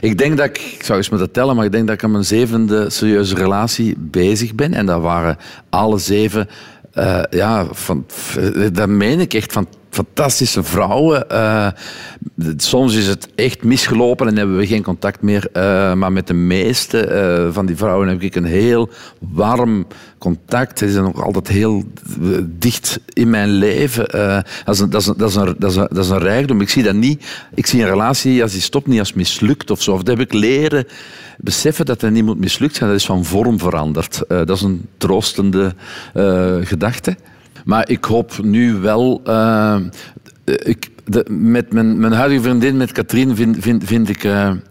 Ik 0.00 0.18
denk 0.18 0.36
dat 0.36 0.46
ik, 0.46 0.58
ik 0.58 0.82
zou 0.84 0.98
eens 0.98 1.08
moeten 1.08 1.30
tellen, 1.30 1.56
maar 1.56 1.64
ik 1.64 1.72
denk 1.72 1.86
dat 1.86 1.96
ik 1.96 2.04
aan 2.04 2.10
mijn 2.10 2.24
zevende 2.24 2.90
serieuze 2.90 3.34
relatie 3.34 3.94
bezig 3.98 4.54
ben. 4.54 4.74
En 4.74 4.86
dat 4.86 5.00
waren 5.00 5.36
alle 5.70 5.98
zeven, 5.98 6.48
eh, 6.92 7.20
ja, 7.30 7.66
van, 7.70 8.04
f- 8.12 8.38
dat 8.72 8.88
meen 8.88 9.20
ik 9.20 9.34
echt, 9.34 9.52
van 9.52 9.66
fantastische 9.90 10.62
vrouwen. 10.62 11.30
Eh, 11.30 11.68
soms 12.56 12.94
is 12.94 13.06
het 13.06 13.28
echt 13.34 13.64
misgelopen 13.64 14.28
en 14.28 14.36
hebben 14.36 14.56
we 14.56 14.66
geen 14.66 14.82
contact 14.82 15.22
meer. 15.22 15.48
eh, 15.52 15.92
maar 15.94 16.12
met 16.12 16.26
de 16.26 16.34
meeste 16.34 17.06
eh, 17.06 17.48
van 17.52 17.66
die 17.66 17.76
vrouwen 17.76 18.08
heb 18.08 18.22
ik 18.22 18.34
een 18.34 18.44
heel 18.44 18.88
warm 19.18 19.86
contact. 20.24 20.78
Ze 20.78 20.90
zijn 20.90 21.04
nog 21.04 21.22
altijd 21.22 21.48
heel 21.48 21.84
eh, 22.22 22.38
dicht 22.44 23.00
in 23.12 23.30
mijn 23.30 23.48
leven. 23.48 24.06
Eh, 24.06 24.38
dat, 24.64 24.74
is 24.74 24.80
een, 24.80 24.90
dat, 24.90 25.30
is 25.30 25.36
is 25.76 25.76
is 25.76 25.98
is 25.98 26.08
rijkdom. 26.08 26.60
Ik 26.60 26.68
zie 26.68 26.82
dat 26.82 26.94
niet. 26.94 27.24
Ik 27.54 27.66
zie 27.66 27.82
een 27.82 27.88
relatie, 27.88 28.42
als 28.42 28.52
die 28.52 28.60
stopt, 28.60 28.86
niet 28.86 28.98
als 28.98 29.12
mislukt 29.12 29.70
of 29.70 29.82
zo. 29.82 29.92
Of 29.92 30.02
dat 30.02 30.18
heb 30.18 30.26
ik 30.26 30.32
leren 30.32 30.86
beseffen 31.38 31.86
dat 31.86 32.00
dat 32.00 32.10
niet 32.10 32.24
moet 32.24 32.38
mislukt 32.38 32.76
zijn. 32.76 32.90
Dat 32.90 32.98
is 32.98 33.06
van 33.06 33.24
vorm 33.24 33.58
veranderd. 33.58 34.22
Eh, 34.26 34.36
dat 34.36 34.56
is 34.56 34.62
een 34.62 34.86
troostende 34.96 35.74
gedachte. 36.62 37.16
Maar 37.64 37.88
ik 37.88 38.04
hoop 38.04 38.42
nu 38.42 38.74
wel. 38.74 39.22
ik, 40.44 40.90
met 41.28 41.72
mijn, 41.72 41.98
mijn 42.00 42.12
huidige 42.12 42.42
vriendin, 42.42 42.76
met 42.76 42.92
Katrien, 42.92 43.36
vind, 43.36 43.56
vind, 43.60 43.84
vind 43.84 44.08
ik 44.08 44.24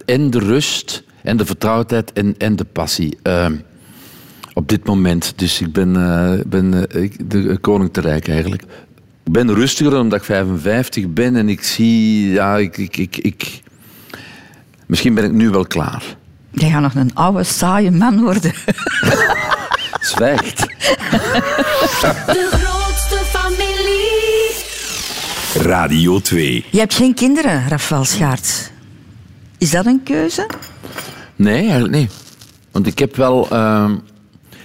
en 0.06 0.30
de 0.30 0.40
rust 0.40 1.04
en 1.24 1.38
de 1.38 1.46
vertrouwdheid 1.46 2.14
en, 2.14 2.36
en 2.38 2.56
de 2.56 2.66
passie. 2.66 3.18
Eh, 4.54 4.62
op 4.62 4.70
dit 4.70 4.86
moment. 4.86 5.34
Dus 5.36 5.62
ik 5.62 5.74
ben, 5.74 5.96
eh, 5.96 6.46
ben 6.46 6.88
eh, 6.90 7.04
ik- 7.04 7.30
de 7.32 7.58
koning 7.62 7.94
te 7.94 8.02
rijk 8.02 8.28
eigenlijk. 8.28 8.62
Ik 9.26 9.32
ben 9.32 9.54
rustiger 9.54 10.00
omdat 10.00 10.20
ik 10.20 10.26
55 10.26 11.08
ben 11.08 11.36
en 11.36 11.50
ik 11.50 11.64
zie, 11.64 12.30
ja, 12.32 12.58
ik, 12.58 12.78
ik, 12.78 12.98
ik, 12.98 13.18
ik 13.18 13.62
misschien 14.86 15.14
ben 15.14 15.24
ik 15.24 15.32
nu 15.32 15.50
wel 15.50 15.66
klaar. 15.66 16.04
Jij 16.52 16.70
gaat 16.70 16.82
nog 16.82 16.96
een 16.96 17.16
oude, 17.16 17.44
saaie 17.44 17.92
man 17.92 18.22
worden. 18.22 18.54
Zwijgt. 20.02 20.58
De 22.26 22.48
grootste 22.52 23.22
familie. 23.26 24.62
Radio 25.72 26.20
2. 26.20 26.66
Je 26.70 26.80
hebt 26.80 26.94
geen 26.94 27.14
kinderen, 27.14 27.68
Rafael 27.68 28.06
Schaarts. 28.06 28.70
Is 29.58 29.72
dat 29.72 29.86
een 29.86 30.04
keuze? 30.04 30.50
Nee, 31.36 31.62
eigenlijk 31.62 31.94
niet. 31.94 32.12
Want 32.72 32.88
ik 32.88 33.00
heb 33.00 33.16
wel 33.16 33.48
eh, 33.50 33.92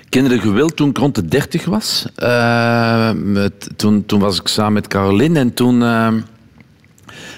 kinderen 0.09 0.41
gewild 0.41 0.77
toen 0.77 0.89
ik 0.89 0.99
rond 0.99 1.15
de 1.15 1.25
30 1.25 1.65
was. 1.65 2.07
Eh, 2.15 3.11
met, 3.13 3.71
toen, 3.77 4.07
toen 4.07 4.21
was 4.21 4.41
ik 4.41 4.49
samen 4.49 4.73
met 4.73 4.87
Caroline 4.87 5.39
en 5.39 5.55
toen 5.55 5.83
eh, 5.83 6.13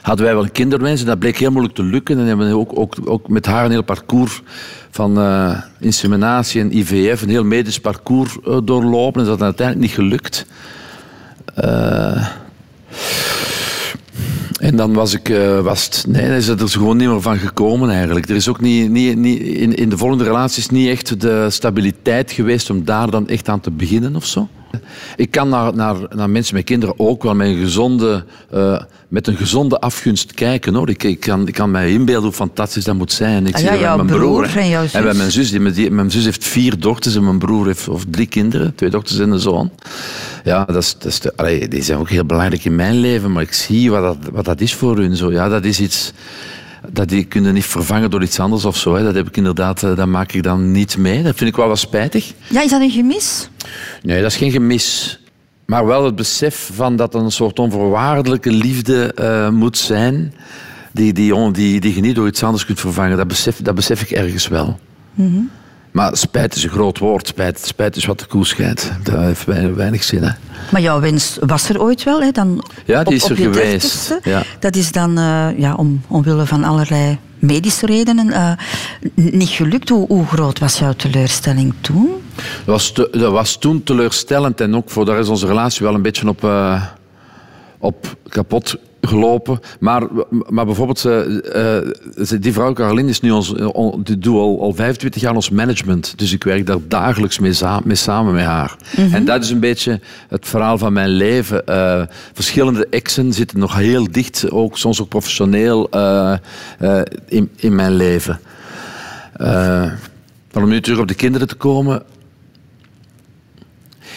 hadden 0.02 0.24
wij 0.24 0.34
wel 0.34 0.42
een 0.42 0.52
kinderwens. 0.52 1.00
En 1.00 1.06
dat 1.06 1.18
bleek 1.18 1.36
heel 1.36 1.50
moeilijk 1.50 1.74
te 1.74 1.82
lukken. 1.82 2.18
En 2.18 2.26
hebben 2.26 2.48
we 2.48 2.56
ook, 2.56 2.78
ook, 2.78 2.94
ook 3.04 3.28
met 3.28 3.46
haar 3.46 3.64
een 3.64 3.70
heel 3.70 3.82
parcours 3.82 4.42
van 4.90 5.18
eh, 5.18 5.62
inseminatie 5.80 6.60
en 6.60 6.76
IVF, 6.76 7.22
een 7.22 7.28
heel 7.28 7.44
medisch 7.44 7.80
parcours 7.80 8.36
doorlopen. 8.64 9.20
En 9.20 9.26
dat 9.26 9.38
is 9.38 9.44
uiteindelijk 9.44 9.86
niet 9.86 9.96
gelukt. 9.96 10.46
Eh, 11.54 12.28
en 14.60 14.76
dan 14.76 14.92
was 14.92 15.14
ik, 15.14 15.28
eh, 15.28 15.60
was 15.60 15.84
het, 15.84 16.04
nee, 16.08 16.36
is 16.36 16.46
het 16.46 16.60
er 16.60 16.68
gewoon 16.68 16.96
niet 16.96 17.08
meer 17.08 17.20
van 17.20 17.38
gekomen 17.38 17.90
eigenlijk. 17.90 18.28
Er 18.28 18.36
is 18.36 18.48
ook 18.48 18.60
niet, 18.60 18.90
niet, 18.90 19.16
niet 19.16 19.40
in, 19.40 19.74
in 19.74 19.88
de 19.88 19.96
volgende 19.96 20.24
relaties 20.24 20.68
niet 20.68 20.88
echt 20.88 21.20
de 21.20 21.46
stabiliteit 21.50 22.32
geweest 22.32 22.70
om 22.70 22.84
daar 22.84 23.10
dan 23.10 23.28
echt 23.28 23.48
aan 23.48 23.60
te 23.60 23.70
beginnen 23.70 24.16
of 24.16 24.26
zo. 24.26 24.48
Ik 25.16 25.30
kan 25.30 25.48
naar, 25.48 25.74
naar, 25.74 25.96
naar 26.14 26.30
mensen 26.30 26.54
met 26.54 26.64
kinderen 26.64 26.94
ook 26.98 27.22
wel 27.22 27.34
met 27.34 27.46
een 27.48 27.58
gezonde, 27.58 28.24
eh, 28.50 28.80
met 29.08 29.26
een 29.26 29.36
gezonde 29.36 29.80
afgunst 29.80 30.34
kijken. 30.34 30.74
Hoor. 30.74 30.88
Ik, 30.88 31.02
ik, 31.02 31.20
kan, 31.20 31.48
ik 31.48 31.54
kan 31.54 31.70
mij 31.70 31.92
inbeelden 31.92 32.22
hoe 32.24 32.32
fantastisch 32.32 32.84
dat 32.84 32.94
moet 32.94 33.12
zijn. 33.12 33.46
Ik 33.46 33.52
Ah 33.54 33.58
zie 33.60 33.66
ja, 33.68 33.72
dat 33.74 33.80
jouw 33.82 33.96
mijn 33.96 34.08
broer 34.08 34.56
en 34.56 34.68
jouw 34.68 34.82
En 34.82 34.90
bij 34.92 35.02
zus. 35.02 35.16
mijn 35.16 35.30
zus. 35.30 35.50
Die, 35.50 35.70
die- 35.70 35.90
mijn 35.90 36.10
zus 36.10 36.24
heeft 36.24 36.44
vier 36.44 36.80
dochters 36.80 37.14
en 37.16 37.24
mijn 37.24 37.38
broer 37.38 37.66
heeft 37.66 37.88
of 37.88 38.04
drie 38.10 38.26
kinderen. 38.26 38.74
Twee 38.74 38.90
dochters 38.90 39.18
en 39.18 39.30
een 39.30 39.38
zoon. 39.38 39.70
Ja, 40.44 40.64
dat 40.64 40.76
is, 40.76 40.94
dat 40.98 41.04
is 41.12 41.20
de- 41.20 41.32
allee, 41.36 41.68
die 41.68 41.82
zijn 41.82 41.98
ook 41.98 42.08
heel 42.10 42.24
belangrijk 42.24 42.64
in 42.64 42.74
mijn 42.76 42.96
leven. 43.00 43.32
Maar 43.32 43.42
ik 43.42 43.52
zie 43.52 43.90
wat 43.90 44.02
dat, 44.02 44.32
wat 44.32 44.44
dat 44.44 44.60
is 44.60 44.74
voor 44.74 44.96
hun. 44.98 45.16
Zo. 45.16 45.32
Ja, 45.32 45.48
dat 45.48 45.64
is 45.64 45.80
iets... 45.80 46.12
dat 46.88 47.08
die 47.08 47.24
kunnen 47.24 47.54
niet 47.54 47.64
vervangen 47.64 48.10
door 48.10 48.22
iets 48.22 48.40
anders 48.40 48.64
of 48.64 48.76
zo. 48.76 48.94
Hè. 48.94 49.02
Dat 49.02 49.14
heb 49.14 49.28
ik 49.28 49.36
inderdaad, 49.36 49.82
eh, 49.82 49.96
dat 49.96 50.06
maak 50.06 50.32
ik 50.32 50.42
dan 50.42 50.72
niet 50.72 50.96
mee. 50.96 51.22
Dat 51.22 51.36
vind 51.36 51.50
ik 51.50 51.56
wel 51.56 51.68
wat 51.68 51.78
spijtig. 51.78 52.32
Ja, 52.48 52.62
is 52.62 52.70
dat 52.70 52.80
een 52.80 52.90
gemis? 52.90 53.48
Nee, 54.02 54.22
dat 54.22 54.30
is 54.30 54.36
geen 54.36 54.50
gemis. 54.50 55.20
Maar 55.64 55.86
wel 55.86 56.04
het 56.04 56.16
besef 56.16 56.70
van 56.74 56.96
dat 56.96 57.14
een 57.14 57.30
soort 57.30 57.58
onvoorwaardelijke 57.58 58.50
liefde 58.50 59.12
eh, 59.14 59.48
moet 59.48 59.78
zijn. 59.78 60.34
Die, 60.92 61.12
die, 61.12 61.52
die, 61.52 61.80
die 61.80 61.94
je 61.94 62.00
niet 62.00 62.14
door 62.14 62.26
iets 62.26 62.42
anders 62.42 62.64
kunt 62.64 62.80
vervangen. 62.80 63.16
Dat 63.16 63.28
besef, 63.28 63.62
dat 63.62 63.74
besef 63.74 64.02
ik 64.02 64.10
ergens 64.10 64.48
wel. 64.48 64.78
Maar 65.92 66.16
spijt 66.16 66.54
is 66.54 66.62
een 66.64 66.70
groot 66.70 66.98
woord. 66.98 67.26
Spijt, 67.26 67.60
spijt 67.66 67.96
is 67.96 68.04
wat 68.04 68.18
de 68.18 68.26
koe 68.26 68.46
scheidt. 68.46 68.90
Dat 69.02 69.14
heeft 69.20 69.44
weinig, 69.44 69.74
weinig 69.76 70.02
zin. 70.02 70.22
Hè. 70.22 70.30
Maar 70.72 70.80
jouw 70.80 71.00
wens 71.00 71.36
was 71.40 71.68
er 71.68 71.80
ooit 71.80 72.02
wel, 72.04 72.22
hè? 72.22 72.30
Dan 72.30 72.64
Ja, 72.84 72.98
die 73.04 73.06
op- 73.06 73.12
is 73.22 73.28
er 73.30 73.36
geweest. 73.36 74.18
Ja. 74.22 74.42
Dat 74.58 74.76
is 74.76 74.92
dan 74.92 75.18
eh, 75.18 75.58
ja, 75.58 75.74
om, 75.74 76.02
omwille 76.08 76.46
van 76.46 76.64
allerlei 76.64 77.18
medische 77.38 77.86
redenen 77.86 78.30
eh, 78.30 78.52
niet 79.14 79.48
gelukt. 79.48 79.88
Hoe, 79.88 80.06
hoe 80.06 80.26
groot 80.26 80.58
was 80.58 80.78
jouw 80.78 80.92
teleurstelling 80.92 81.74
toen? 81.80 82.08
Dat 82.36 82.44
was, 82.64 82.92
te- 82.92 83.08
dat 83.12 83.32
was 83.32 83.56
toen 83.56 83.82
teleurstellend 83.82 84.60
en 84.60 84.76
ook 84.76 84.90
voor 84.90 85.04
daar 85.04 85.18
is 85.18 85.28
onze 85.28 85.46
relatie 85.46 85.86
wel 85.86 85.94
een 85.94 86.02
beetje 86.02 86.28
op, 86.28 86.44
eh, 86.44 86.82
op 87.78 88.16
kapot 88.28 88.76
gelopen. 89.00 89.60
Maar, 89.80 90.02
maar 90.48 90.64
bijvoorbeeld, 90.64 91.04
eh, 91.04 91.76
die 92.40 92.52
vrouw 92.52 92.72
Caroline 92.72 93.08
is 93.08 93.20
nu 93.20 93.30
ons, 93.30 93.54
eh, 93.54 93.92
die 94.02 94.18
doet 94.18 94.36
al, 94.36 94.60
al 94.60 94.72
25 94.72 95.22
jaar 95.22 95.34
ons 95.34 95.50
management. 95.50 96.18
Dus 96.18 96.32
ik 96.32 96.44
werk 96.44 96.66
daar 96.66 96.78
dagelijks 96.88 97.38
mee, 97.38 97.52
samen 97.96 98.34
met 98.34 98.44
haar. 98.44 98.76
En 99.12 99.24
dat 99.24 99.42
is 99.42 99.50
een 99.50 99.60
beetje 99.60 100.00
het 100.28 100.48
verhaal 100.48 100.78
van 100.78 100.92
mijn 100.92 101.08
leven. 101.08 101.64
Verschillende 102.32 102.86
exen 102.90 103.32
zitten 103.32 103.58
nog 103.58 103.76
heel 103.76 104.10
dicht, 104.10 104.50
ook, 104.50 104.78
soms 104.78 105.00
ook 105.00 105.08
professioneel, 105.08 105.88
in, 107.28 107.50
in 107.56 107.74
mijn 107.74 107.94
leven. 107.94 108.40
Maar 110.52 110.62
om 110.62 110.68
nu 110.68 110.80
terug 110.80 110.98
op 110.98 111.08
de 111.08 111.14
kinderen 111.14 111.48
te 111.48 111.54
komen. 111.54 112.02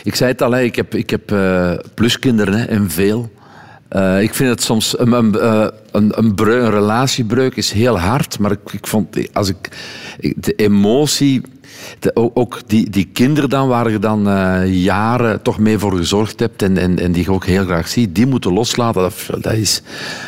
Ik 0.04 0.16
zei 0.16 0.32
het 0.32 0.42
al, 0.42 0.58
ik 0.58 0.76
heb, 0.76 0.96
ik 0.96 1.10
heb 1.10 1.36
pluskinderen 1.94 2.54
hè, 2.54 2.66
en 2.66 2.90
veel. 2.90 3.32
Eh, 3.94 4.22
ik 4.22 4.34
vind 4.34 4.50
het 4.50 4.64
soms 4.64 5.00
een, 5.00 5.12
een, 5.12 5.40
eh, 5.40 5.68
een, 5.92 6.12
een, 6.18 6.36
breu- 6.36 6.62
een 6.64 6.70
relatiebreuk 6.72 7.56
is 7.56 7.72
heel 7.72 8.00
hard, 8.00 8.40
maar 8.40 8.52
ik, 8.52 8.60
ik 8.72 8.88
vond 8.88 9.34
als 9.34 9.50
ik- 9.50 9.70
de 10.36 10.54
emotie, 10.56 11.42
de, 12.00 12.12
ook- 12.34 12.62
die, 12.68 12.90
die 12.90 13.10
kinderen 13.14 13.50
dan 13.50 13.68
waar 13.68 13.92
je 13.92 14.00
dan 14.00 14.30
eh, 14.30 14.84
jaren 14.84 15.42
toch 15.42 15.60
mee 15.60 15.78
voor 15.78 15.98
gezorgd 15.98 16.40
hebt 16.40 16.62
en, 16.62 16.78
en, 16.78 17.00
en 17.00 17.12
die 17.12 17.24
je 17.24 17.32
ook 17.32 17.46
heel 17.46 17.66
graag 17.66 17.88
ziet, 17.88 18.16
die 18.16 18.26
moeten 18.26 18.54
loslaten. 18.54 19.02
Dat, 19.02 19.14
dat 19.42 19.54
is, 19.54 19.82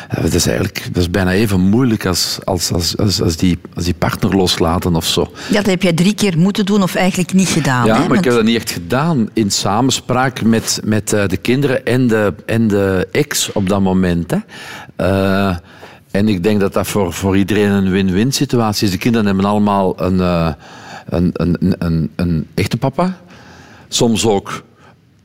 eh, 0.08 0.22
dat 0.22 0.34
is 0.34 0.46
eigenlijk 0.46 0.84
dat 0.92 1.02
is 1.02 1.10
bijna 1.10 1.32
even 1.32 1.60
moeilijk 1.60 2.06
als, 2.06 2.38
als, 2.44 2.72
als, 2.72 2.96
als, 2.96 3.22
als, 3.22 3.36
die, 3.36 3.58
als 3.74 3.84
die 3.84 3.94
partner 3.94 4.36
loslaten 4.36 4.94
of 4.94 5.04
zo. 5.06 5.30
Ja, 5.48 5.56
dat 5.56 5.66
heb 5.66 5.82
jij 5.82 5.92
drie 5.92 6.14
keer 6.14 6.38
moeten 6.38 6.64
doen 6.66 6.82
of 6.82 6.94
eigenlijk 6.94 7.32
niet 7.32 7.48
gedaan. 7.48 7.86
Ja, 7.86 8.00
hè? 8.02 8.08
maar 8.08 8.18
ik 8.18 8.24
heb 8.24 8.34
dat 8.34 8.44
niet 8.44 8.56
echt 8.56 8.70
gedaan 8.70 9.28
in 9.32 9.50
samenspraak 9.50 10.42
met, 10.42 10.80
met 10.84 11.12
eh, 11.12 11.26
de 11.26 11.36
kinderen 11.36 11.84
en 11.86 12.06
de, 12.06 12.34
en 12.46 12.68
de 12.68 13.08
ex 13.12 13.52
op 13.52 13.68
dat 13.68 13.80
moment. 13.80 14.30
Hè. 14.30 14.38
En 16.10 16.28
ik 16.28 16.42
denk 16.42 16.60
dat 16.60 16.72
dat 16.72 16.86
voor, 16.86 17.12
voor 17.12 17.36
iedereen 17.36 17.70
een 17.70 17.90
win-win 17.90 18.32
situatie 18.32 18.86
is. 18.86 18.92
De 18.92 18.98
kinderen 18.98 19.26
hebben 19.26 19.44
allemaal 19.44 20.02
een, 20.02 20.20
een, 21.08 22.10
een, 22.16 22.46
echte 22.54 22.76
papa. 22.76 23.16
Soms 23.88 24.26
ook 24.26 24.62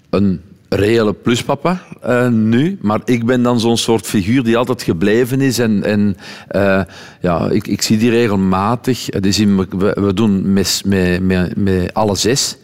een 0.09 0.41
reële 0.69 1.13
pluspapa 1.13 1.81
eh, 2.01 2.27
nu. 2.27 2.77
Maar 2.81 2.99
ik 3.05 3.25
ben 3.25 3.43
dan 3.43 3.59
zo'n 3.59 3.77
soort 3.77 4.05
figuur 4.05 4.43
die 4.43 4.57
altijd 4.57 4.83
gebleven 4.83 5.41
is. 5.41 5.59
En, 5.59 5.83
en 5.83 6.17
eh, 6.47 6.81
ja, 7.21 7.49
ik, 7.49 7.67
ik 7.67 7.81
zie 7.81 7.97
die 7.97 8.09
regelmatig. 8.09 9.05
Het 9.05 9.25
is 9.25 9.37
we, 9.37 10.11
doen 10.13 10.53
met, 10.53 10.81
met, 10.85 11.21
met, 11.21 11.55
met 11.55 11.93
alle 11.93 12.15
zes. 12.15 12.57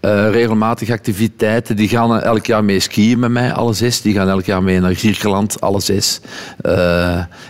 eh, 0.00 0.30
regelmatig 0.30 0.90
activiteiten. 0.90 1.76
Die 1.76 1.88
gaan 1.88 2.20
elk 2.20 2.46
jaar 2.46 2.64
mee 2.64 2.80
skiën 2.80 3.18
met 3.18 3.30
mij, 3.30 3.52
alle 3.52 3.72
zes. 3.72 4.00
Die 4.00 4.14
gaan 4.14 4.28
elk 4.28 4.44
jaar 4.44 4.62
mee 4.62 4.80
naar 4.80 4.94
Griekenland, 4.94 5.60
alle 5.60 5.80
zes. 5.80 6.20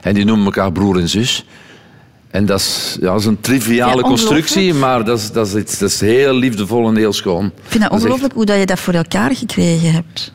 En 0.02 0.14
die 0.14 0.24
noemen 0.24 0.44
elkaar 0.44 0.72
broer 0.72 0.98
en 0.98 1.08
zus. 1.08 1.44
En 2.30 2.46
dat 2.46 2.60
is, 2.60 2.96
ja, 3.00 3.06
dat 3.10 3.20
is 3.20 3.26
een 3.26 3.40
triviale 3.40 4.02
constructie, 4.02 4.74
maar 4.74 5.04
dat 5.04 5.18
is, 5.18 5.32
dat, 5.32 5.46
is 5.46 5.54
iets, 5.54 5.78
dat 5.78 5.88
is 5.90 6.00
heel 6.00 6.34
liefdevol 6.34 6.88
en 6.88 6.96
heel 6.96 7.12
schoon. 7.12 7.46
Ik 7.46 7.52
vind 7.64 7.82
echt- 7.82 7.92
ongelooflijk 7.92 8.32
hoe 8.34 8.44
dat 8.44 8.58
je 8.58 8.66
dat 8.66 8.78
voor 8.80 8.94
elkaar 8.94 9.34
gekregen 9.36 9.92
hebt. 9.92 10.32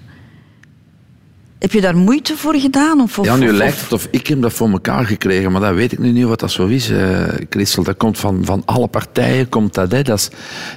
Heb 1.59 1.71
je 1.71 1.81
daar 1.81 1.97
moeite 1.97 2.37
voor 2.37 2.55
gedaan? 2.55 3.01
Of, 3.01 3.19
of, 3.19 3.25
Ja, 3.25 3.35
nu 3.35 3.49
of- 3.49 3.55
lijkt 3.55 3.81
het 3.81 3.93
of 3.93 4.07
ik 4.11 4.27
heb 4.27 4.41
dat 4.41 4.53
voor 4.53 4.69
elkaar 4.69 5.05
gekregen, 5.05 5.51
maar 5.51 5.61
dat 5.61 5.73
weet 5.75 5.91
ik 5.91 5.99
nu 5.99 6.11
niet 6.11 6.25
wat 6.25 6.39
dat 6.39 6.51
zo 6.51 6.67
is. 6.67 6.89
eh 6.89 7.23
Christel, 7.49 7.83
dat 7.83 7.97
komt 7.97 8.19
van, 8.19 8.45
van 8.45 8.61
alle 8.65 8.87
partijen. 8.87 9.49
Komt 9.49 9.73
dat, 9.73 9.91
hè. 9.91 10.01
dat 10.01 10.17
is, 10.19 10.29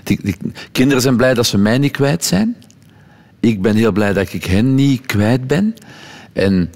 die, 0.04 0.18
die 0.22 0.36
kinderen 0.72 1.02
zijn 1.02 1.16
blij 1.16 1.34
dat 1.34 1.46
ze 1.46 1.58
mij 1.58 1.78
niet 1.78 1.92
kwijt 1.92 2.24
zijn. 2.24 2.56
Ik 3.40 3.62
ben 3.62 3.76
heel 3.76 3.92
blij 3.92 4.12
dat 4.12 4.32
ik 4.32 4.44
hen 4.44 4.74
niet 4.74 5.06
kwijt 5.06 5.46
ben. 5.46 5.74
En, 6.32 6.70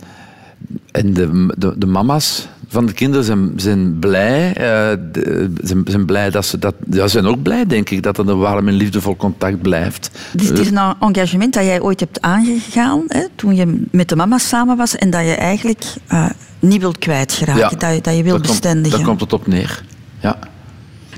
en 0.90 1.12
de, 1.14 1.54
de, 1.58 1.78
de 1.78 1.86
mama's 1.86 2.48
van 2.70 2.86
de 2.86 2.92
kinderen 2.92 3.24
zijn, 3.24 3.52
zijn 3.56 3.98
blij. 3.98 4.48
eh, 4.48 4.96
de- 5.12 5.52
zijn, 5.62 5.82
zijn 5.84 6.06
blij 6.06 6.30
dat 6.30 6.46
ze 6.46 6.58
dat. 6.58 6.74
Ja, 6.90 7.06
zijn 7.08 7.26
ook 7.26 7.42
blij, 7.42 7.66
denk 7.66 7.90
ik, 7.90 8.02
dat 8.02 8.18
er 8.18 8.28
een 8.28 8.38
warm 8.38 8.68
en 8.68 8.74
liefdevol 8.74 9.16
contact 9.16 9.62
blijft. 9.62 10.10
Het 10.32 10.40
is, 10.42 10.48
het 10.48 10.58
is 10.58 10.70
een 10.70 10.94
engagement 11.00 11.54
dat 11.54 11.64
jij 11.64 11.80
ooit 11.80 12.00
hebt 12.00 12.20
aangegaan 12.20 13.02
hè, 13.06 13.24
toen 13.34 13.56
je 13.56 13.82
met 13.90 14.08
de 14.08 14.16
mama 14.16 14.38
samen 14.38 14.76
was 14.76 14.96
en 14.96 15.10
dat 15.10 15.20
je 15.24 15.34
eigenlijk 15.34 15.84
eh, 16.06 16.26
niet 16.58 16.80
wilt 16.80 16.98
kwijtgeraken, 16.98 17.78
dat, 17.78 17.94
je, 17.94 18.00
dat 18.00 18.16
je 18.16 18.22
wilt 18.22 18.36
komt- 18.36 18.46
bestendigen. 18.48 18.98
Daar 18.98 19.06
komt 19.06 19.20
het 19.20 19.32
op 19.32 19.46
neer. 19.46 19.82
Ja. 20.20 20.38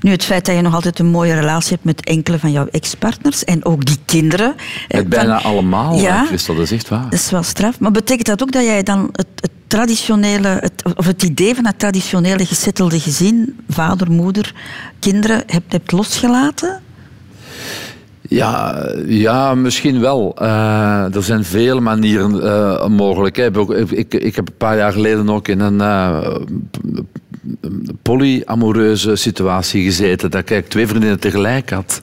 Nu, 0.01 0.11
het 0.11 0.24
feit 0.24 0.46
dat 0.46 0.55
je 0.55 0.61
nog 0.62 0.74
altijd 0.74 0.98
een 0.98 1.07
mooie 1.07 1.34
relatie 1.34 1.70
hebt 1.72 1.84
met 1.84 2.05
enkele 2.05 2.38
van 2.38 2.53
jouw 2.53 2.66
ex-partners 2.70 3.44
en 3.44 3.64
ook 3.64 3.84
die 3.84 3.96
kinderen. 4.05 4.55
eh, 4.88 4.98
Het 4.98 5.09
bijna 5.09 5.40
van- 5.40 5.51
allemaal, 5.51 5.98
Ja. 5.98 6.24
Christel, 6.26 6.55
dat 6.55 6.64
is 6.64 6.70
echt 6.72 6.88
waar. 6.88 7.03
Dat 7.03 7.12
is 7.12 7.30
wel 7.30 7.42
straf. 7.42 7.80
Maar 7.80 7.90
betekent 7.90 8.26
dat 8.26 8.42
ook 8.42 8.53
dat 8.53 8.64
jij 8.64 8.82
dan 8.82 9.09
het, 9.12 9.26
het 9.34 9.51
traditionele, 9.66 10.48
het, 10.48 10.82
of 10.96 11.07
het 11.07 11.22
idee 11.22 11.55
van 11.55 11.66
het 11.66 11.78
traditionele 11.78 12.46
gesettelde 12.46 13.01
gezin, 13.01 13.59
vader, 13.68 14.11
moeder, 14.11 14.55
kinderen, 14.98 15.42
hebt, 15.46 15.72
hebt 15.72 15.92
losgelaten? 15.92 16.80
Ja, 18.28 18.84
ja, 19.07 19.55
misschien 19.55 20.01
wel. 20.01 20.34
Eh, 20.38 21.14
er 21.14 21.22
zijn 21.22 21.44
vele 21.44 21.80
manieren 21.80 22.42
eh, 22.42 22.86
mogelijk. 22.86 23.36
Ik, 23.38 23.90
ik, 23.90 24.14
ik 24.14 24.36
heb 24.36 24.48
een 24.48 24.57
paar 24.57 24.76
jaar 24.76 24.92
geleden 24.92 25.30
ook 25.30 25.48
in 25.48 25.61
een 25.61 25.80
eh, 25.80 26.34
polyamoreuze 28.03 29.16
situatie 29.16 29.84
gezeten. 29.84 30.30
Dat 30.30 30.51
ik 30.51 30.68
twee 30.68 30.86
vriendinnen 30.86 31.20
tegelijk 31.20 31.70
had. 31.70 32.03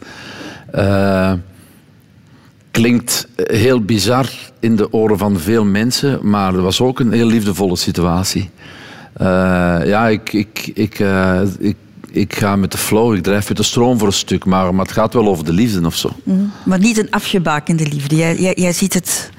Eh, 0.72 1.34
klinkt 2.72 3.28
heel 3.36 3.82
bizar 3.82 4.30
in 4.60 4.76
de 4.76 4.94
oren 4.94 5.18
van 5.18 5.40
veel 5.40 5.66
mensen, 5.66 6.20
maar 6.22 6.54
het 6.54 6.62
was 6.62 6.82
ook 6.82 7.00
een 7.00 7.12
heel 7.12 7.28
liefdevolle 7.28 7.76
situatie. 7.76 8.50
Eh, 9.14 9.26
ja, 9.86 10.08
ik, 10.08 10.34
ik, 10.34 10.72
ik, 10.74 11.00
eh, 11.00 11.42
ik, 11.60 11.76
ik 12.12 12.36
ga 12.36 12.56
met 12.56 12.72
de 12.72 12.78
flow, 12.78 13.16
ik 13.16 13.24
drijf 13.24 13.48
met 13.48 13.58
de 13.58 13.64
stroom 13.64 13.98
voor 13.98 14.08
een 14.08 14.14
stuk, 14.14 14.46
maar, 14.46 14.76
maar 14.76 14.86
het 14.86 14.94
gaat 14.94 15.14
wel 15.14 15.28
over 15.28 15.46
de 15.46 15.54
liefde 15.54 15.86
of 15.86 15.96
zo. 15.96 16.10
Maar 16.64 16.80
niet 16.80 16.98
een 16.98 17.12
afgebakende 17.12 17.88
liefde. 17.88 18.16
Jij, 18.16 18.36
jij, 18.38 18.54
jij 18.56 18.74
ziet 18.74 18.94
het 18.94 19.30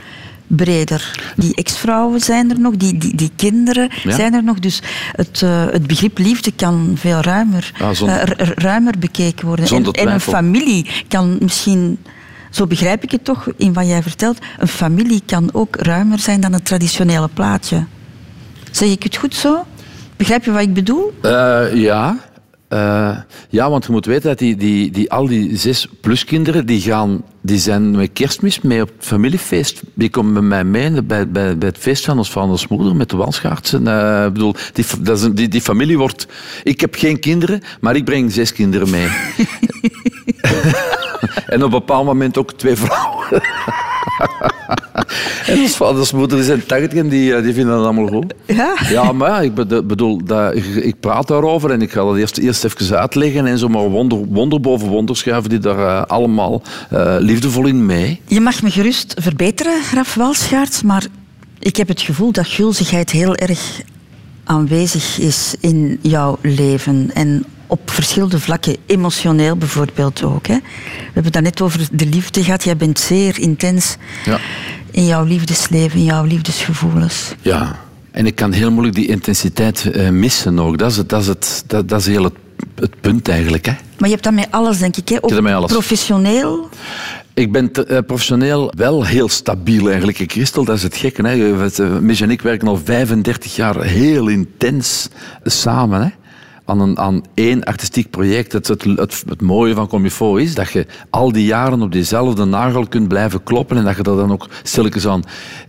breder. 0.49 1.32
Die 1.36 1.55
ex-vrouwen 1.55 2.20
zijn 2.20 2.51
er 2.51 2.61
nog, 2.61 2.76
die, 2.76 2.99
die, 2.99 3.14
die 3.16 3.30
kinderen 3.36 3.90
Ja. 4.03 4.11
zijn 4.14 4.34
er 4.34 4.44
nog. 4.44 4.59
Dus 4.59 4.82
het, 5.12 5.42
eh, 5.42 5.64
het 5.70 5.86
begrip 5.86 6.18
liefde 6.18 6.53
kan 6.53 6.92
veel 6.94 7.20
ruimer, 7.20 7.72
zonder- 7.92 8.36
eh, 8.36 8.49
ruimer 8.55 8.94
bekeken 8.99 9.46
worden. 9.46 9.66
En, 9.92 10.12
een 10.12 10.20
familie 10.20 10.86
kan 11.09 11.36
misschien, 11.40 11.99
zo 12.51 12.66
begrijp 12.66 13.03
ik 13.03 13.11
het 13.11 13.24
toch 13.24 13.49
in 13.57 13.72
wat 13.72 13.86
jij 13.86 14.03
vertelt, 14.03 14.38
een 14.59 14.68
familie 14.68 15.22
kan 15.26 15.49
ook 15.53 15.76
ruimer 15.76 16.18
zijn 16.18 16.40
dan 16.40 16.53
een 16.53 16.62
traditionele 16.62 17.28
plaatje. 17.34 17.84
Zeg 18.70 18.88
ik 18.90 19.03
het 19.03 19.16
goed 19.16 19.34
zo? 19.34 19.64
Begrijp 20.16 20.44
je 20.44 20.53
wat 20.53 20.61
ik 20.62 20.74
bedoel? 20.74 21.12
Eh, 21.22 21.64
ja. 21.74 22.16
Ja, 23.51 23.70
want 23.70 23.84
je 23.86 23.92
moet 23.92 24.07
weten 24.07 24.28
dat 24.28 24.38
die, 24.38 24.57
die, 24.57 24.90
die, 24.90 25.11
al 25.11 25.26
die 25.26 25.57
zes 25.57 25.88
pluskinderen, 26.01 26.66
die, 26.66 26.80
gaan, 26.80 27.22
die 27.41 27.59
zijn 27.59 27.91
met 27.91 28.11
kerstmis 28.12 28.61
mee 28.61 28.82
op 28.82 28.91
het 28.97 29.07
familiefeest. 29.07 29.82
Die 29.95 30.09
komen 30.11 30.32
met 30.32 30.43
mij 30.43 30.64
mee 30.64 31.03
bij, 31.03 31.28
bij, 31.28 31.59
bij 31.59 31.68
het 31.68 31.78
feest 31.78 32.05
van 32.05 32.18
ons 32.18 32.30
vaders 32.30 32.68
moeder 32.68 32.97
met 32.97 33.11
de 33.11 33.16
walschaartsen. 33.16 33.86
Eh, 33.86 34.24
ik 34.26 34.32
bedoel, 34.32 34.55
die, 34.72 34.84
dat 35.01 35.18
is 35.18 35.22
een- 35.24 35.34
die, 35.34 35.49
die 35.49 35.61
familie 35.61 35.99
wordt... 35.99 36.26
Ik 36.62 36.80
heb 36.80 36.95
geen 36.95 37.18
kinderen, 37.20 37.61
maar 37.80 37.97
ik 37.97 38.05
breng 38.05 38.32
zes 38.32 38.53
kinderen 38.53 38.91
mee. 38.91 39.09
en 41.47 41.57
op 41.59 41.62
een 41.62 41.70
bepaald 41.70 42.05
moment 42.07 42.39
ook 42.39 42.53
twee 42.53 42.76
vrouwen. 42.76 43.26
en 45.47 45.59
ons 45.59 45.76
vaders 45.76 46.12
moeder 46.12 46.36
die 46.36 46.47
zijn 46.47 46.66
80 46.66 46.99
en 46.99 47.09
die, 47.09 47.34
eh, 47.34 47.43
die 47.43 47.53
vinden 47.55 47.74
dat 47.76 47.84
allemaal 47.84 48.07
goed. 48.07 48.34
Ja. 48.47 48.74
Ja, 48.91 49.12
maar 49.12 49.30
ja, 49.30 49.41
ik 49.41 49.55
bed- 49.55 49.86
bedoel, 49.86 50.24
dat, 50.24 50.55
ik, 50.55 50.64
ik 50.64 51.01
praat 51.01 51.28
daarover 51.28 51.70
en 51.70 51.82
ik 51.82 51.91
ga 51.93 52.05
dat 52.05 52.16
eerst, 52.16 52.39
eerst 52.39 52.64
even 52.64 52.99
uitleggen 52.99 53.47
en 53.47 53.59
zo 53.59 53.68
maar 53.68 53.82
wonder, 53.89 54.18
wonder 54.28 54.61
boven 54.61 54.89
wonder 54.89 55.16
schuiven 55.16 55.51
die 55.51 55.59
daar 55.59 55.78
eh, 55.78 56.03
allemaal 56.07 56.62
eh, 56.91 57.14
liefdevol 57.43 57.66
in 57.66 57.86
mee. 57.86 58.20
Je 58.26 58.41
mag 58.41 58.62
me 58.62 58.70
gerust 58.70 59.14
verbeteren, 59.18 59.80
Raf 59.95 60.14
Walschaert, 60.14 60.82
maar 60.84 61.07
ik 61.59 61.76
heb 61.76 61.89
het 61.89 62.01
gevoel 62.01 62.32
dat 62.32 62.47
gulzigheid 62.47 63.11
heel 63.11 63.34
erg 63.36 63.80
aanwezig 64.45 65.18
is 65.18 65.55
in 65.61 65.99
jouw 66.03 66.39
leven 66.43 67.11
en 67.14 67.45
op 67.66 67.91
verschillende 67.91 68.41
vlakken, 68.41 68.76
emotioneel 68.86 69.57
bijvoorbeeld 69.57 70.22
ook. 70.22 70.47
Hè. 70.47 70.55
We 70.55 71.05
hebben 71.05 71.24
het 71.24 71.32
daarnet 71.32 71.61
over 71.61 71.89
de 71.93 72.07
liefde 72.07 72.45
gehad. 72.45 72.64
Jij 72.64 72.76
bent 72.76 72.99
zeer 72.99 73.39
intens 73.41 73.97
Ja. 74.24 74.39
in 74.91 75.07
jouw 75.07 75.24
liefdesleven, 75.24 75.99
in 75.99 76.05
jouw 76.05 76.24
liefdesgevoelens. 76.24 77.34
Ja, 77.41 77.78
en 78.11 78.26
ik 78.26 78.34
kan 78.34 78.53
heel 78.53 78.70
moeilijk 78.70 78.97
die 78.97 79.09
intensiteit 79.09 79.91
eh, 79.91 80.09
missen 80.09 80.59
ook. 80.59 80.78
Dat 80.78 80.91
is, 80.91 80.97
het, 80.97 81.09
dat 81.09 81.20
is, 81.20 81.26
het, 81.26 81.64
dat, 81.66 81.89
dat 81.89 82.01
is 82.01 82.07
heel 82.07 82.24
het, 82.24 82.34
het 82.74 83.01
punt 83.01 83.28
eigenlijk. 83.28 83.66
Hè. 83.66 83.72
Maar 83.72 84.09
je 84.09 84.14
hebt 84.14 84.24
dat 84.24 84.34
met 84.34 84.49
alles, 84.51 84.78
denk 84.78 84.97
ik. 84.97 85.09
Hè? 85.09 85.16
Ook 85.16 85.22
heb 85.22 85.30
dat 85.30 85.43
met 85.43 85.55
alles. 85.55 85.72
professioneel. 85.72 86.68
Ik 87.39 87.53
ben 87.53 87.72
te- 87.72 87.84
eh, 87.84 87.99
professioneel 88.07 88.72
wel 88.76 89.05
heel 89.05 89.28
stabiel 89.28 89.86
eigenlijk. 89.86 90.22
Christel, 90.32 90.64
dat 90.64 90.76
is 90.76 90.82
het 90.82 90.97
gekke. 90.97 91.26
Hè. 91.28 91.64
Eh, 91.66 91.99
Mich 91.99 92.20
en 92.20 92.30
ik 92.30 92.43
werken 92.43 92.68
al 92.68 92.80
35 92.84 93.57
jaar 93.57 93.82
heel 93.82 94.28
intens 94.28 95.09
samen. 95.45 96.03
Hè. 96.03 96.09
Aan, 96.64 96.80
een, 96.80 96.99
aan 96.99 97.22
één 97.34 97.64
artistiek 97.64 98.11
project. 98.11 98.53
Het, 98.53 98.68
het, 98.68 98.84
het, 98.84 99.22
het 99.28 99.41
mooie 99.41 99.74
van 99.74 99.89
Comifo 99.89 100.36
is 100.36 100.55
dat 100.55 100.70
je 100.70 100.86
al 101.11 101.32
die 101.32 101.45
jaren 101.45 101.82
op 101.82 101.93
diezelfde 101.93 102.45
nagel 102.45 102.86
kunt 102.86 103.09
blijven 103.09 103.43
kloppen 103.43 103.76
en 103.76 103.84
dat 103.84 103.97
je 103.97 104.03
dat 104.03 104.16
dan 104.16 104.32
ook 104.32 104.49
stilletjes 104.62 105.07
aan 105.07 105.22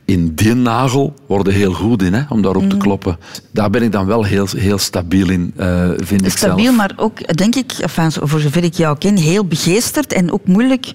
in 0.05 0.35
die 0.35 0.53
nagel 0.53 1.13
worden 1.27 1.53
heel 1.53 1.73
goed 1.73 2.03
in, 2.03 2.13
hè, 2.13 2.21
om 2.29 2.41
daarop 2.41 2.69
te 2.69 2.77
kloppen. 2.77 3.17
Daar 3.51 3.69
ben 3.69 3.81
ik 3.83 3.91
dan 3.91 4.05
wel 4.05 4.23
heel, 4.23 4.47
heel 4.57 4.77
stabiel 4.77 5.29
in, 5.29 5.53
eh, 5.55 5.89
vind 5.97 6.21
ik 6.25 6.37
zelf. 6.37 6.53
Stabiel, 6.53 6.73
maar 6.73 6.93
ook, 6.95 7.37
denk 7.37 7.55
ik, 7.55 7.71
enfin, 7.71 8.11
voor 8.11 8.39
zover 8.39 8.63
ik 8.63 8.73
jou 8.73 8.97
ken, 8.97 9.17
heel 9.17 9.45
begeesterd 9.45 10.13
en 10.13 10.31
ook 10.31 10.47
moeilijk 10.47 10.91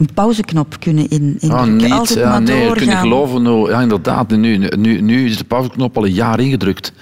een 0.00 0.08
pauzeknop 0.14 0.76
kunnen 0.80 1.08
in, 1.08 1.36
Ah, 1.40 1.42
indrukken. 1.42 1.76
niet. 1.76 1.92
Altijd 1.92 2.18
Ja, 2.18 2.28
maar 2.28 2.42
nee, 2.42 2.56
je 2.56 2.64
niet 2.64 2.78
doorgaan. 2.78 3.00
geloven. 3.00 3.42
Nou, 3.42 3.70
ja, 3.70 3.80
inderdaad. 3.80 4.30
Nu, 4.30 4.56
nu, 4.76 5.00
nu 5.00 5.26
is 5.26 5.36
de 5.38 5.44
pauzeknop 5.44 5.96
al 5.96 6.04
een 6.06 6.12
jaar 6.12 6.40
ingedrukt. 6.40 6.92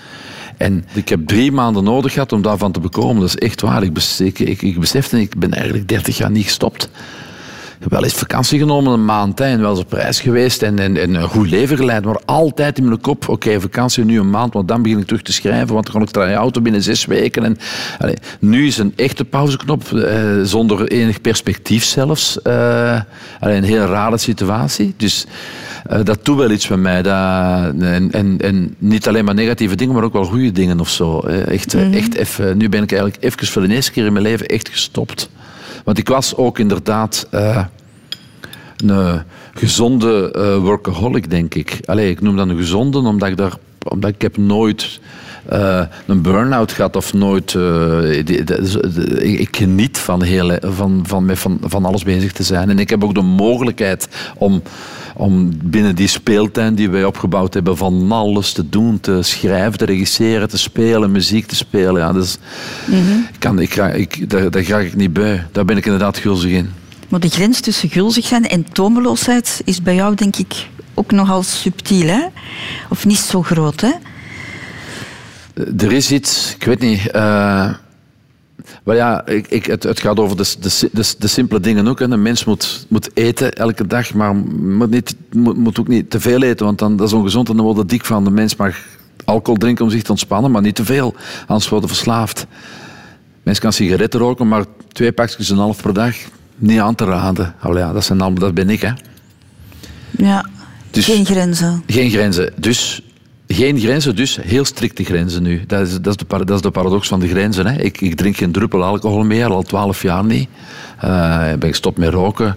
En 0.56 0.84
ik 0.94 1.08
heb 1.08 1.26
drie 1.26 1.52
maanden 1.52 1.84
nodig 1.84 2.12
gehad 2.12 2.32
om 2.32 2.42
daarvan 2.42 2.72
te 2.72 2.80
bekomen. 2.80 3.20
Dat 3.20 3.28
is 3.28 3.36
echt 3.36 3.60
waar. 3.60 3.82
Ik, 3.82 3.92
bes, 3.92 4.20
ik, 4.20 4.38
ik, 4.38 4.62
ik 4.62 4.78
besefte, 4.80 5.20
ik 5.20 5.38
ben 5.38 5.52
eigenlijk 5.52 5.88
30 5.88 6.16
jaar 6.16 6.30
niet 6.30 6.44
gestopt. 6.44 6.90
Ik 7.78 7.84
heb 7.84 7.92
wel 7.92 8.04
eens 8.04 8.12
vakantie 8.14 8.58
genomen, 8.58 8.92
een 8.92 9.04
maand, 9.04 9.38
hè, 9.38 9.44
en 9.44 9.60
wel 9.60 9.70
eens 9.70 9.80
op 9.80 9.92
reis 9.92 10.20
geweest 10.20 10.62
en, 10.62 10.78
en, 10.78 10.96
en 10.96 11.14
een 11.14 11.28
goed 11.28 11.50
leven 11.50 11.76
geleid. 11.76 12.04
Maar 12.04 12.20
altijd 12.24 12.78
in 12.78 12.84
mijn 12.84 13.00
kop, 13.00 13.28
oké, 13.28 13.60
vakantie 13.60 14.04
nu 14.04 14.18
een 14.18 14.30
maand, 14.30 14.52
want 14.52 14.68
dan 14.68 14.82
begin 14.82 14.98
ik 14.98 15.06
terug 15.06 15.22
te 15.22 15.32
schrijven, 15.32 15.74
want 15.74 15.92
dan 15.92 15.94
kan 16.06 16.22
ik 16.24 16.30
je 16.30 16.34
auto 16.34 16.60
binnen 16.60 16.82
zes 16.82 17.04
weken. 17.04 17.44
En, 17.44 17.56
nu 18.40 18.66
is 18.66 18.78
een 18.78 18.92
echte 18.96 19.24
pauzeknop, 19.24 19.92
eh, 19.92 20.20
zonder 20.42 20.88
enig 20.88 21.20
perspectief 21.20 21.84
zelfs. 21.84 22.42
eh, 22.42 23.00
een 23.40 23.64
heel 23.64 23.84
rare 23.84 24.18
situatie. 24.18 24.94
Dus 24.96 25.26
eh, 25.86 25.98
dat 26.04 26.24
doet 26.24 26.36
wel 26.36 26.50
iets 26.50 26.68
met 26.68 26.78
mij. 26.78 27.02
Dat, 27.02 27.12
en, 27.80 28.08
en, 28.12 28.38
en 28.38 28.74
niet 28.78 29.08
alleen 29.08 29.24
maar 29.24 29.34
negatieve 29.34 29.74
dingen, 29.76 29.94
maar 29.94 30.04
ook 30.04 30.12
wel 30.12 30.24
goede 30.24 30.52
dingen 30.52 30.80
of 30.80 30.88
zo. 30.88 31.20
Eh, 31.20 31.46
Echt, 31.48 31.74
eh, 31.74 31.94
echt 31.94 32.14
even, 32.14 32.56
nu 32.56 32.68
ben 32.68 32.82
ik 32.82 32.92
eigenlijk 32.92 33.22
even 33.24 33.46
voor 33.46 33.62
de 33.62 33.74
eerste 33.74 33.92
keer 33.92 34.06
in 34.06 34.12
mijn 34.12 34.24
leven 34.24 34.46
echt 34.46 34.68
gestopt. 34.68 35.28
Want 35.88 36.00
ik 36.00 36.08
was 36.08 36.36
ook 36.36 36.58
inderdaad 36.58 37.26
eh, 37.30 37.64
een 38.76 39.22
gezonde 39.54 40.30
eh, 40.30 40.56
workaholic, 40.56 41.30
denk 41.30 41.54
ik. 41.54 41.80
Allee, 41.84 42.10
ik 42.10 42.20
noem 42.20 42.36
dat 42.36 42.48
een 42.48 42.56
gezonde, 42.56 42.98
omdat 42.98 43.28
ik, 43.28 43.36
daar, 43.36 43.52
omdat 43.90 44.10
ik 44.10 44.22
heb 44.22 44.36
nooit 44.36 45.00
eh, 45.48 45.82
een 46.06 46.22
burn-out 46.22 46.72
gehad 46.72 46.96
of 46.96 47.12
nooit... 47.12 47.54
eh, 47.54 48.00
die- 48.24 48.44
die- 48.44 49.38
ik, 49.38 49.56
geniet 49.56 49.98
van, 49.98 50.22
heel, 50.22 50.56
van, 50.60 51.02
van, 51.06 51.30
van, 51.36 51.58
van 51.62 51.84
alles 51.84 52.02
bezig 52.02 52.32
te 52.32 52.42
zijn. 52.42 52.70
En 52.70 52.78
ik 52.78 52.90
heb 52.90 53.04
ook 53.04 53.14
de 53.14 53.22
mogelijkheid 53.22 54.08
om, 54.36 54.62
om 55.16 55.50
binnen 55.64 55.94
die 55.94 56.08
speeltuin 56.08 56.74
die 56.74 56.90
wij 56.90 57.04
opgebouwd 57.04 57.54
hebben 57.54 57.76
van 57.76 58.12
alles 58.12 58.52
te 58.52 58.68
doen. 58.68 59.00
Te 59.00 59.18
schrijven, 59.22 59.78
te 59.78 59.84
regisseren, 59.84 60.48
te 60.48 60.58
spelen, 60.58 61.10
muziek 61.12 61.46
te 61.46 61.56
spelen. 61.56 62.00
Ja, 62.00 62.12
dus, 62.12 62.38
ik 63.30 63.38
kan, 63.38 63.58
ik, 63.60 63.74
ik, 63.76 64.30
daar, 64.30 64.50
daar 64.50 64.64
ga 64.64 64.78
ik 64.78 64.96
niet 64.96 65.12
bij. 65.12 65.46
Daar 65.52 65.64
ben 65.64 65.76
ik 65.76 65.84
inderdaad 65.84 66.18
gulzig 66.18 66.50
in. 66.50 66.70
Maar 67.08 67.20
de 67.20 67.28
grens 67.28 67.60
tussen 67.60 67.88
gulzig 67.88 68.26
zijn 68.26 68.48
en 68.48 68.66
tomeloosheid 68.72 69.62
is 69.64 69.82
bij 69.82 69.94
jou, 69.94 70.14
denk 70.14 70.36
ik, 70.36 70.66
ook 70.98 71.10
nogal 71.10 71.42
subtiel, 71.42 72.06
hè? 72.06 72.26
Of 72.88 73.06
niet 73.06 73.18
zo 73.18 73.42
groot, 73.42 73.80
hè? 73.80 73.92
Er 75.78 75.92
is 75.92 76.10
iets, 76.12 76.54
ik 76.54 76.64
weet 76.64 76.80
niet. 76.80 77.10
eh 77.10 77.70
maar 78.84 78.96
ja, 78.96 79.26
ik, 79.26 79.46
ik, 79.46 79.66
het, 79.66 79.82
het 79.82 80.00
gaat 80.00 80.18
over 80.18 80.36
de, 80.36 80.54
de, 80.60 80.88
de, 80.92 81.14
de 81.18 81.26
simpele 81.26 81.60
dingen 81.60 81.88
ook. 81.88 81.98
Hè. 81.98 82.04
Een 82.10 82.22
mens 82.22 82.44
moet, 82.44 82.86
moet 82.88 83.10
eten 83.14 83.52
elke 83.52 83.86
dag, 83.86 84.14
maar 84.14 84.36
moet, 84.36 84.90
niet, 84.90 85.16
moet, 85.32 85.56
moet 85.56 85.80
ook 85.80 85.88
niet 85.88 86.10
te 86.10 86.20
veel 86.20 86.42
eten, 86.42 86.66
want 86.66 86.78
dan, 86.78 86.96
dat 86.96 87.06
is 87.06 87.12
ongezond 87.12 87.48
en 87.48 87.54
dan 87.56 87.64
wordt 87.64 87.78
het 87.80 87.88
dik 87.88 88.04
van. 88.04 88.24
De 88.24 88.30
mens 88.30 88.56
mag 88.56 88.76
alcohol 89.24 89.58
drinken 89.58 89.84
om 89.84 89.90
zich 89.90 90.02
te 90.02 90.10
ontspannen, 90.10 90.50
maar 90.50 90.62
niet 90.62 90.74
te 90.74 90.84
veel, 90.84 91.14
anders 91.46 91.68
worden 91.68 91.88
verslaafd. 91.88 92.46
Mens 93.42 93.58
kan 93.58 93.72
sigaretten 93.72 94.20
roken, 94.20 94.48
maar 94.48 94.64
twee 94.92 95.12
pakjes 95.12 95.48
en 95.48 95.54
een 95.56 95.62
half 95.62 95.82
per 95.82 95.92
dag 95.94 96.16
niet 96.56 96.80
aan 96.80 96.94
te 96.94 97.04
raden. 97.04 97.54
Ja, 97.72 97.92
dat, 97.92 98.04
zijn 98.04 98.20
allemaal, 98.20 98.40
dat 98.40 98.54
ben 98.54 98.70
ik, 98.70 98.80
hè. 98.80 98.92
Ja. 100.10 100.48
Dus- 100.90 101.04
Geen 101.04 101.26
grenzen. 101.26 101.82
Geen 101.86 102.10
grenzen. 102.10 102.52
Dus 102.56 103.02
geen 103.48 103.78
grenzen, 103.80 104.16
dus 104.16 104.38
heel 104.42 104.64
strikte 104.64 105.04
grenzen 105.04 105.42
nu. 105.42 105.64
Dat 105.66 105.86
is, 105.86 105.92
dat 105.92 106.06
is, 106.06 106.16
de, 106.16 106.24
para- 106.24 106.44
dat 106.44 106.56
is 106.56 106.62
de 106.62 106.70
paradox 106.70 107.08
van 107.08 107.20
de 107.20 107.28
grenzen. 107.28 107.66
Hè. 107.66 107.80
Ik, 107.80 108.00
ik 108.00 108.14
drink 108.16 108.36
geen 108.36 108.52
druppel 108.52 108.84
alcohol 108.84 109.24
meer, 109.24 109.46
al 109.50 109.62
twaalf 109.62 110.02
jaar 110.02 110.24
niet. 110.24 110.48
Ik 111.52 111.58
ben 111.58 111.68
gestopt 111.68 111.98
met 111.98 112.08
roken. 112.08 112.56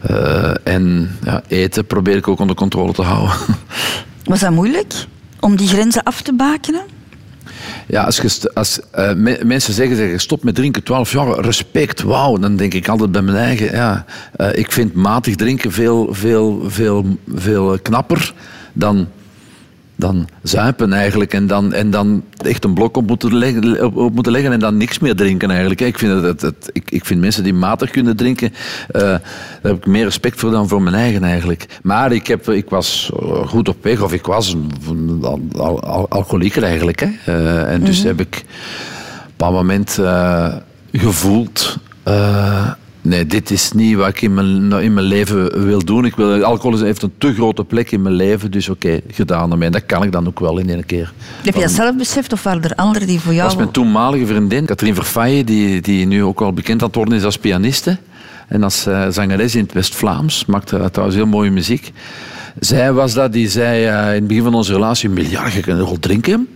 Eh, 0.00 0.50
en 0.64 1.16
ja, 1.24 1.42
eten 1.48 1.86
probeer 1.86 2.16
ik 2.16 2.28
ook 2.28 2.38
onder 2.38 2.56
controle 2.56 2.92
te 2.92 3.02
houden. 3.02 3.36
Was 4.24 4.40
dat 4.40 4.50
moeilijk? 4.50 4.94
Om 5.40 5.56
die 5.56 5.68
grenzen 5.68 6.02
af 6.02 6.22
te 6.22 6.32
bakenen? 6.34 6.82
Ja, 7.86 8.02
als, 8.04 8.46
als 8.54 8.80
eh, 8.90 9.14
me- 9.14 9.40
mensen 9.44 9.74
zeggen, 9.74 9.96
zeggen 9.96 10.20
stop 10.20 10.44
met 10.44 10.54
drinken, 10.54 10.82
12 10.82 11.12
jaar, 11.12 11.40
respect, 11.40 12.02
wauw. 12.02 12.36
Dan 12.36 12.56
denk 12.56 12.74
ik 12.74 12.88
altijd 12.88 13.12
bij 13.12 13.22
mijn 13.22 13.36
eigen, 13.36 13.70
ja, 13.76 14.04
eh, 14.36 14.48
ik 14.58 14.72
vind 14.72 14.94
matig 14.94 15.36
drinken 15.36 15.72
veel, 15.72 16.08
veel, 16.14 16.62
veel, 16.66 17.16
veel 17.34 17.78
knapper 17.82 18.34
dan, 18.72 19.08
dan 20.02 20.28
zuipen 20.42 20.92
eigenlijk. 20.92 21.34
En 21.34 21.46
dan, 21.46 21.72
en 21.72 21.90
dan 21.90 22.22
echt 22.38 22.64
een 22.64 22.74
blok 22.74 22.96
op 22.96 23.06
moeten, 23.06 23.36
leggen, 23.36 23.84
op, 23.84 23.96
op 23.96 24.14
moeten 24.14 24.32
leggen 24.32 24.52
en 24.52 24.58
dan 24.60 24.76
niks 24.76 24.98
meer 24.98 25.16
drinken 25.16 25.48
eigenlijk. 25.50 25.80
Ik 25.80 25.98
vind, 25.98 26.12
dat, 26.12 26.22
dat, 26.22 26.40
dat- 26.40 26.70
ik, 26.72 26.90
ik 26.90 27.04
vind 27.04 27.20
mensen 27.20 27.42
die 27.42 27.54
matig 27.54 27.90
kunnen 27.90 28.16
drinken, 28.16 28.52
eh, 28.88 29.00
daar 29.00 29.20
heb 29.62 29.76
ik 29.76 29.86
meer 29.86 30.04
respect 30.04 30.38
voor 30.40 30.50
dan 30.50 30.68
voor 30.68 30.82
mijn 30.82 30.94
eigen 30.96 31.24
eigenlijk. 31.24 31.66
Maar 31.82 32.12
ik, 32.12 32.26
heb, 32.26 32.48
ik 32.48 32.70
was 32.70 33.10
eh, 33.20 33.46
goed 33.46 33.68
op 33.68 33.76
weg, 33.84 34.00
of 34.02 34.12
ik 34.12 34.26
was 34.26 34.56
een, 34.88 35.18
al, 35.22 35.40
al- 35.56 35.80
al- 35.82 36.08
alcoholieker 36.08 36.62
eigenlijk. 36.62 37.00
Hè. 37.00 37.08
Eh, 37.24 37.72
en 37.72 37.84
dus 37.84 38.02
heb 38.02 38.20
ik 38.20 38.44
op 39.36 39.46
een 39.48 39.52
moment 39.52 39.98
eh, 39.98 40.54
gevoeld... 40.92 41.78
nee, 43.02 43.26
dit 43.26 43.50
is 43.50 43.72
niet 43.72 43.96
wat 43.96 44.08
ik 44.08 44.22
in 44.22 44.34
mijn, 44.34 44.72
in 44.82 44.94
mijn 44.94 45.06
leven 45.06 45.64
wil 45.66 45.84
doen. 45.84 46.04
Ik 46.04 46.14
wil, 46.16 46.42
alcohol 46.44 46.74
is- 46.76 46.80
heeft 46.82 47.02
een 47.02 47.12
te 47.18 47.34
grote 47.34 47.64
plek 47.64 47.90
in 47.90 48.02
mijn 48.02 48.14
leven, 48.14 48.50
dus 48.50 48.68
oké, 48.68 49.00
gedaan 49.10 49.50
ermee. 49.50 49.66
En 49.66 49.72
dat 49.72 49.86
kan 49.86 50.02
ik 50.02 50.12
dan 50.12 50.26
ook 50.26 50.40
wel 50.40 50.58
in 50.58 50.68
één 50.70 50.86
keer. 50.86 51.12
Heb 51.42 51.54
je 51.54 51.60
dat 51.60 51.70
zelf 51.70 51.96
beseft 51.96 52.32
of 52.32 52.42
waren 52.42 52.62
er 52.62 52.74
anderen 52.74 53.06
die 53.08 53.20
voor 53.20 53.32
jou... 53.34 53.42
Dat 53.48 53.52
was 53.54 53.62
mijn 53.62 53.70
toenmalige 53.74 54.26
vriendin, 54.26 54.64
Katrien 54.64 54.94
Verfaye, 54.94 55.44
die, 55.44 55.80
die 55.80 56.06
nu 56.06 56.24
ook 56.24 56.40
al 56.40 56.52
bekend 56.52 56.80
aan 56.80 56.86
het 56.86 56.96
worden 56.96 57.14
is 57.14 57.24
als 57.24 57.38
pianiste. 57.38 57.98
En 58.48 58.62
als 58.62 58.86
eh, 58.86 59.06
zangeres 59.10 59.54
in 59.54 59.62
het 59.62 59.72
West-Vlaams. 59.72 60.44
Maakte 60.46 60.76
eh, 60.78 60.84
trouwens 60.84 61.16
heel 61.18 61.26
mooie 61.26 61.50
muziek. 61.50 61.92
Zij 62.60 62.92
was 62.92 63.12
dat 63.14 63.32
die 63.32 63.48
zei 63.48 63.84
eh, 63.84 64.06
in 64.08 64.14
het 64.14 64.26
begin 64.26 64.42
van 64.42 64.54
onze 64.54 64.72
relatie... 64.72 65.08
Miljard, 65.08 65.52
je 65.52 65.60
kunt 65.60 65.76
wel 65.78 65.96
drinken. 66.00 66.48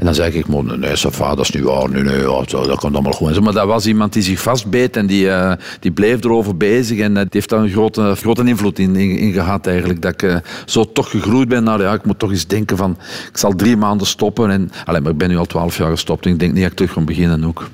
En 0.00 0.06
dan 0.06 0.14
zei 0.14 0.32
ik, 0.32 0.46
maar 0.48 0.78
nee, 0.78 0.96
va, 0.96 1.34
dat 1.34 1.44
is 1.44 1.50
niet 1.50 1.62
waar. 1.62 1.90
Nee, 1.90 2.02
nee, 2.02 2.18
ja, 2.20 2.44
dat 2.46 2.76
komt 2.78 2.94
allemaal 2.94 3.12
goed. 3.12 3.40
Maar 3.40 3.52
dat 3.52 3.66
was 3.66 3.86
iemand 3.86 4.12
die 4.12 4.22
zich 4.22 4.40
vastbeet 4.40 4.96
en 4.96 5.06
die, 5.06 5.30
eh, 5.30 5.52
die 5.80 5.90
bleef 5.90 6.24
erover 6.24 6.56
bezig. 6.56 6.98
En 6.98 7.10
eh, 7.16 7.20
die 7.22 7.28
heeft 7.30 7.48
daar 7.48 7.60
een 7.60 7.70
grote, 7.70 8.14
grote 8.16 8.44
invloed 8.44 8.78
in, 8.78 8.96
in, 8.96 9.18
in 9.18 9.32
gehad 9.32 9.66
eigenlijk. 9.66 10.02
Dat 10.02 10.12
ik 10.12 10.22
eh, 10.22 10.36
zo 10.64 10.92
toch 10.92 11.10
gegroeid 11.10 11.48
ben 11.48 11.64
naar, 11.64 11.80
ja, 11.80 11.92
ik 11.92 12.04
moet 12.04 12.18
toch 12.18 12.30
eens 12.30 12.46
denken 12.46 12.76
van... 12.76 12.96
Ik 13.30 13.36
zal 13.38 13.54
drie 13.56 13.76
maanden 13.76 14.06
stoppen. 14.06 14.50
En, 14.50 14.70
allee, 14.84 15.00
maar 15.00 15.12
ik 15.12 15.18
ben 15.18 15.28
nu 15.28 15.36
al 15.36 15.46
twaalf 15.46 15.76
jaar 15.78 15.90
gestopt 15.90 16.26
en 16.26 16.32
ik 16.32 16.38
denk 16.38 16.52
niet 16.52 16.62
dat 16.62 16.70
ik 16.70 16.76
terug 16.76 16.92
ga 16.92 17.00
beginnen 17.00 17.44
ook. 17.44 17.68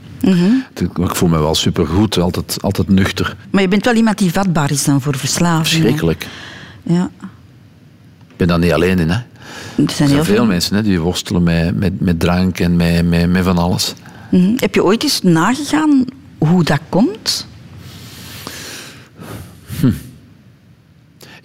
Ik- 0.74 0.98
Ik 0.98 1.14
voel 1.14 1.28
me 1.28 1.38
wel 1.38 1.54
supergoed, 1.54 2.18
altijd, 2.18 2.58
altijd 2.60 2.88
nuchter. 2.88 3.36
Maar 3.50 3.62
je 3.62 3.68
bent 3.68 3.84
wel 3.84 3.94
iemand 3.94 4.18
die 4.18 4.32
vatbaar 4.32 4.70
is 4.70 4.84
dan 4.84 5.00
voor 5.00 5.16
verslaving. 5.16 5.64
hè? 5.66 5.70
Verschrikkelijk. 5.70 6.26
Ja. 6.82 7.10
Ik 8.28 8.36
ben 8.36 8.48
daar 8.48 8.58
niet 8.58 8.72
alleen 8.72 8.98
in. 8.98 9.10
Hè. 9.10 9.18
Er 9.76 9.90
zijn 9.90 10.10
heel 10.10 10.24
veel 10.24 10.46
mensen 10.46 10.76
hè, 10.76 10.82
die 10.82 11.00
worstelen 11.00 11.42
met, 11.42 11.78
met, 11.78 12.00
met 12.00 12.20
drank 12.20 12.60
en 12.60 12.76
met, 12.76 13.08
met, 13.08 13.30
met 13.30 13.44
van 13.44 13.58
alles. 13.58 13.94
Mhm. 14.30 14.52
Heb 14.56 14.74
je 14.74 14.84
ooit 14.84 15.02
eens 15.02 15.22
nagegaan 15.22 16.04
hoe 16.38 16.64
dat 16.64 16.80
komt? 16.88 17.46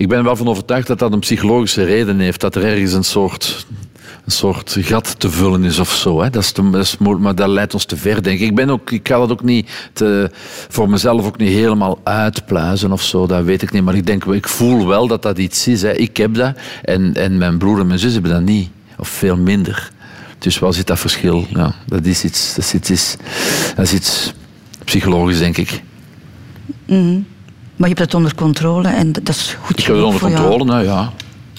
Ik 0.01 0.07
ben 0.07 0.23
wel 0.23 0.35
van 0.35 0.47
overtuigd 0.47 0.87
dat 0.87 0.99
dat 0.99 1.13
een 1.13 1.19
psychologische 1.19 1.83
reden 1.83 2.19
heeft. 2.19 2.41
Dat 2.41 2.55
er 2.55 2.63
ergens 2.63 2.93
een 2.93 3.03
soort, 3.03 3.65
soort 4.31 4.77
gat 4.79 5.19
te 5.19 5.29
vullen 5.29 5.63
is 5.63 5.79
of 5.79 5.91
zo. 5.91 6.21
Hè. 6.21 6.29
Dat 6.29 6.43
is 6.43 6.51
te, 6.51 6.69
dat 6.69 6.81
is 6.81 6.97
maar 6.97 7.35
dat 7.35 7.47
leidt 7.47 7.73
ons 7.73 7.85
te 7.85 7.97
ver, 7.97 8.23
denk 8.23 8.39
ik. 8.39 8.47
Ik, 8.47 8.55
ben 8.55 8.69
ook, 8.69 8.91
ik 8.91 9.07
ga 9.07 9.17
dat 9.17 9.31
ook 9.31 9.43
niet 9.43 9.69
te, 9.93 10.29
voor 10.69 10.89
mezelf 10.89 11.25
ook 11.25 11.37
niet 11.37 11.53
helemaal 11.53 11.99
uitpluizen 12.03 12.91
of 12.91 13.01
zo. 13.01 13.27
Dat 13.27 13.43
weet 13.43 13.61
ik 13.61 13.71
niet. 13.71 13.83
Maar 13.83 13.95
ik 13.95 14.05
denk, 14.05 14.25
ik 14.25 14.47
voel 14.47 14.87
wel 14.87 15.07
dat 15.07 15.21
dat 15.21 15.37
iets 15.37 15.67
is. 15.67 15.81
Hè. 15.81 15.93
Ik 15.93 16.17
heb 16.17 16.33
dat. 16.33 16.55
En, 16.83 17.13
en 17.13 17.37
mijn 17.37 17.57
broer 17.57 17.79
en 17.79 17.87
mijn 17.87 17.99
zus 17.99 18.13
hebben 18.13 18.31
dat 18.31 18.41
niet. 18.41 18.69
Of 18.97 19.07
veel 19.07 19.37
minder. 19.37 19.91
Dus 20.37 20.59
waar 20.59 20.73
zit 20.73 20.87
dat 20.87 20.99
verschil? 20.99 21.45
Ja, 21.49 21.75
dat 21.85 22.05
is 22.05 22.23
iets, 22.23 22.55
dat 22.55 22.65
is 22.65 22.73
iets, 22.73 23.15
dat 23.75 23.85
is 23.85 23.93
iets 23.93 24.33
psychologisch, 24.85 25.39
denk 25.39 25.57
ik. 25.57 25.81
Mhm. 26.85 27.19
Maar 27.75 27.89
je 27.89 27.95
hebt 27.95 27.99
het 27.99 28.13
onder 28.13 28.35
controle 28.35 28.87
en 28.87 29.11
dat 29.11 29.29
is 29.29 29.57
goed 29.61 29.79
Ik 29.79 29.85
heb 29.85 29.95
het 29.95 30.05
onder 30.05 30.21
controle, 30.21 30.63
nou 30.63 30.83
ja. 30.83 31.11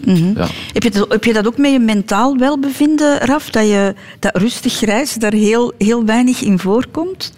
Mhm. 0.05 0.39
ja. 0.39 0.47
Heb, 0.73 0.83
je 0.83 0.91
dat, 0.91 1.13
heb 1.13 1.25
je 1.25 1.33
dat 1.33 1.47
ook 1.47 1.59
met 1.59 1.73
je 1.73 1.79
mentaal 1.79 2.37
welbevinden, 2.37 3.19
Raf? 3.19 3.51
Dat 3.51 3.67
je 3.67 3.95
dat 4.19 4.37
rustig 4.37 4.73
grijs 4.73 5.15
daar 5.15 5.33
heel, 5.33 5.73
heel 5.79 6.05
weinig 6.05 6.41
in 6.43 6.59
voorkomt? 6.59 7.33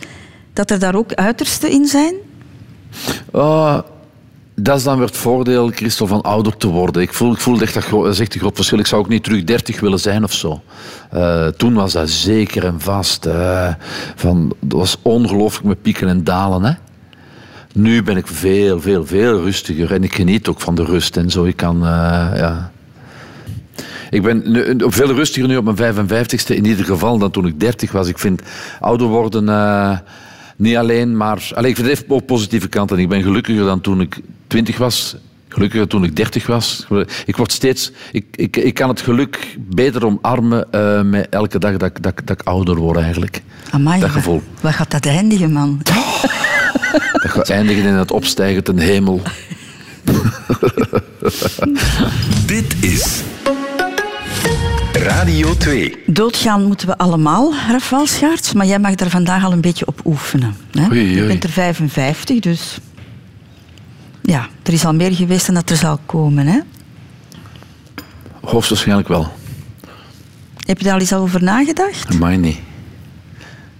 Dat 0.52 0.70
er 0.70 0.78
daar 0.78 0.94
ook 0.94 1.12
uitersten 1.14 1.70
in 1.70 1.86
zijn? 1.86 2.14
Ah, 3.32 3.78
dat 4.56 4.76
is 4.76 4.82
dan 4.82 4.98
weer 4.98 5.06
het 5.06 5.16
voordeel, 5.16 5.68
Christel, 5.68 6.06
van 6.06 6.22
ouder 6.22 6.56
te 6.56 6.66
worden. 6.68 7.02
Ik 7.02 7.12
voel, 7.12 7.32
ik 7.32 7.38
voel 7.40 7.60
echt 7.60 7.74
dat, 7.74 7.84
dat 7.90 8.06
is 8.06 8.20
echt 8.20 8.34
een 8.34 8.40
groot 8.40 8.54
verschil. 8.56 8.78
Ik 8.78 8.86
zou 8.86 9.02
ook 9.02 9.08
niet 9.08 9.24
terug 9.24 9.44
30 9.44 9.80
willen 9.80 10.00
zijn 10.00 10.24
of 10.24 10.32
zo. 10.32 10.62
Eh, 11.10 11.46
toen 11.46 11.74
was 11.74 11.92
dat 11.92 12.10
zeker 12.10 12.64
en 12.64 12.80
vast. 12.80 13.26
eh, 13.26 13.68
van, 14.14 14.52
dat 14.60 14.78
was 14.78 14.96
ongelooflijk 15.02 15.66
met 15.66 15.82
pieken 15.82 16.08
en 16.08 16.24
dalen. 16.24 16.64
Hè? 16.64 16.72
Nu 17.74 18.02
ben 18.02 18.16
ik 18.16 18.26
veel, 18.26 18.80
veel, 18.80 19.06
veel 19.06 19.42
rustiger. 19.42 19.92
En 19.92 20.02
ik 20.04 20.14
geniet 20.14 20.48
ook 20.48 20.60
van 20.60 20.74
de 20.74 20.84
rust 20.84 21.16
en 21.16 21.30
zo. 21.30 21.44
Ik 21.44 21.56
kan, 21.56 21.76
eh, 21.76 22.30
ja. 22.36 22.72
Ik 24.10 24.22
ben 24.22 24.42
nu, 24.52 24.74
veel 24.78 25.14
rustiger 25.14 25.48
nu 25.48 25.56
op 25.56 25.64
mijn 25.76 25.94
55ste 25.94 26.54
in 26.56 26.64
ieder 26.66 26.84
geval 26.84 27.18
dan 27.18 27.30
toen 27.30 27.46
ik 27.46 27.60
30 27.60 27.92
was. 27.92 28.08
Ik 28.08 28.18
vind 28.18 28.42
ouder 28.80 29.06
worden 29.06 29.48
eh, 29.48 29.98
niet 30.56 30.76
alleen 30.76 31.16
maar... 31.16 31.50
Allee, 31.54 31.70
ik 31.70 31.76
vind 31.76 31.88
het 31.88 32.04
ook 32.08 32.26
positieve 32.26 32.68
kanten. 32.68 32.98
Ik 32.98 33.08
ben 33.08 33.22
gelukkiger 33.22 33.64
dan 33.64 33.80
toen 33.80 34.00
ik 34.00 34.20
20 34.46 34.78
was. 34.78 35.16
Gelukkiger 35.48 35.88
toen 35.88 36.04
ik 36.04 36.16
30 36.16 36.46
was. 36.46 36.86
Ik 37.26 37.36
word 37.36 37.52
steeds... 37.52 37.92
Ik, 38.12 38.24
ik, 38.30 38.56
ik 38.56 38.74
kan 38.74 38.88
het 38.88 39.00
geluk 39.00 39.56
beter 39.58 40.06
omarmen 40.06 40.72
eh, 40.72 41.02
met 41.02 41.28
elke 41.28 41.58
dag 41.58 41.76
dat, 41.76 41.88
ik- 41.96 42.02
dat, 42.02 42.14
dat 42.24 42.40
ik 42.40 42.46
ouder 42.46 42.76
word 42.76 42.98
eigenlijk. 42.98 43.42
Amai, 43.70 44.00
Dat 44.00 44.10
gevoel. 44.10 44.42
Waar 44.60 44.72
gaat 44.72 44.90
dat 44.90 45.06
eindigen, 45.06 45.52
man? 45.52 45.80
Dat 47.12 47.30
gaat 47.30 47.50
eindigen 47.50 47.84
in 47.84 47.94
het 47.94 48.10
opstijgen 48.10 48.64
ten 48.64 48.78
hemel. 48.78 49.22
Dit 52.46 52.74
is 52.80 53.22
Radio 54.92 55.56
2. 55.56 55.96
Doodgaan 56.06 56.64
moeten 56.64 56.86
we 56.86 56.98
allemaal, 56.98 57.54
Rafal 57.70 58.06
Schaarts. 58.06 58.52
Maar 58.52 58.66
jij 58.66 58.78
mag 58.78 58.94
daar 58.94 59.10
vandaag 59.10 59.44
al 59.44 59.52
een 59.52 59.60
beetje 59.60 59.86
op 59.86 60.00
oefenen. 60.04 60.56
Hè? 60.70 60.86
Oei, 60.86 61.00
oei. 61.00 61.14
Je 61.14 61.26
bent 61.26 61.44
er 61.44 61.50
55, 61.50 62.40
dus... 62.40 62.78
Ja, 64.22 64.48
er 64.62 64.72
is 64.72 64.84
al 64.84 64.94
meer 64.94 65.14
geweest 65.14 65.46
dan 65.46 65.54
dat 65.54 65.70
er 65.70 65.76
zal 65.76 65.98
komen, 66.06 66.46
hè? 66.46 66.58
Hoogstwaarschijnlijk 68.40 69.08
wel. 69.08 69.32
Heb 70.56 70.78
je 70.78 70.84
daar 70.84 70.94
al 70.94 71.00
eens 71.00 71.12
over 71.12 71.42
nagedacht? 71.42 72.18
Mij 72.18 72.36
niet. 72.36 72.58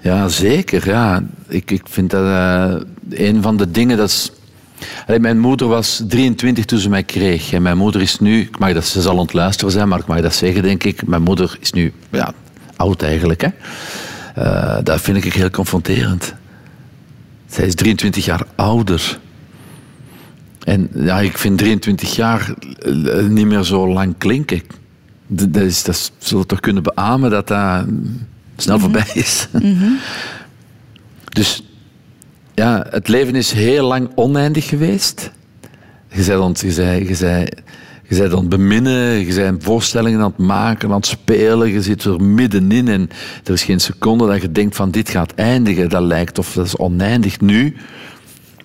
Ja, 0.05 0.29
zeker. 0.29 0.89
Ja. 0.89 1.23
Ik, 1.49 1.71
ik 1.71 1.83
vind 1.89 2.11
dat 2.11 2.25
eh, 2.25 2.75
een 3.11 3.43
van 3.43 3.57
de 3.57 3.71
dingen 3.71 3.97
dat 3.97 4.33
mijn 5.19 5.39
moeder 5.39 5.69
was 5.69 6.03
23 6.09 6.65
toen 6.65 6.79
ze 6.79 6.89
mij 6.89 7.03
kreeg. 7.03 7.53
En 7.53 7.63
mijn 7.63 7.77
moeder 7.77 8.01
is 8.01 8.19
nu... 8.19 8.41
Ik 8.41 8.59
mag 8.59 8.73
dat, 8.73 8.85
ze 8.85 9.01
zal 9.01 9.17
ontluisteren 9.17 9.73
zijn, 9.73 9.89
maar 9.89 9.99
ik 9.99 10.07
mag 10.07 10.21
dat 10.21 10.35
zeggen, 10.35 10.63
denk 10.63 10.85
ik. 10.85 11.07
Mijn 11.07 11.23
moeder 11.23 11.57
is 11.61 11.73
nu 11.73 11.93
ja, 12.11 12.35
oud 12.77 13.03
eigenlijk. 13.03 13.41
Hè. 13.41 13.49
Eh, 14.35 14.79
dat 14.83 15.01
vind 15.01 15.25
ik 15.25 15.33
heel 15.33 15.51
confronterend. 15.51 16.35
Zij 17.47 17.67
is 17.67 17.75
23 17.75 18.25
jaar 18.25 18.43
ouder. 18.55 19.19
En 20.65 20.91
ja, 20.95 21.21
ik 21.21 21.39
vind 21.39 21.59
23 21.59 22.17
jaar 22.17 22.55
eh, 22.79 23.27
niet 23.27 23.47
meer 23.47 23.63
zo 23.63 23.89
lang 23.89 24.15
klinken. 24.19 24.63
Dat, 25.27 25.63
is, 25.63 25.83
dat 25.83 26.13
zullen 26.19 26.43
we 26.43 26.49
toch 26.49 26.61
kunnen 26.61 26.83
beamen 26.83 27.31
dat 27.31 27.49
dat 27.49 27.85
snel 28.57 28.79
voorbij 28.79 29.11
is. 29.15 29.49
Dus 31.35 31.63
ja, 32.55 32.87
het 32.91 33.09
leven 33.09 33.35
is 33.35 33.53
heel 33.53 33.87
lang 33.87 34.11
oneindig 34.15 34.69
geweest. 34.69 35.31
Je 36.09 36.25
bent, 36.25 36.41
ont, 36.41 36.61
je 36.61 36.75
bent, 36.75 37.09
je 37.09 37.17
bent, 37.27 37.49
je 38.09 38.17
bent 38.17 38.33
aan 38.33 38.39
het 38.39 38.49
beminnen, 38.49 39.27
je 39.27 39.35
bent 39.35 39.65
voorstellingen 39.65 40.21
aan 40.21 40.35
het 40.37 40.47
maken, 40.47 40.89
aan 40.89 40.97
het 40.97 41.07
spelen. 41.07 41.73
Je 41.73 41.83
zit 41.83 42.05
er 42.05 42.23
middenin 42.23 42.89
en 42.89 43.11
er 43.45 43.53
is 43.53 43.65
geen 43.65 43.81
seconde 43.81 44.27
dat 44.27 44.43
je 44.43 44.53
denkt 44.53 44.77
van 44.77 44.91
dit 44.91 45.09
gaat 45.09 45.35
eindigen. 45.35 45.89
Dat 45.89 46.03
lijkt 46.03 46.39
of 46.39 46.53
dat 46.53 46.67
is 46.67 46.77
oneindig. 46.77 47.41
Nu 47.41 47.77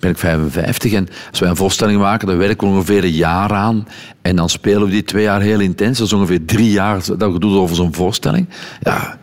ben 0.00 0.10
ik 0.10 0.18
55 0.18 0.92
en 0.92 1.08
als 1.30 1.40
wij 1.40 1.48
een 1.48 1.56
voorstelling 1.56 2.00
maken, 2.00 2.26
dan 2.28 2.36
werken 2.36 2.68
we 2.68 2.74
ongeveer 2.74 3.04
een 3.04 3.10
jaar 3.10 3.52
aan. 3.52 3.88
En 4.22 4.36
dan 4.36 4.48
spelen 4.48 4.84
we 4.84 4.90
die 4.90 5.04
twee 5.04 5.22
jaar 5.22 5.40
heel 5.40 5.60
intens. 5.60 5.98
Dat 5.98 6.06
is 6.06 6.12
ongeveer 6.12 6.44
drie 6.44 6.70
jaar 6.70 7.02
dat 7.18 7.32
we 7.32 7.38
doen 7.38 7.58
over 7.58 7.76
zo'n 7.76 7.94
voorstelling. 7.94 8.48
Ja, 8.80 9.18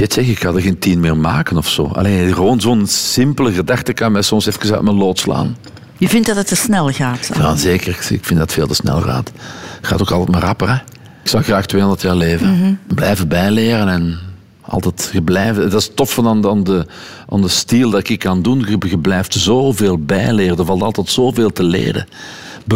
Shit 0.00 0.12
zeg, 0.12 0.26
ik 0.26 0.40
ga 0.40 0.48
er 0.48 0.60
geen 0.60 0.78
tien 0.78 1.00
meer 1.00 1.16
maken 1.16 1.56
of 1.56 1.68
zo. 1.68 1.84
Alleen 1.84 2.34
gewoon 2.34 2.60
zo'n 2.60 2.86
simpele 2.86 3.52
gedachte 3.52 3.92
kan 3.92 4.12
mij 4.12 4.22
soms 4.22 4.46
even 4.46 4.74
uit 4.74 4.82
mijn 4.82 4.96
lood 4.96 5.18
slaan. 5.18 5.56
Je 5.96 6.08
vindt 6.08 6.26
dat 6.26 6.36
het 6.36 6.46
te 6.46 6.56
snel 6.56 6.88
gaat? 6.88 7.30
Ja, 7.34 7.56
zeker. 7.56 7.88
Ik 7.88 8.24
vind 8.24 8.28
dat 8.28 8.38
het 8.38 8.52
veel 8.52 8.66
te 8.66 8.74
snel 8.74 9.00
gaat. 9.00 9.30
Het 9.76 9.86
gaat 9.86 10.00
ook 10.00 10.10
altijd 10.10 10.30
maar 10.30 10.40
rapper, 10.40 10.68
hè. 10.68 10.74
Ik 11.22 11.28
zou 11.28 11.42
graag 11.42 11.66
200 11.66 12.02
jaar 12.02 12.14
leven. 12.14 12.80
Blijven 12.86 13.28
bijleren 13.28 13.88
en 13.88 14.18
altijd 14.60 15.12
blijven. 15.24 15.70
Dat 15.70 15.80
is 15.80 15.90
tof 15.94 16.12
van 16.12 16.28
aan 16.28 16.40
de, 16.40 16.48
aan 16.48 16.64
de, 16.64 16.86
aan 17.28 17.42
de 17.42 17.48
stijl 17.48 17.90
dat 17.90 18.08
ik 18.08 18.18
kan 18.18 18.42
doen. 18.42 18.64
Je, 18.68 18.76
je 18.88 18.98
blijft 18.98 19.34
zoveel 19.34 19.98
bijleren. 19.98 20.58
Er 20.58 20.64
valt 20.64 20.82
altijd 20.82 21.08
zoveel 21.08 21.50
te 21.50 21.62
leren. 21.62 22.06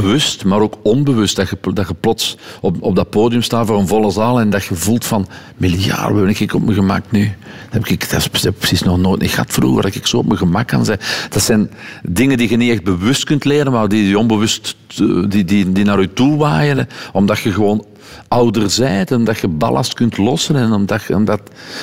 Bewust, 0.03 0.45
maar 0.45 0.61
ook 0.61 0.79
onbewust. 0.83 1.37
Dat 1.37 1.49
je, 1.49 1.73
dat 1.73 1.89
je 1.89 1.95
plots 1.95 2.37
op, 2.61 2.77
op 2.83 2.97
dat 2.97 3.11
podium 3.11 3.43
staat 3.43 3.67
voor 3.67 3.79
een 3.79 3.87
volle 3.87 4.11
zaal 4.11 4.41
en 4.41 4.51
dat 4.51 4.65
je 4.65 4.75
voelt 4.75 5.05
van... 5.05 5.27
Miljarden 5.57 6.27
ben 6.27 6.41
ik 6.41 6.55
op 6.55 6.63
mijn 6.63 6.77
gemak 6.77 7.05
nu. 7.11 7.33
Dat 7.71 7.73
heb 7.73 7.87
ik, 7.87 8.11
dat 8.11 8.43
heb 8.43 8.55
precies 8.59 8.83
nog 8.83 8.99
nooit 8.99 9.21
niet 9.21 9.31
gehad 9.31 9.53
vroeger. 9.53 9.83
Dat 9.83 9.95
ik 9.95 10.07
zo 10.07 10.17
op 10.17 10.27
mijn 10.27 10.39
gemak 10.39 10.67
kan 10.67 10.85
zijn. 10.85 10.99
Dat 11.29 11.43
zijn 11.43 11.71
dingen 12.03 12.37
die 12.37 12.51
je 12.51 12.57
niet 12.57 12.71
echt 12.71 12.85
bewust 12.85 13.25
kunt 13.25 13.45
leren, 13.45 13.73
maar 13.73 13.89
die, 13.89 14.05
die 14.05 14.19
onbewust 14.19 14.77
eh, 14.89 15.25
die, 15.29 15.45
die, 15.45 15.73
die 15.73 15.85
naar 15.85 16.01
je 16.01 16.13
toe 16.13 16.37
waaien. 16.37 16.89
Omdat 17.13 17.39
je 17.39 17.53
gewoon 17.53 17.85
ouder 18.29 18.83
en 18.85 19.25
dat 19.25 19.39
je 19.39 19.49
ballast 19.49 19.95
kunt 19.95 20.19
lossen 20.19 20.57
en 20.57 20.73
omdat, 20.73 21.11
omdat 21.11 21.41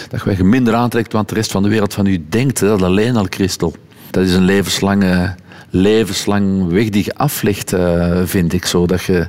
dat 0.10 0.38
je 0.38 0.44
minder 0.44 0.74
aantrekt 0.74 1.14
wat 1.14 1.30
de 1.30 1.36
rest 1.36 1.52
van 1.52 1.64
de 1.64 1.70
wereld 1.70 1.94
van 1.94 2.06
u 2.06 2.26
denkt. 2.30 2.60
Dat 2.60 2.82
alleen 2.82 3.16
al, 3.16 3.26
Christel. 3.30 3.76
Dat 4.12 4.24
is 4.24 4.34
een 4.34 4.46
levenslange, 4.46 5.36
levenslang 5.72 6.68
weg 6.70 6.90
die 6.90 7.04
je 7.06 7.16
aflegt, 7.16 7.74
eh, 7.74 8.22
vind 8.26 8.54
ik 8.54 8.66
zo. 8.66 8.86
Dat 8.86 9.04
je 9.04 9.28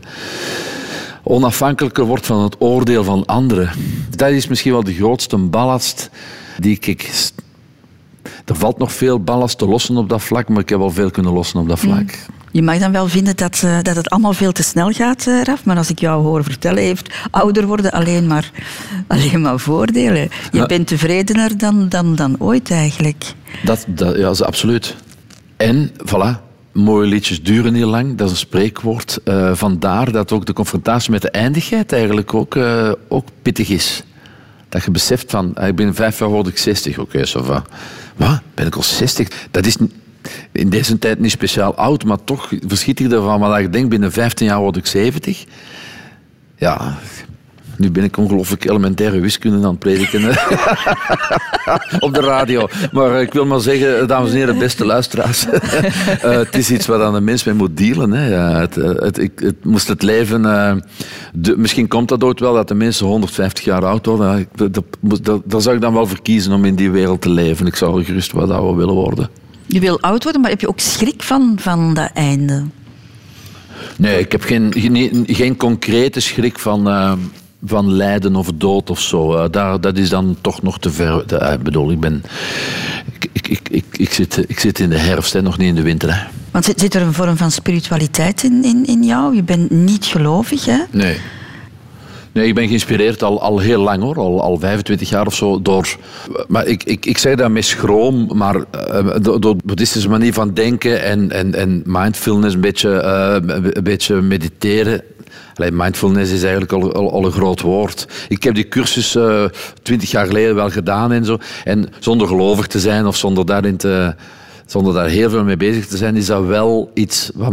onafhankelijker 1.22 2.05
wordt 2.05 2.26
van 2.26 2.43
het 2.43 2.57
oordeel 2.59 3.05
van 3.05 3.26
anderen. 3.26 3.70
Dat 4.11 4.30
is 4.30 4.47
misschien 4.49 4.72
wel 4.72 4.84
de 4.84 4.95
grootste 4.95 5.36
ballast 5.36 6.11
die 6.59 6.78
ik... 6.80 7.11
Er 8.45 8.57
valt 8.57 8.78
nog 8.78 8.93
veel 8.93 9.20
ballast 9.20 9.59
te 9.59 9.66
lossen 9.66 9.97
op 9.97 10.09
dat 10.09 10.22
vlak, 10.22 10.49
maar 10.49 10.61
ik 10.62 10.68
heb 10.68 10.80
al 10.80 10.90
veel 10.90 11.11
kunnen 11.11 11.32
lossen 11.32 11.61
op 11.61 11.68
dat 11.68 11.78
vlak. 11.78 12.11
Je 12.51 12.62
mag 12.62 12.78
dan 12.78 12.93
wel 12.93 13.09
vinden 13.09 13.36
dat, 13.36 13.61
eh, 13.64 13.78
dat 13.82 13.97
het 13.97 14.11
allemaal 14.11 14.32
veel 14.32 14.53
te 14.53 14.62
snel 14.62 14.90
gaat, 14.90 15.26
eh, 15.26 15.43
Raf. 15.43 15.64
Maar 15.64 15.76
als 15.76 15.90
ik 15.90 15.99
jou 15.99 16.22
hoor 16.22 16.45
vertellen, 16.45 16.82
heeft 16.82 17.14
ouder 17.30 17.66
worden 17.66 17.90
alleen 17.93 18.26
maar, 18.26 18.51
alleen 19.09 19.40
maar 19.40 19.59
voordelen. 19.59 20.20
Je 20.53 20.59
Ja. 20.59 20.66
bent 20.66 20.86
tevredener 20.86 21.59
dan, 21.59 21.88
dan, 21.88 22.14
dan 22.14 22.34
ooit 22.38 22.70
eigenlijk. 22.70 23.24
Dat, 23.64 23.84
dat, 23.88 24.16
ja, 24.16 24.22
dat 24.22 24.34
is 24.34 24.43
absoluut. 24.43 24.97
En, 25.63 25.91
voilà, 26.05 26.41
mooie 26.73 27.07
liedjes 27.07 27.43
duren 27.43 27.73
niet 27.73 27.85
lang. 27.85 28.17
Dat 28.17 28.27
is 28.27 28.33
een 28.33 28.39
spreekwoord. 28.39 29.19
Eh, 29.25 29.55
vandaar 29.55 30.13
dat 30.13 30.33
ook 30.33 30.47
de 30.47 30.53
confrontatie 30.53 31.11
met 31.11 31.23
de 31.23 31.31
eindigheid 31.31 31.93
eigenlijk 31.93 32.35
ook, 32.35 32.57
eh, 32.57 32.93
ook 33.09 33.29
pittig 33.43 33.69
is. 33.69 34.03
Dat 34.69 34.85
je 34.85 34.91
beseft 34.91 35.31
van, 35.31 35.55
ah, 35.55 35.69
ik 35.69 35.77
ben 35.77 35.95
vijf 35.95 36.19
jaar 36.19 36.29
word 36.29 36.47
ik 36.47 36.59
60. 36.59 36.99
Oké, 36.99 37.27
va. 37.27 37.65
Wat? 38.17 38.41
Ben 38.55 38.67
ik 38.67 38.77
al 38.77 38.83
60? 38.83 39.29
Dat 39.51 39.67
is 39.67 39.77
in 40.53 40.71
deze 40.71 40.99
tijd 40.99 41.19
niet 41.19 41.31
speciaal 41.31 41.75
oud, 41.75 42.05
maar 42.05 42.25
toch 42.25 42.53
verschiet 42.67 43.01
ik 43.01 43.13
ervan. 43.13 43.41
Maar 43.41 43.51
dat 43.51 43.61
je 43.61 43.71
denkt, 43.71 43.89
binnen 43.89 44.13
15 44.13 44.47
jaar 44.47 44.61
word 44.61 44.77
ik 44.77 44.87
70. 44.87 45.45
Ja, 46.57 46.99
nu 47.83 47.91
ben 47.91 48.05
ik 48.05 48.16
ongelooflijk 48.16 48.64
elementaire 48.64 49.20
wiskunde 49.20 49.57
aan 49.57 49.70
het 49.70 49.78
prediken. 49.78 50.28
op 52.07 52.14
de 52.14 52.20
radio. 52.20 52.68
Maar 52.93 53.20
ik 53.22 53.33
wil 53.33 53.47
maar 53.47 53.61
zeggen, 53.61 54.09
dames 54.09 54.30
en 54.30 54.37
heren, 54.37 54.59
beste 54.59 54.87
luisteraars. 54.87 55.47
eh, 55.51 56.20
het 56.20 56.57
is 56.57 56.70
iets 56.70 56.87
waar 56.87 57.01
een 57.01 57.24
mens 57.24 57.45
mee 57.45 57.55
moet 57.55 57.76
dealen. 57.76 58.12
Hè. 58.12 58.28
Ja, 58.28 58.61
het, 58.61 58.76
eh, 58.76 58.91
het, 58.95 59.18
ik, 59.18 59.33
het 59.35 59.64
moest 59.64 59.89
het 59.89 60.03
leven... 60.03 60.45
eh, 60.45 60.76
de- 61.35 61.57
misschien 61.57 61.89
komt 61.89 62.09
dat 62.09 62.24
ooit 62.24 62.41
wel, 62.41 62.55
dat 62.55 62.68
de 62.68 62.74
mensen 62.74 63.07
150 63.07 63.64
jaar 63.64 63.85
oud 63.85 64.07
worden. 64.07 64.49
Dat, 64.55 64.85
dat, 65.01 65.43
dat, 65.45 65.62
zou 65.62 65.74
ik 65.74 65.80
dan 65.80 65.95
wel 65.95 66.07
verkiezen 66.07 66.53
om 66.53 66.64
in 66.64 66.74
die 66.74 66.91
wereld 66.91 67.20
te 67.20 67.30
leven. 67.30 67.66
Ik 67.66 67.76
zou 67.76 67.99
er 67.99 68.05
gerust 68.05 68.33
wat 68.33 68.51
ouder 68.51 68.76
willen 68.76 68.95
worden. 68.95 69.28
Je 69.66 69.80
wil 69.80 70.01
oud 70.01 70.22
worden, 70.22 70.41
maar 70.41 70.51
heb 70.51 70.61
je 70.61 70.68
ook 70.68 70.80
schrik 70.80 71.22
van, 71.22 71.57
van 71.61 71.95
dat 71.95 72.11
einde? 72.14 72.64
Nee, 73.97 74.18
ik 74.18 74.33
heb 74.33 74.43
geen, 74.43 74.72
geen, 74.76 75.24
geen 75.26 75.57
concrete 75.57 76.20
schrik 76.20 76.59
van, 76.59 76.87
van 77.65 77.93
lijden 77.93 78.37
of 78.37 78.51
dood 78.55 78.91
of 78.91 79.01
zo. 79.01 79.37
Eh, 79.37 79.45
daar, 79.51 79.81
dat 79.81 79.97
is 79.97 80.09
dan 80.09 80.37
toch 80.41 80.63
nog 80.63 80.79
te 80.79 80.91
ver. 80.91 81.23
De- 81.27 81.37
eh, 81.37 81.53
Ik 81.53 81.63
bedoel, 81.63 81.91
ik 81.91 82.01
ben... 82.01 82.23
Ik, 83.33 83.49
ik, 83.49 83.69
ik, 83.71 83.85
ik, 83.93 84.13
zit, 84.13 84.45
ik 84.49 84.59
zit 84.61 84.79
in 84.79 84.89
de 84.89 84.99
herfst, 84.99 85.33
hè, 85.33 85.43
nog 85.43 85.59
niet 85.59 85.69
in 85.69 85.75
de 85.75 85.83
winter. 85.83 86.15
Hè. 86.15 86.27
Want 86.51 86.65
zit, 86.65 86.81
zit 86.81 86.95
er 86.95 87.03
een 87.03 87.13
vorm 87.13 87.37
van 87.37 87.51
spiritualiteit 87.51 88.43
in, 88.43 88.65
in, 88.65 88.87
in 88.87 89.03
jou? 89.05 89.35
Je 89.37 89.43
bent 89.43 89.71
niet 89.71 90.05
gelovig, 90.05 90.65
hè? 90.65 90.79
Nee. 90.91 91.17
Nee, 92.33 92.47
ik 92.47 92.55
ben 92.55 92.67
geïnspireerd 92.69 93.23
al, 93.23 93.41
al 93.43 93.59
heel 93.59 93.83
lang 93.83 94.03
hoor, 94.03 94.17
al, 94.17 94.43
al 94.43 94.59
25 94.59 95.09
jaar 95.09 95.27
of 95.27 95.35
zo. 95.35 95.63
Door, 95.63 95.97
maar 96.49 96.67
ik, 96.67 96.85
ik, 96.85 97.07
ik 97.07 97.19
zeg 97.19 97.35
dat 97.37 97.51
met 97.51 97.65
schroom, 97.65 98.31
maar 98.37 98.55
eh, 98.71 99.07
door, 99.21 99.41
door 99.41 99.57
de 99.57 99.63
boeddhistische 99.65 100.09
manier 100.09 100.33
van 100.33 100.55
denken 100.55 101.03
en, 101.03 101.31
en, 101.31 101.55
en 101.55 101.83
mindfulness, 101.87 102.55
een 102.55 102.61
beetje, 102.61 102.89
een 103.75 103.83
beetje 103.85 104.21
mediteren. 104.21 105.03
Allee, 105.55 105.70
mindfulness 105.70 106.33
is 106.33 106.43
eigenlijk 106.43 106.72
al, 106.72 107.11
al, 107.11 107.24
een 107.24 107.33
groot 107.33 107.61
woord. 107.61 108.07
Ik 108.28 108.43
heb 108.43 108.55
die 108.55 108.68
cursus 108.68 109.14
eh, 109.14 109.45
twintig 109.83 110.11
jaar 110.11 110.26
geleden 110.26 110.55
wel 110.55 110.70
gedaan 110.70 111.12
en 111.12 111.24
zo. 111.24 111.39
En 111.64 111.89
zonder 111.99 112.28
gelovig 112.28 112.66
te 112.66 112.80
zijn 112.80 113.07
of 113.07 113.16
zonder 113.16 113.47
daarin 113.47 113.76
te 113.76 114.14
zonder 114.66 114.95
daar 114.95 115.09
heel 115.09 115.30
veel 115.30 115.45
mee 115.45 115.57
bezig 115.57 115.87
te 115.87 115.97
zijn, 115.97 116.16
is 116.16 116.26
dat 116.26 116.45
wel 116.45 116.91
iets 116.95 117.30
wat, 117.35 117.53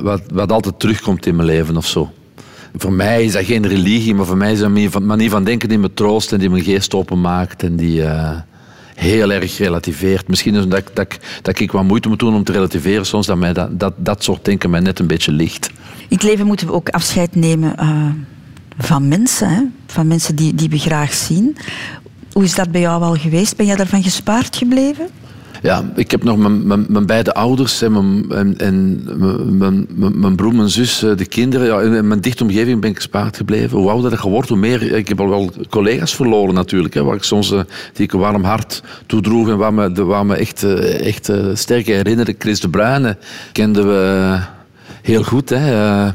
wat, 0.00 0.22
wat, 0.32 0.52
altijd 0.52 0.78
terugkomt 0.78 1.26
in 1.26 1.36
mijn 1.36 1.48
leven 1.48 1.76
of 1.76 1.86
zo. 1.86 2.10
Voor 2.76 2.92
mij 2.92 3.24
is 3.24 3.32
dat 3.32 3.44
geen 3.44 3.66
religie, 3.66 4.14
maar 4.14 4.26
voor 4.26 4.36
mij 4.36 4.52
is 4.52 4.58
dat 4.58 4.66
een 4.66 4.72
manier 4.72 4.90
van, 4.90 5.06
manier 5.06 5.30
van 5.30 5.44
denken 5.44 5.68
die 5.68 5.78
me 5.78 5.94
troost 5.94 6.32
en 6.32 6.38
die 6.38 6.50
mijn 6.50 6.62
geest 6.62 6.94
openmaakt 6.94 7.62
en 7.62 7.76
die 7.76 8.02
eh, 8.02 8.38
heel 9.02 9.32
erg 9.32 9.58
relativeert. 9.58 10.28
Misschien 10.28 10.54
is 10.54 10.66
dat, 10.66 10.90
dat, 10.94 11.18
dat 11.42 11.60
ik 11.60 11.72
wat 11.72 11.84
moeite 11.84 12.08
moet 12.08 12.18
doen 12.18 12.34
om 12.34 12.44
te 12.44 12.52
relativeren 12.52 13.06
soms, 13.06 13.26
dat 13.26 13.36
mij 13.36 13.52
dat, 13.52 13.80
dat, 13.80 13.94
dat 13.96 14.24
soort 14.24 14.44
denken 14.44 14.70
mij 14.70 14.80
net 14.80 14.98
een 14.98 15.06
beetje 15.06 15.32
ligt. 15.32 15.70
In 16.08 16.16
het 16.16 16.22
leven 16.22 16.46
moeten 16.46 16.66
we 16.66 16.72
ook 16.72 16.88
afscheid 16.88 17.34
nemen 17.34 17.76
eh, 17.76 18.06
van 18.78 19.08
mensen, 19.08 19.48
hè? 19.48 19.62
van 19.86 20.06
mensen 20.06 20.34
die, 20.36 20.54
die 20.54 20.68
we 20.68 20.78
graag 20.78 21.14
zien. 21.14 21.56
Hoe 22.32 22.44
is 22.44 22.54
dat 22.54 22.70
bij 22.70 22.80
jou 22.80 23.02
al 23.02 23.14
geweest? 23.14 23.56
Ben 23.56 23.66
jij 23.66 23.76
daarvan 23.76 24.02
gespaard 24.02 24.56
gebleven? 24.56 25.08
Ja, 25.62 25.92
ik 25.94 26.10
heb 26.10 26.24
nog 26.24 26.36
mijn, 26.36 26.66
mijn, 26.66 26.84
mijn 26.88 27.06
beide 27.06 27.34
ouders 27.34 27.82
en, 27.82 27.92
mijn, 27.92 28.58
en, 28.58 29.02
mijn, 29.58 29.86
mijn, 30.14 30.36
broer, 30.36 30.54
mijn 30.54 30.68
zus, 30.68 31.02
eh, 31.02 31.16
de 31.16 31.26
kinderen. 31.26 31.66
Ja, 31.66 31.80
in 31.80 32.08
mijn 32.08 32.20
dichte 32.20 32.42
omgeving 32.42 32.80
ben 32.80 32.90
ik 32.90 32.96
gespaard 32.96 33.36
gebleven. 33.36 33.78
Hoe 33.78 33.90
ouder 33.90 34.10
dat 34.10 34.22
je 34.22 34.28
wordt, 34.28 34.48
hoe 34.48 34.58
meer... 34.58 34.92
Ik 34.92 35.08
heb 35.08 35.20
al 35.20 35.28
wel 35.28 35.50
collega's 35.70 36.14
verloren 36.14 36.54
natuurlijk, 36.54 36.94
hè, 36.94 37.04
waar 37.04 37.16
ik 37.16 37.22
soms 37.22 37.52
eh, 37.52 37.60
die 37.92 38.04
ik 38.04 38.12
een 38.12 38.18
warm 38.18 38.44
hart 38.44 38.82
toedroeg 39.06 39.48
en 39.48 39.56
waar 39.56 39.74
me, 39.74 40.24
me 40.24 40.34
echt, 40.34 40.62
eh, 40.62 41.06
echt 41.06 41.32
sterk 41.54 41.86
herinneren. 41.86 42.34
Chris 42.38 42.60
de 42.60 42.68
Bruyne 42.68 43.16
kenden 43.52 43.86
we 43.86 44.38
heel 45.02 45.22
goed. 45.22 45.48
Hè. 45.48 46.10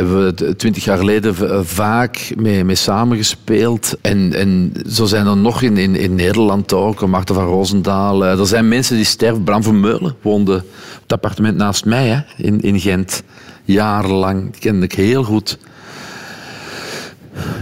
Eh, 0.00 0.06
hebben 0.06 0.24
we 0.26 0.34
t- 0.54 0.58
twintig 0.58 0.84
jaar 0.84 0.98
geleden 0.98 1.34
eh, 1.50 1.60
vaak 1.62 2.32
mee, 2.36 2.64
mee 2.64 2.74
samengespeeld. 2.74 3.94
En, 4.00 4.32
en 4.34 4.72
zo 4.88 5.04
zijn 5.04 5.26
er 5.26 5.36
nog 5.36 5.62
in, 5.62 5.76
in, 5.76 5.96
in 5.96 6.14
Nederland 6.14 6.72
ook, 6.72 7.06
Marten 7.06 7.34
van 7.34 7.44
Roosendaal. 7.44 8.24
eh, 8.24 8.38
Er 8.38 8.46
zijn 8.46 8.68
mensen 8.68 8.96
die 8.96 9.04
sterven. 9.04 9.44
Bram 9.44 9.62
Vermeulen 9.62 10.14
woonde 10.22 10.54
op 10.56 11.02
het 11.02 11.12
appartement 11.12 11.56
naast 11.56 11.84
mij 11.84 12.08
hè, 12.08 12.20
in, 12.44 12.60
in 12.60 12.80
Gent. 12.80 13.22
Jarenlang, 13.64 14.58
kende 14.58 14.84
ik 14.84 14.92
heel 14.92 15.22
goed. 15.22 15.58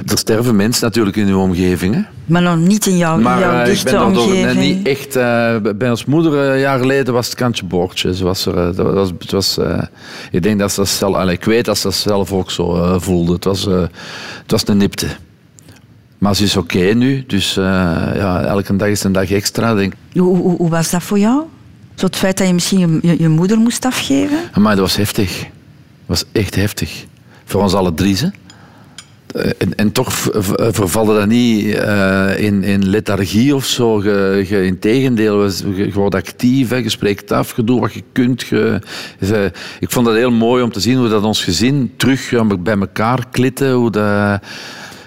Er 0.07 0.19
sterven 0.19 0.57
mensen 0.57 0.85
natuurlijk 0.85 1.17
in 1.17 1.27
uw 1.29 1.39
omgeving. 1.41 1.95
Hè? 1.95 2.01
Maar 2.27 2.43
nog 2.43 2.57
niet 2.57 2.87
in 2.87 2.97
jouw, 2.97 3.19
Maar 3.19 3.41
jouw 3.41 3.53
eh, 3.53 3.61
ik 3.61 3.67
dichte 3.67 3.85
ben 3.91 4.13
door- 4.13 4.29
nee, 4.29 4.43
omgeving. 4.45 4.77
niet 4.77 4.87
echt. 4.87 5.17
eh, 5.17 5.57
bij 5.77 5.91
ons 5.91 6.05
moeder 6.05 6.43
eh, 6.47 6.53
een 6.53 6.59
jaar 6.61 6.79
geleden 6.79 7.15
was 7.15 7.27
het 7.27 7.35
kantje 7.35 7.65
boordje. 7.65 8.15
Ze 8.15 8.25
was 8.25 8.47
er, 8.47 8.57
eh, 8.69 8.77
dat 8.77 8.93
was, 8.95 9.11
het 9.19 9.31
was, 9.31 9.59
eh, 9.59 9.83
ik 10.31 10.43
denk 10.43 10.59
dat 10.59 10.71
ze 10.73 10.81
dat 10.81 10.89
zelf, 10.89 11.15
allee, 11.15 11.35
ik 11.35 11.45
weet 11.45 11.65
dat 11.65 11.77
ze 11.79 11.83
dat 11.83 11.95
zelf 11.97 12.33
ook 12.33 12.51
zo 12.51 12.75
eh, 12.77 12.95
voelde. 13.01 13.33
Het 13.33 13.45
was, 13.45 13.67
eh, 13.67 13.81
het 14.43 14.51
was 14.51 14.69
een 14.69 14.77
nipte. 14.77 15.07
Maar 16.19 16.35
ze 16.37 16.45
is 16.45 16.57
oké 16.57 16.79
nu, 16.95 17.25
dus 17.27 17.57
eh, 17.57 17.65
ja, 18.15 18.43
elke 18.43 18.77
dag 18.77 18.89
is 18.89 19.05
een 19.05 19.13
dag 19.13 19.31
extra. 19.31 19.75
Denk. 19.75 19.93
Hoe, 20.13 20.37
hoe, 20.37 20.57
hoe 20.57 20.71
was 20.71 20.91
dat 20.91 21.03
voor 21.03 21.19
jou? 21.19 21.43
Zo 21.95 22.07
het 22.07 22.17
feit 22.17 22.39
dat 22.39 22.47
je 22.47 22.55
misschien 22.55 22.79
je, 23.03 23.09
je, 23.09 23.17
je 23.23 23.29
moeder 23.29 23.59
moest 23.59 23.85
afgeven? 23.85 24.39
Maar 24.55 24.73
dat 24.77 24.85
was 24.85 24.97
heftig. 24.97 25.39
Dat 25.39 25.49
was 26.07 26.25
echt 26.33 26.55
heftig. 26.55 27.05
Voor 27.45 27.63
ons 27.63 27.75
alle 27.75 27.95
drie. 27.95 28.17
Hè? 28.17 28.29
Eh, 29.35 29.51
En, 29.59 29.75
en 29.75 29.93
toch 29.93 30.13
v- 30.13 30.29
v- 30.33 30.53
vervalde 30.75 31.15
dat 31.15 31.27
niet 31.27 31.75
eh, 31.75 32.39
in, 32.39 32.63
in 32.65 32.89
lethargie 32.89 33.55
of 33.55 33.65
zo. 33.67 34.03
Je, 34.03 34.45
je, 34.49 34.65
integendeel, 34.65 35.45
je, 35.75 35.91
wordt 35.93 36.15
actief, 36.15 36.71
je 36.71 36.89
spreekt 36.89 37.33
af, 37.33 37.57
je 37.57 37.65
doet 37.65 37.81
wat 37.81 37.93
je 37.93 38.03
kunt. 38.13 38.43
Ik 39.81 39.91
vond 39.91 40.07
dat 40.07 40.15
heel 40.15 40.31
mooi 40.31 40.63
om 40.63 40.73
te 40.73 40.81
zien 40.81 40.97
hoe 40.99 41.09
dat 41.09 41.23
ons 41.23 41.45
gezin 41.45 41.93
terug 41.97 42.33
eh, 42.33 42.47
bij 42.61 42.77
elkaar 42.79 43.27
klitten. 43.31 43.73
Hoe 43.73 43.91
dat, 43.91 44.41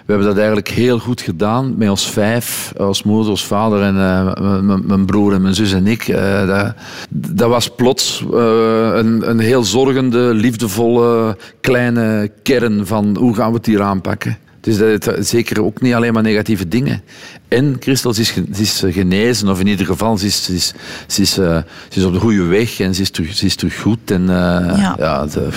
hebben 0.05 0.27
dat 0.27 0.37
eigenlijk 0.37 0.67
heel 0.67 0.99
goed 0.99 1.21
gedaan 1.21 1.73
met 1.77 1.89
ons 1.89 2.09
vijf, 2.09 2.73
als 2.77 3.03
moeder, 3.03 3.29
als 3.29 3.45
vader 3.45 3.81
en 3.81 3.97
eh, 3.97 4.59
mijn 4.83 5.05
broer 5.05 5.33
en 5.33 5.41
mijn 5.41 5.55
zus 5.55 5.73
en 5.73 5.87
ik. 5.87 6.07
Eh, 6.07 6.47
dat, 6.47 6.73
dat 7.09 7.49
was 7.49 7.69
plots 7.69 8.25
eh, 8.33 8.91
een, 8.93 9.29
een 9.29 9.39
heel 9.39 9.63
zorgende, 9.63 10.33
liefdevolle 10.33 11.37
kleine 11.61 12.31
kern 12.43 12.87
van 12.87 13.17
hoe 13.19 13.35
gaan 13.35 13.49
we 13.51 13.57
het 13.57 13.65
hier 13.65 13.81
aanpakken. 13.81 14.37
Dus 14.61 14.77
dat 14.77 15.05
het 15.05 15.27
zeker 15.27 15.63
ook 15.63 15.81
niet 15.81 15.93
alleen 15.93 16.13
maar 16.13 16.23
negatieve 16.23 16.67
dingen. 16.67 17.01
En 17.47 17.75
Christel 17.79 18.13
ze 18.13 18.21
is, 18.21 18.33
ze 18.33 18.61
is 18.61 18.83
genezen, 18.95 19.49
of 19.49 19.59
in 19.59 19.67
ieder 19.67 19.85
geval, 19.85 20.17
ze 20.17 20.25
is, 20.25 20.43
ze 20.43 20.53
is, 20.53 20.73
ze 21.07 21.21
is, 21.21 21.33
ze 21.33 21.63
is 21.89 22.03
op 22.03 22.13
de 22.13 22.19
goede 22.19 22.43
weg 22.43 22.79
en 22.79 22.95
ze 22.95 23.01
is 23.01 23.09
terug, 23.09 23.33
ze 23.33 23.45
is 23.45 23.55
terug 23.55 23.79
goed. 23.79 24.11
En, 24.11 24.25
Ja. 24.27 24.95
ja. 24.97 25.25
de, 25.25 25.47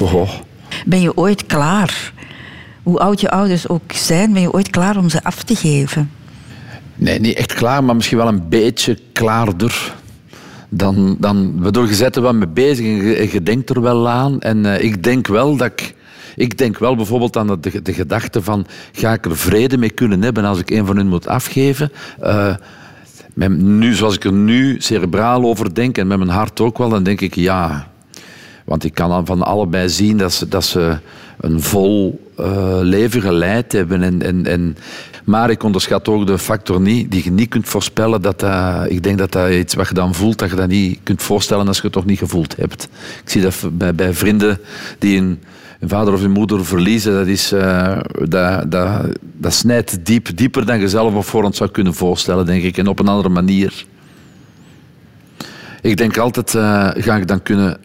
oh. 0.00 0.30
Ben 0.86 1.00
je 1.00 1.16
ooit 1.16 1.46
klaar? 1.46 2.12
Hoe 2.82 2.98
oud 2.98 3.20
je 3.20 3.30
ouders 3.30 3.68
ook 3.68 3.92
zijn, 3.92 4.32
ben 4.32 4.42
je 4.42 4.52
ooit 4.52 4.70
klaar 4.70 4.96
om 4.96 5.08
ze 5.08 5.24
af 5.24 5.42
te 5.42 5.56
geven? 5.56 6.10
Nee, 6.94 7.20
niet 7.20 7.36
echt 7.36 7.54
klaar, 7.54 7.84
maar 7.84 7.96
misschien 7.96 8.18
wel 8.18 8.28
een 8.28 8.48
beetje 8.48 8.98
klaarder. 9.12 9.94
Dan, 10.68 11.16
dan, 11.18 11.62
waardoor 11.62 11.86
je 11.86 11.94
zet 11.94 12.16
er 12.16 12.22
wel 12.22 12.34
mee 12.34 12.48
bezig 12.48 12.86
en 12.86 12.96
je, 12.96 13.14
en 13.14 13.28
je 13.32 13.42
denkt 13.42 13.70
er 13.70 13.80
wel 13.80 14.08
aan. 14.08 14.40
En 14.40 14.66
eh, 14.66 14.84
ik 14.84 15.02
denk 15.02 15.26
wel 15.26 15.56
dat 15.56 15.66
ik... 15.66 15.94
Ik 16.36 16.58
denk 16.58 16.78
wel 16.78 16.96
bijvoorbeeld 16.96 17.36
aan 17.36 17.46
de, 17.60 17.82
de 17.82 17.92
gedachte 17.92 18.42
van... 18.42 18.66
Ga 18.92 19.12
ik 19.12 19.24
er 19.24 19.36
vrede 19.36 19.78
mee 19.78 19.90
kunnen 19.90 20.22
hebben 20.22 20.44
als 20.44 20.58
ik 20.58 20.70
een 20.70 20.86
van 20.86 20.96
hun 20.96 21.08
moet 21.08 21.26
afgeven? 21.26 21.92
Met, 23.34 23.58
nu, 23.58 23.94
zoals 23.94 24.14
ik 24.14 24.24
er 24.24 24.32
nu 24.32 24.80
cerebraal 24.80 25.44
over 25.44 25.74
denk 25.74 25.98
en 25.98 26.06
met 26.06 26.18
mijn 26.18 26.30
hart 26.30 26.60
ook 26.60 26.78
wel, 26.78 26.88
dan 26.88 27.02
denk 27.02 27.20
ik 27.20 27.34
ja. 27.34 27.88
Want 28.64 28.84
ik 28.84 28.94
kan 28.94 29.26
van 29.26 29.42
allebei 29.42 29.88
zien 29.88 30.16
dat 30.16 30.32
ze, 30.32 30.48
dat 30.48 30.64
ze 30.64 30.98
een 31.40 31.60
vol 31.60 32.20
eh, 32.36 32.78
leven 32.80 33.20
geleid 33.20 33.72
hebben. 33.72 34.02
En, 34.02 34.22
en, 34.22 34.46
en, 34.46 34.76
maar 35.24 35.50
ik 35.50 35.62
onderschat 35.62 36.08
ook 36.08 36.26
de 36.26 36.38
factor 36.38 36.80
niet, 36.80 37.10
die 37.10 37.24
je 37.24 37.30
niet 37.30 37.48
kunt 37.48 37.68
voorspellen. 37.68 38.22
Dat 38.22 38.40
dat, 38.40 38.86
ik 38.88 39.02
denk 39.02 39.18
dat 39.18 39.32
dat 39.32 39.50
iets 39.50 39.74
wat 39.74 39.88
je 39.88 39.94
dan 39.94 40.14
voelt, 40.14 40.38
dat 40.38 40.50
je 40.50 40.56
dat 40.56 40.68
niet 40.68 41.00
kunt 41.02 41.22
voorstellen 41.22 41.66
als 41.66 41.76
je 41.76 41.82
het 41.82 41.92
toch 41.92 42.04
niet 42.04 42.18
gevoeld 42.18 42.56
hebt. 42.56 42.88
Ik 43.22 43.30
zie 43.30 43.42
dat 43.42 43.54
bij, 43.72 43.94
bij 43.94 44.14
vrienden 44.14 44.58
die 44.98 45.18
een, 45.18 45.38
vader 45.82 46.14
of 46.14 46.22
een 46.22 46.30
moeder 46.30 46.64
verliezen. 46.66 47.12
Dat, 47.12 47.26
is, 47.26 47.52
eh, 47.52 47.98
dat, 48.28 48.70
dat, 48.70 49.06
dat 49.20 49.52
snijdt 49.52 50.06
diep, 50.06 50.36
dieper 50.36 50.66
dan 50.66 50.80
je 50.80 50.88
zelf 50.88 51.14
op 51.14 51.24
voorhand 51.24 51.56
zou 51.56 51.70
kunnen 51.70 51.94
voorstellen, 51.94 52.46
denk 52.46 52.62
ik. 52.62 52.78
En 52.78 52.86
op 52.86 52.98
een 52.98 53.08
andere 53.08 53.28
manier. 53.28 53.84
Ik 55.80 55.96
denk 55.96 56.18
altijd, 56.18 56.54
eh, 56.54 56.88
ga 56.94 57.16
ik 57.16 57.28
dan 57.28 57.42
kunnen 57.42 57.78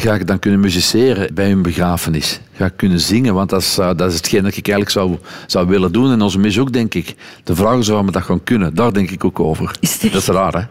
ga 0.00 0.14
ik 0.14 0.26
dan 0.26 0.38
kunnen 0.38 0.60
musiceren 0.60 1.34
bij 1.34 1.48
hun 1.48 1.62
begrafenis? 1.62 2.40
Ga 2.52 2.64
ik 2.64 2.76
kunnen 2.76 3.00
zingen? 3.00 3.34
Want 3.34 3.50
dat 3.50 3.60
is, 3.60 3.78
eh, 3.78 3.90
dat 3.96 4.10
is 4.10 4.16
hetgeen 4.16 4.42
dat 4.42 4.56
ik 4.56 4.68
eigenlijk 4.68 4.90
zou, 4.90 5.18
zou 5.46 5.66
willen 5.66 5.92
doen. 5.92 6.12
En 6.12 6.20
onze 6.20 6.38
mis 6.38 6.58
ook, 6.58 6.72
denk 6.72 6.94
ik. 6.94 7.14
De 7.44 7.56
vraag 7.56 7.78
is 7.78 7.88
of 7.88 8.04
we 8.04 8.12
dat 8.12 8.22
gaan 8.22 8.44
kunnen. 8.44 8.74
Daar 8.74 8.92
denk 8.92 9.10
ik 9.10 9.24
ook 9.24 9.40
over. 9.40 9.76
Is? 9.80 9.98
Dat 9.98 10.14
is 10.14 10.26
raar, 10.26 10.52
hè? 10.52 10.62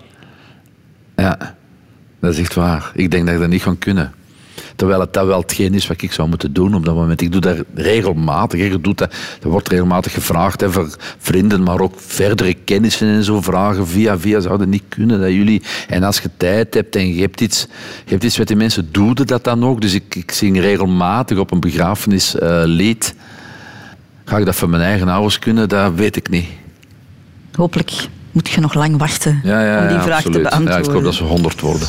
Ja, 1.23 1.55
dat 2.19 2.33
is 2.33 2.39
echt 2.39 2.53
waar. 2.53 2.91
Ik 2.93 3.11
denk 3.11 3.25
dat 3.25 3.33
ik 3.35 3.41
dat 3.41 3.49
niet 3.49 3.61
ga 3.61 3.75
kunnen. 3.79 4.13
Terwijl 4.77 4.99
het 4.99 5.13
dat 5.13 5.25
wel 5.25 5.39
hetgeen 5.39 5.73
is 5.73 5.87
wat 5.87 6.01
ik 6.01 6.11
zou 6.11 6.29
moeten 6.29 6.53
doen 6.53 6.73
op 6.75 6.85
dat 6.85 6.95
moment. 6.95 7.21
Ik 7.21 7.31
doe 7.31 7.41
dat 7.41 7.57
regelmatig. 7.75 8.59
Je 8.59 8.81
doet 8.81 8.97
dat, 8.97 9.13
dat 9.39 9.51
wordt 9.51 9.67
regelmatig 9.69 10.13
gevraagd 10.13 10.61
hè, 10.61 10.71
voor 10.71 10.95
vrienden, 11.17 11.63
maar 11.63 11.79
ook 11.79 11.93
verdere 11.97 12.53
kennissen 12.53 13.07
en 13.07 13.23
zo 13.23 13.41
vragen. 13.41 13.87
Via 13.87 14.19
via 14.19 14.39
zou 14.39 14.57
dat 14.57 14.67
niet 14.67 14.83
kunnen. 14.89 15.19
Dat 15.19 15.29
jullie, 15.31 15.61
en 15.87 16.03
als 16.03 16.19
je 16.19 16.29
tijd 16.37 16.73
hebt 16.73 16.95
en 16.95 17.13
je 17.13 17.21
hebt 17.21 17.41
iets, 17.41 17.67
je 18.05 18.11
hebt 18.11 18.23
iets 18.23 18.37
met 18.37 18.47
die 18.47 18.55
mensen, 18.57 18.87
doe 18.91 19.13
dat 19.13 19.43
dan 19.43 19.65
ook. 19.65 19.81
Dus 19.81 19.93
ik, 19.93 20.15
ik 20.15 20.31
zing 20.31 20.59
regelmatig 20.59 21.37
op 21.37 21.51
een 21.51 21.59
begrafenis 21.59 22.35
eh, 22.35 22.61
lied. 22.65 23.15
Ga 24.25 24.37
ik 24.37 24.45
dat 24.45 24.55
van 24.55 24.69
mijn 24.69 24.81
eigen 24.83 25.07
ouders 25.07 25.39
kunnen? 25.39 25.69
Dat 25.69 25.93
weet 25.95 26.15
ik 26.15 26.29
niet. 26.29 26.47
Hopelijk 27.55 27.91
moet 28.31 28.49
je 28.49 28.61
nog 28.61 28.73
lang 28.73 28.97
wachten 28.97 29.39
Ja, 29.43 29.65
ja, 29.65 29.81
om 29.81 29.87
die 29.87 29.97
ja, 29.97 30.03
vraag 30.03 30.15
absoluut. 30.17 30.33
te 30.37 30.41
Ja, 30.43 30.49
beantwoorden. 30.49 30.85
ik 30.85 30.91
hoop 30.91 31.03
dat 31.03 31.13
ze 31.13 31.23
honderd 31.23 31.61
worden. 31.61 31.87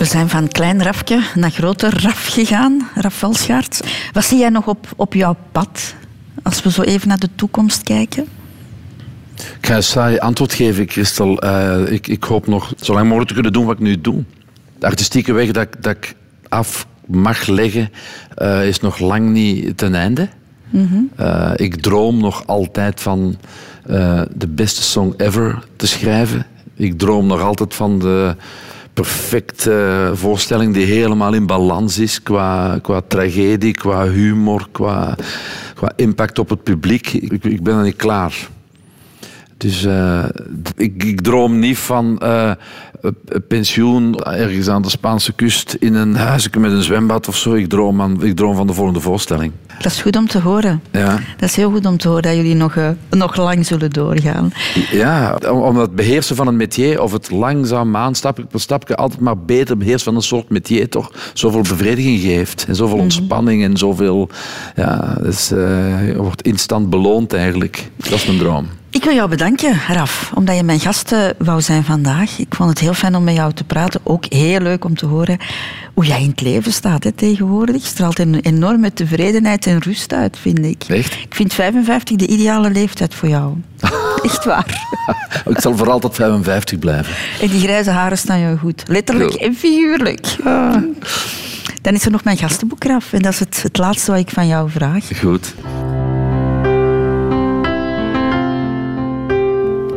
We 0.00 0.06
zijn 0.06 0.28
van 0.28 0.48
klein 0.48 0.82
Rafje 0.82 1.20
naar 1.34 1.50
groter 1.50 2.02
Raf 2.02 2.26
gegaan, 2.26 2.88
Raf 2.94 3.14
Velschaert. 3.14 3.80
Wat 4.12 4.24
zie 4.24 4.38
jij 4.38 4.48
nog 4.48 4.66
op, 4.66 4.86
op 4.96 5.14
jouw 5.14 5.36
pad, 5.52 5.94
als 6.42 6.62
we 6.62 6.70
zo 6.70 6.82
even 6.82 7.08
naar 7.08 7.18
de 7.18 7.28
toekomst 7.34 7.82
kijken? 7.82 8.26
Ik 9.60 9.66
ga 9.66 9.76
een 9.76 9.82
saai 9.82 10.18
antwoord 10.18 10.52
geven, 10.52 10.88
Christel. 10.88 11.38
Eh, 11.38 11.92
ik, 11.92 12.06
ik 12.06 12.24
hoop 12.24 12.46
nog 12.46 12.72
zo 12.80 12.92
lang 12.92 13.04
mogelijk 13.04 13.28
te 13.28 13.34
kunnen 13.34 13.52
doen 13.52 13.64
wat 13.64 13.74
ik 13.74 13.80
nu 13.82 14.00
doe. 14.00 14.24
De 14.78 14.86
artistieke 14.86 15.32
weg 15.32 15.50
dat, 15.50 15.62
ik- 15.62 15.82
dat 15.82 15.96
ik 15.96 16.14
af 16.48 16.86
mag 17.06 17.46
leggen, 17.46 17.90
eh, 18.36 18.66
is 18.68 18.80
nog 18.80 18.98
lang 18.98 19.28
niet 19.30 19.76
ten 19.76 19.94
einde. 19.94 20.28
Eh, 21.16 21.50
ik 21.56 21.76
droom 21.82 22.16
nog 22.20 22.46
altijd 22.46 23.00
van 23.00 23.36
de 24.34 24.48
beste 24.48 24.82
song 24.82 25.14
ever 25.16 25.58
te 25.76 25.86
schrijven. 25.86 26.46
Ik 26.74 26.98
droom 26.98 27.26
nog 27.26 27.40
altijd 27.40 27.74
van 27.74 27.98
de 27.98 28.36
perfecte 29.00 30.10
voorstelling 30.14 30.74
die 30.74 30.84
helemaal 30.84 31.34
in 31.34 31.46
balans 31.46 31.98
is 31.98 32.22
qua, 32.22 32.78
qua 32.82 33.00
tragedie, 33.00 33.72
qua 33.72 34.04
humor, 34.04 34.68
qua, 34.72 35.16
qua 35.74 35.92
impact 35.96 36.38
op 36.38 36.48
het 36.48 36.62
publiek. 36.62 37.12
Ik, 37.12 37.44
ik 37.44 37.62
ben 37.62 37.76
er 37.76 37.84
niet 37.84 37.96
klaar. 37.96 38.48
Dus 39.56 39.84
eh, 39.84 40.24
ik, 40.76 41.04
ik 41.04 41.20
droom 41.20 41.58
niet 41.58 41.78
van 41.78 42.18
eh, 42.18 42.52
pensioen 43.48 44.14
ergens 44.18 44.68
aan 44.68 44.82
de 44.82 44.90
Spaanse 44.90 45.32
kust 45.32 45.76
in 45.78 45.94
een 45.94 46.16
huisje 46.16 46.50
met 46.58 46.72
een 46.72 46.82
zwembad 46.82 47.28
of 47.28 47.36
zo. 47.36 47.54
Ik 47.54 47.68
droom, 47.68 48.00
aan, 48.00 48.24
ik 48.24 48.36
droom 48.36 48.56
van 48.56 48.66
de 48.66 48.72
volgende 48.72 49.00
voorstelling. 49.00 49.52
Dat 49.82 49.92
is 49.92 50.02
goed 50.02 50.16
om 50.16 50.28
te 50.28 50.40
horen. 50.40 50.82
Ja. 50.90 51.18
Dat 51.36 51.48
is 51.48 51.56
heel 51.56 51.70
goed 51.70 51.86
om 51.86 51.96
te 51.96 52.08
horen 52.08 52.22
dat 52.22 52.34
jullie 52.34 52.54
nog, 52.54 52.76
eh, 52.76 52.88
nog 53.10 53.36
lang 53.36 53.66
zullen 53.66 53.90
doorgaan. 53.90 54.52
Ja, 54.90 55.38
om, 55.50 55.60
om 55.60 55.76
het 55.76 55.94
beheersen 55.94 56.36
van 56.36 56.46
een 56.46 56.56
métier, 56.56 57.02
of 57.02 57.12
het 57.12 57.30
langzaam 57.30 57.96
aan, 57.96 58.14
stapje 58.14 58.44
per 58.44 58.60
stapje, 58.60 58.96
altijd 58.96 59.20
maar 59.20 59.38
beter 59.38 59.76
beheersen 59.76 60.04
van 60.04 60.14
een 60.14 60.22
soort 60.22 60.48
métier, 60.48 60.88
toch 60.88 61.12
zoveel 61.34 61.60
bevrediging 61.62 62.20
geeft. 62.20 62.64
En 62.68 62.76
zoveel 62.76 62.98
ontspanning 62.98 63.62
en 63.62 63.76
zoveel... 63.76 64.28
Ja, 64.76 65.14
dus, 65.22 65.50
eh, 65.50 66.06
je 66.06 66.16
wordt 66.16 66.42
instant 66.42 66.90
beloond 66.90 67.32
eigenlijk. 67.32 67.90
Dat 67.96 68.12
is 68.12 68.26
mijn 68.26 68.38
droom. 68.38 68.68
Ik 68.92 69.04
wil 69.04 69.14
jou 69.14 69.28
bedanken, 69.28 69.80
Raf, 69.88 70.32
omdat 70.34 70.56
je 70.56 70.62
mijn 70.62 70.80
gast 70.80 71.12
eh, 71.12 71.24
wou 71.38 71.60
zijn 71.60 71.84
vandaag. 71.84 72.38
Ik 72.38 72.54
vond 72.54 72.70
het 72.70 72.78
heel 72.78 72.94
fijn 72.94 73.16
om 73.16 73.24
met 73.24 73.34
jou 73.34 73.52
te 73.52 73.64
praten. 73.64 74.00
Ook 74.02 74.24
heel 74.28 74.60
leuk 74.60 74.84
om 74.84 74.94
te 74.96 75.06
horen 75.06 75.38
hoe 75.94 76.06
jij 76.06 76.22
in 76.22 76.28
het 76.28 76.40
leven 76.40 76.72
staat 76.72 77.04
hè, 77.04 77.12
tegenwoordig. 77.12 77.82
Je 77.82 77.88
straalt 77.88 78.18
een 78.18 78.34
enorme 78.34 78.92
tevredenheid 78.92 79.66
en 79.66 79.78
rust 79.78 80.12
uit, 80.12 80.38
vind 80.38 80.64
ik. 80.64 80.84
Echt? 80.88 81.12
Ik 81.12 81.34
vind 81.34 81.54
55 81.54 82.16
de 82.16 82.26
ideale 82.26 82.70
leeftijd 82.70 83.14
voor 83.14 83.28
jou. 83.28 83.54
Echt 84.22 84.44
waar. 84.44 84.88
Ik 85.48 85.60
zal 85.60 85.76
voor 85.76 85.90
altijd 85.90 86.14
55 86.14 86.78
blijven. 86.78 87.14
En 87.40 87.48
die 87.48 87.60
grijze 87.60 87.90
haren 87.90 88.18
staan 88.18 88.40
jou 88.40 88.58
goed. 88.58 88.82
Letterlijk 88.86 89.34
en 89.34 89.54
figuurlijk. 89.54 90.36
Dan 91.82 91.94
is 91.94 92.04
er 92.04 92.10
nog 92.10 92.24
mijn 92.24 92.36
gastenboek, 92.36 92.84
Raf. 92.84 93.12
En 93.12 93.22
dat 93.22 93.32
is 93.32 93.38
het, 93.38 93.62
het 93.62 93.78
laatste 93.78 94.10
wat 94.10 94.20
ik 94.20 94.30
van 94.30 94.46
jou 94.46 94.70
vraag. 94.70 95.18
Goed. 95.18 95.54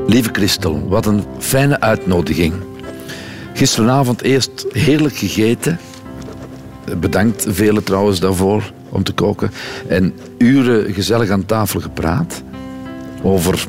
Lieve 0.08 0.30
Christel, 0.32 0.88
wat 0.88 1.06
een 1.06 1.24
fijne 1.40 1.80
uitnodiging. 1.80 2.54
Gisteravond 3.54 4.22
eerst 4.22 4.66
heerlijk 4.72 5.16
gegeten. 5.16 5.80
Bedankt 6.98 7.46
velen 7.50 7.84
trouwens 7.84 8.20
daarvoor 8.20 8.72
om 8.90 9.04
te 9.04 9.14
koken. 9.14 9.52
En 9.88 10.14
uren 10.38 10.94
gezellig 10.94 11.30
aan 11.30 11.46
tafel 11.46 11.80
gepraat. 11.80 12.44
Over, 13.22 13.66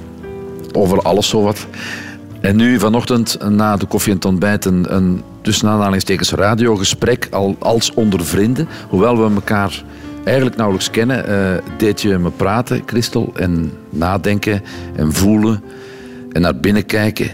over 0.72 1.02
alles 1.02 1.28
zowat. 1.28 1.66
En 2.40 2.56
nu 2.56 2.78
vanochtend 2.78 3.38
na 3.48 3.76
de 3.76 3.86
koffie 3.86 4.10
en 4.10 4.16
het 4.16 4.26
ontbijt 4.26 4.64
een, 4.64 4.94
een 4.94 5.22
radiogesprek 6.30 7.28
al, 7.30 7.56
als 7.58 7.92
onder 7.94 8.24
vrienden. 8.24 8.68
Hoewel 8.88 9.16
we 9.16 9.34
elkaar 9.34 9.84
eigenlijk 10.24 10.56
nauwelijks 10.56 10.90
kennen, 10.90 11.26
eh, 11.26 11.62
deed 11.78 12.00
je 12.02 12.18
me 12.18 12.30
praten, 12.30 12.82
Christel, 12.86 13.32
en 13.34 13.72
nadenken 13.90 14.62
en 14.96 15.12
voelen 15.12 15.62
en 16.34 16.40
naar 16.40 16.56
binnen 16.56 16.86
kijken 16.86 17.30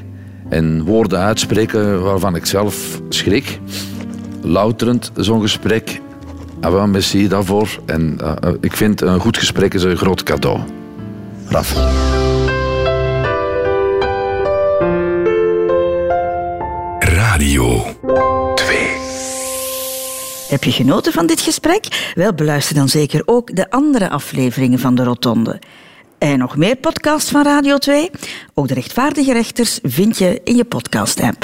en 0.48 0.84
woorden 0.84 1.18
uitspreken 1.18 2.02
waarvan 2.02 2.34
ik 2.34 2.46
zelf 2.46 3.00
schrik. 3.08 3.58
Louterend 4.42 5.10
zo'n 5.14 5.40
gesprek. 5.40 6.00
Ah, 6.60 6.72
wel, 6.72 6.86
merci 6.86 7.28
daarvoor. 7.28 7.68
En 7.86 8.18
eh, 8.20 8.32
eh, 8.40 8.54
ik 8.60 8.76
vind 8.76 9.00
een 9.00 9.20
goed 9.20 9.38
gesprek 9.38 9.74
is 9.74 9.82
een 9.82 9.96
groot 9.96 10.22
cadeau. 10.22 10.60
Raf. 11.48 11.74
Radio 16.98 17.82
2. 18.54 18.78
Heb 20.48 20.64
je 20.64 20.72
genoten 20.72 21.12
van 21.12 21.26
dit 21.26 21.40
gesprek? 21.40 22.12
Wel, 22.14 22.34
beluister 22.34 22.74
dan 22.74 22.88
zeker 22.88 23.22
ook 23.24 23.56
de 23.56 23.70
andere 23.70 24.08
afleveringen 24.08 24.78
van 24.78 24.94
de 24.94 25.04
Rotonde. 25.04 25.58
En 26.20 26.38
nog 26.38 26.56
meer 26.56 26.76
podcasts 26.76 27.30
van 27.30 27.42
Radio 27.42 27.76
2? 27.78 28.10
Ook 28.54 28.68
de 28.68 28.74
rechtvaardige 28.74 29.32
rechters 29.32 29.78
vind 29.82 30.18
je 30.18 30.40
in 30.44 30.56
je 30.56 30.64
podcast-app. 30.64 31.36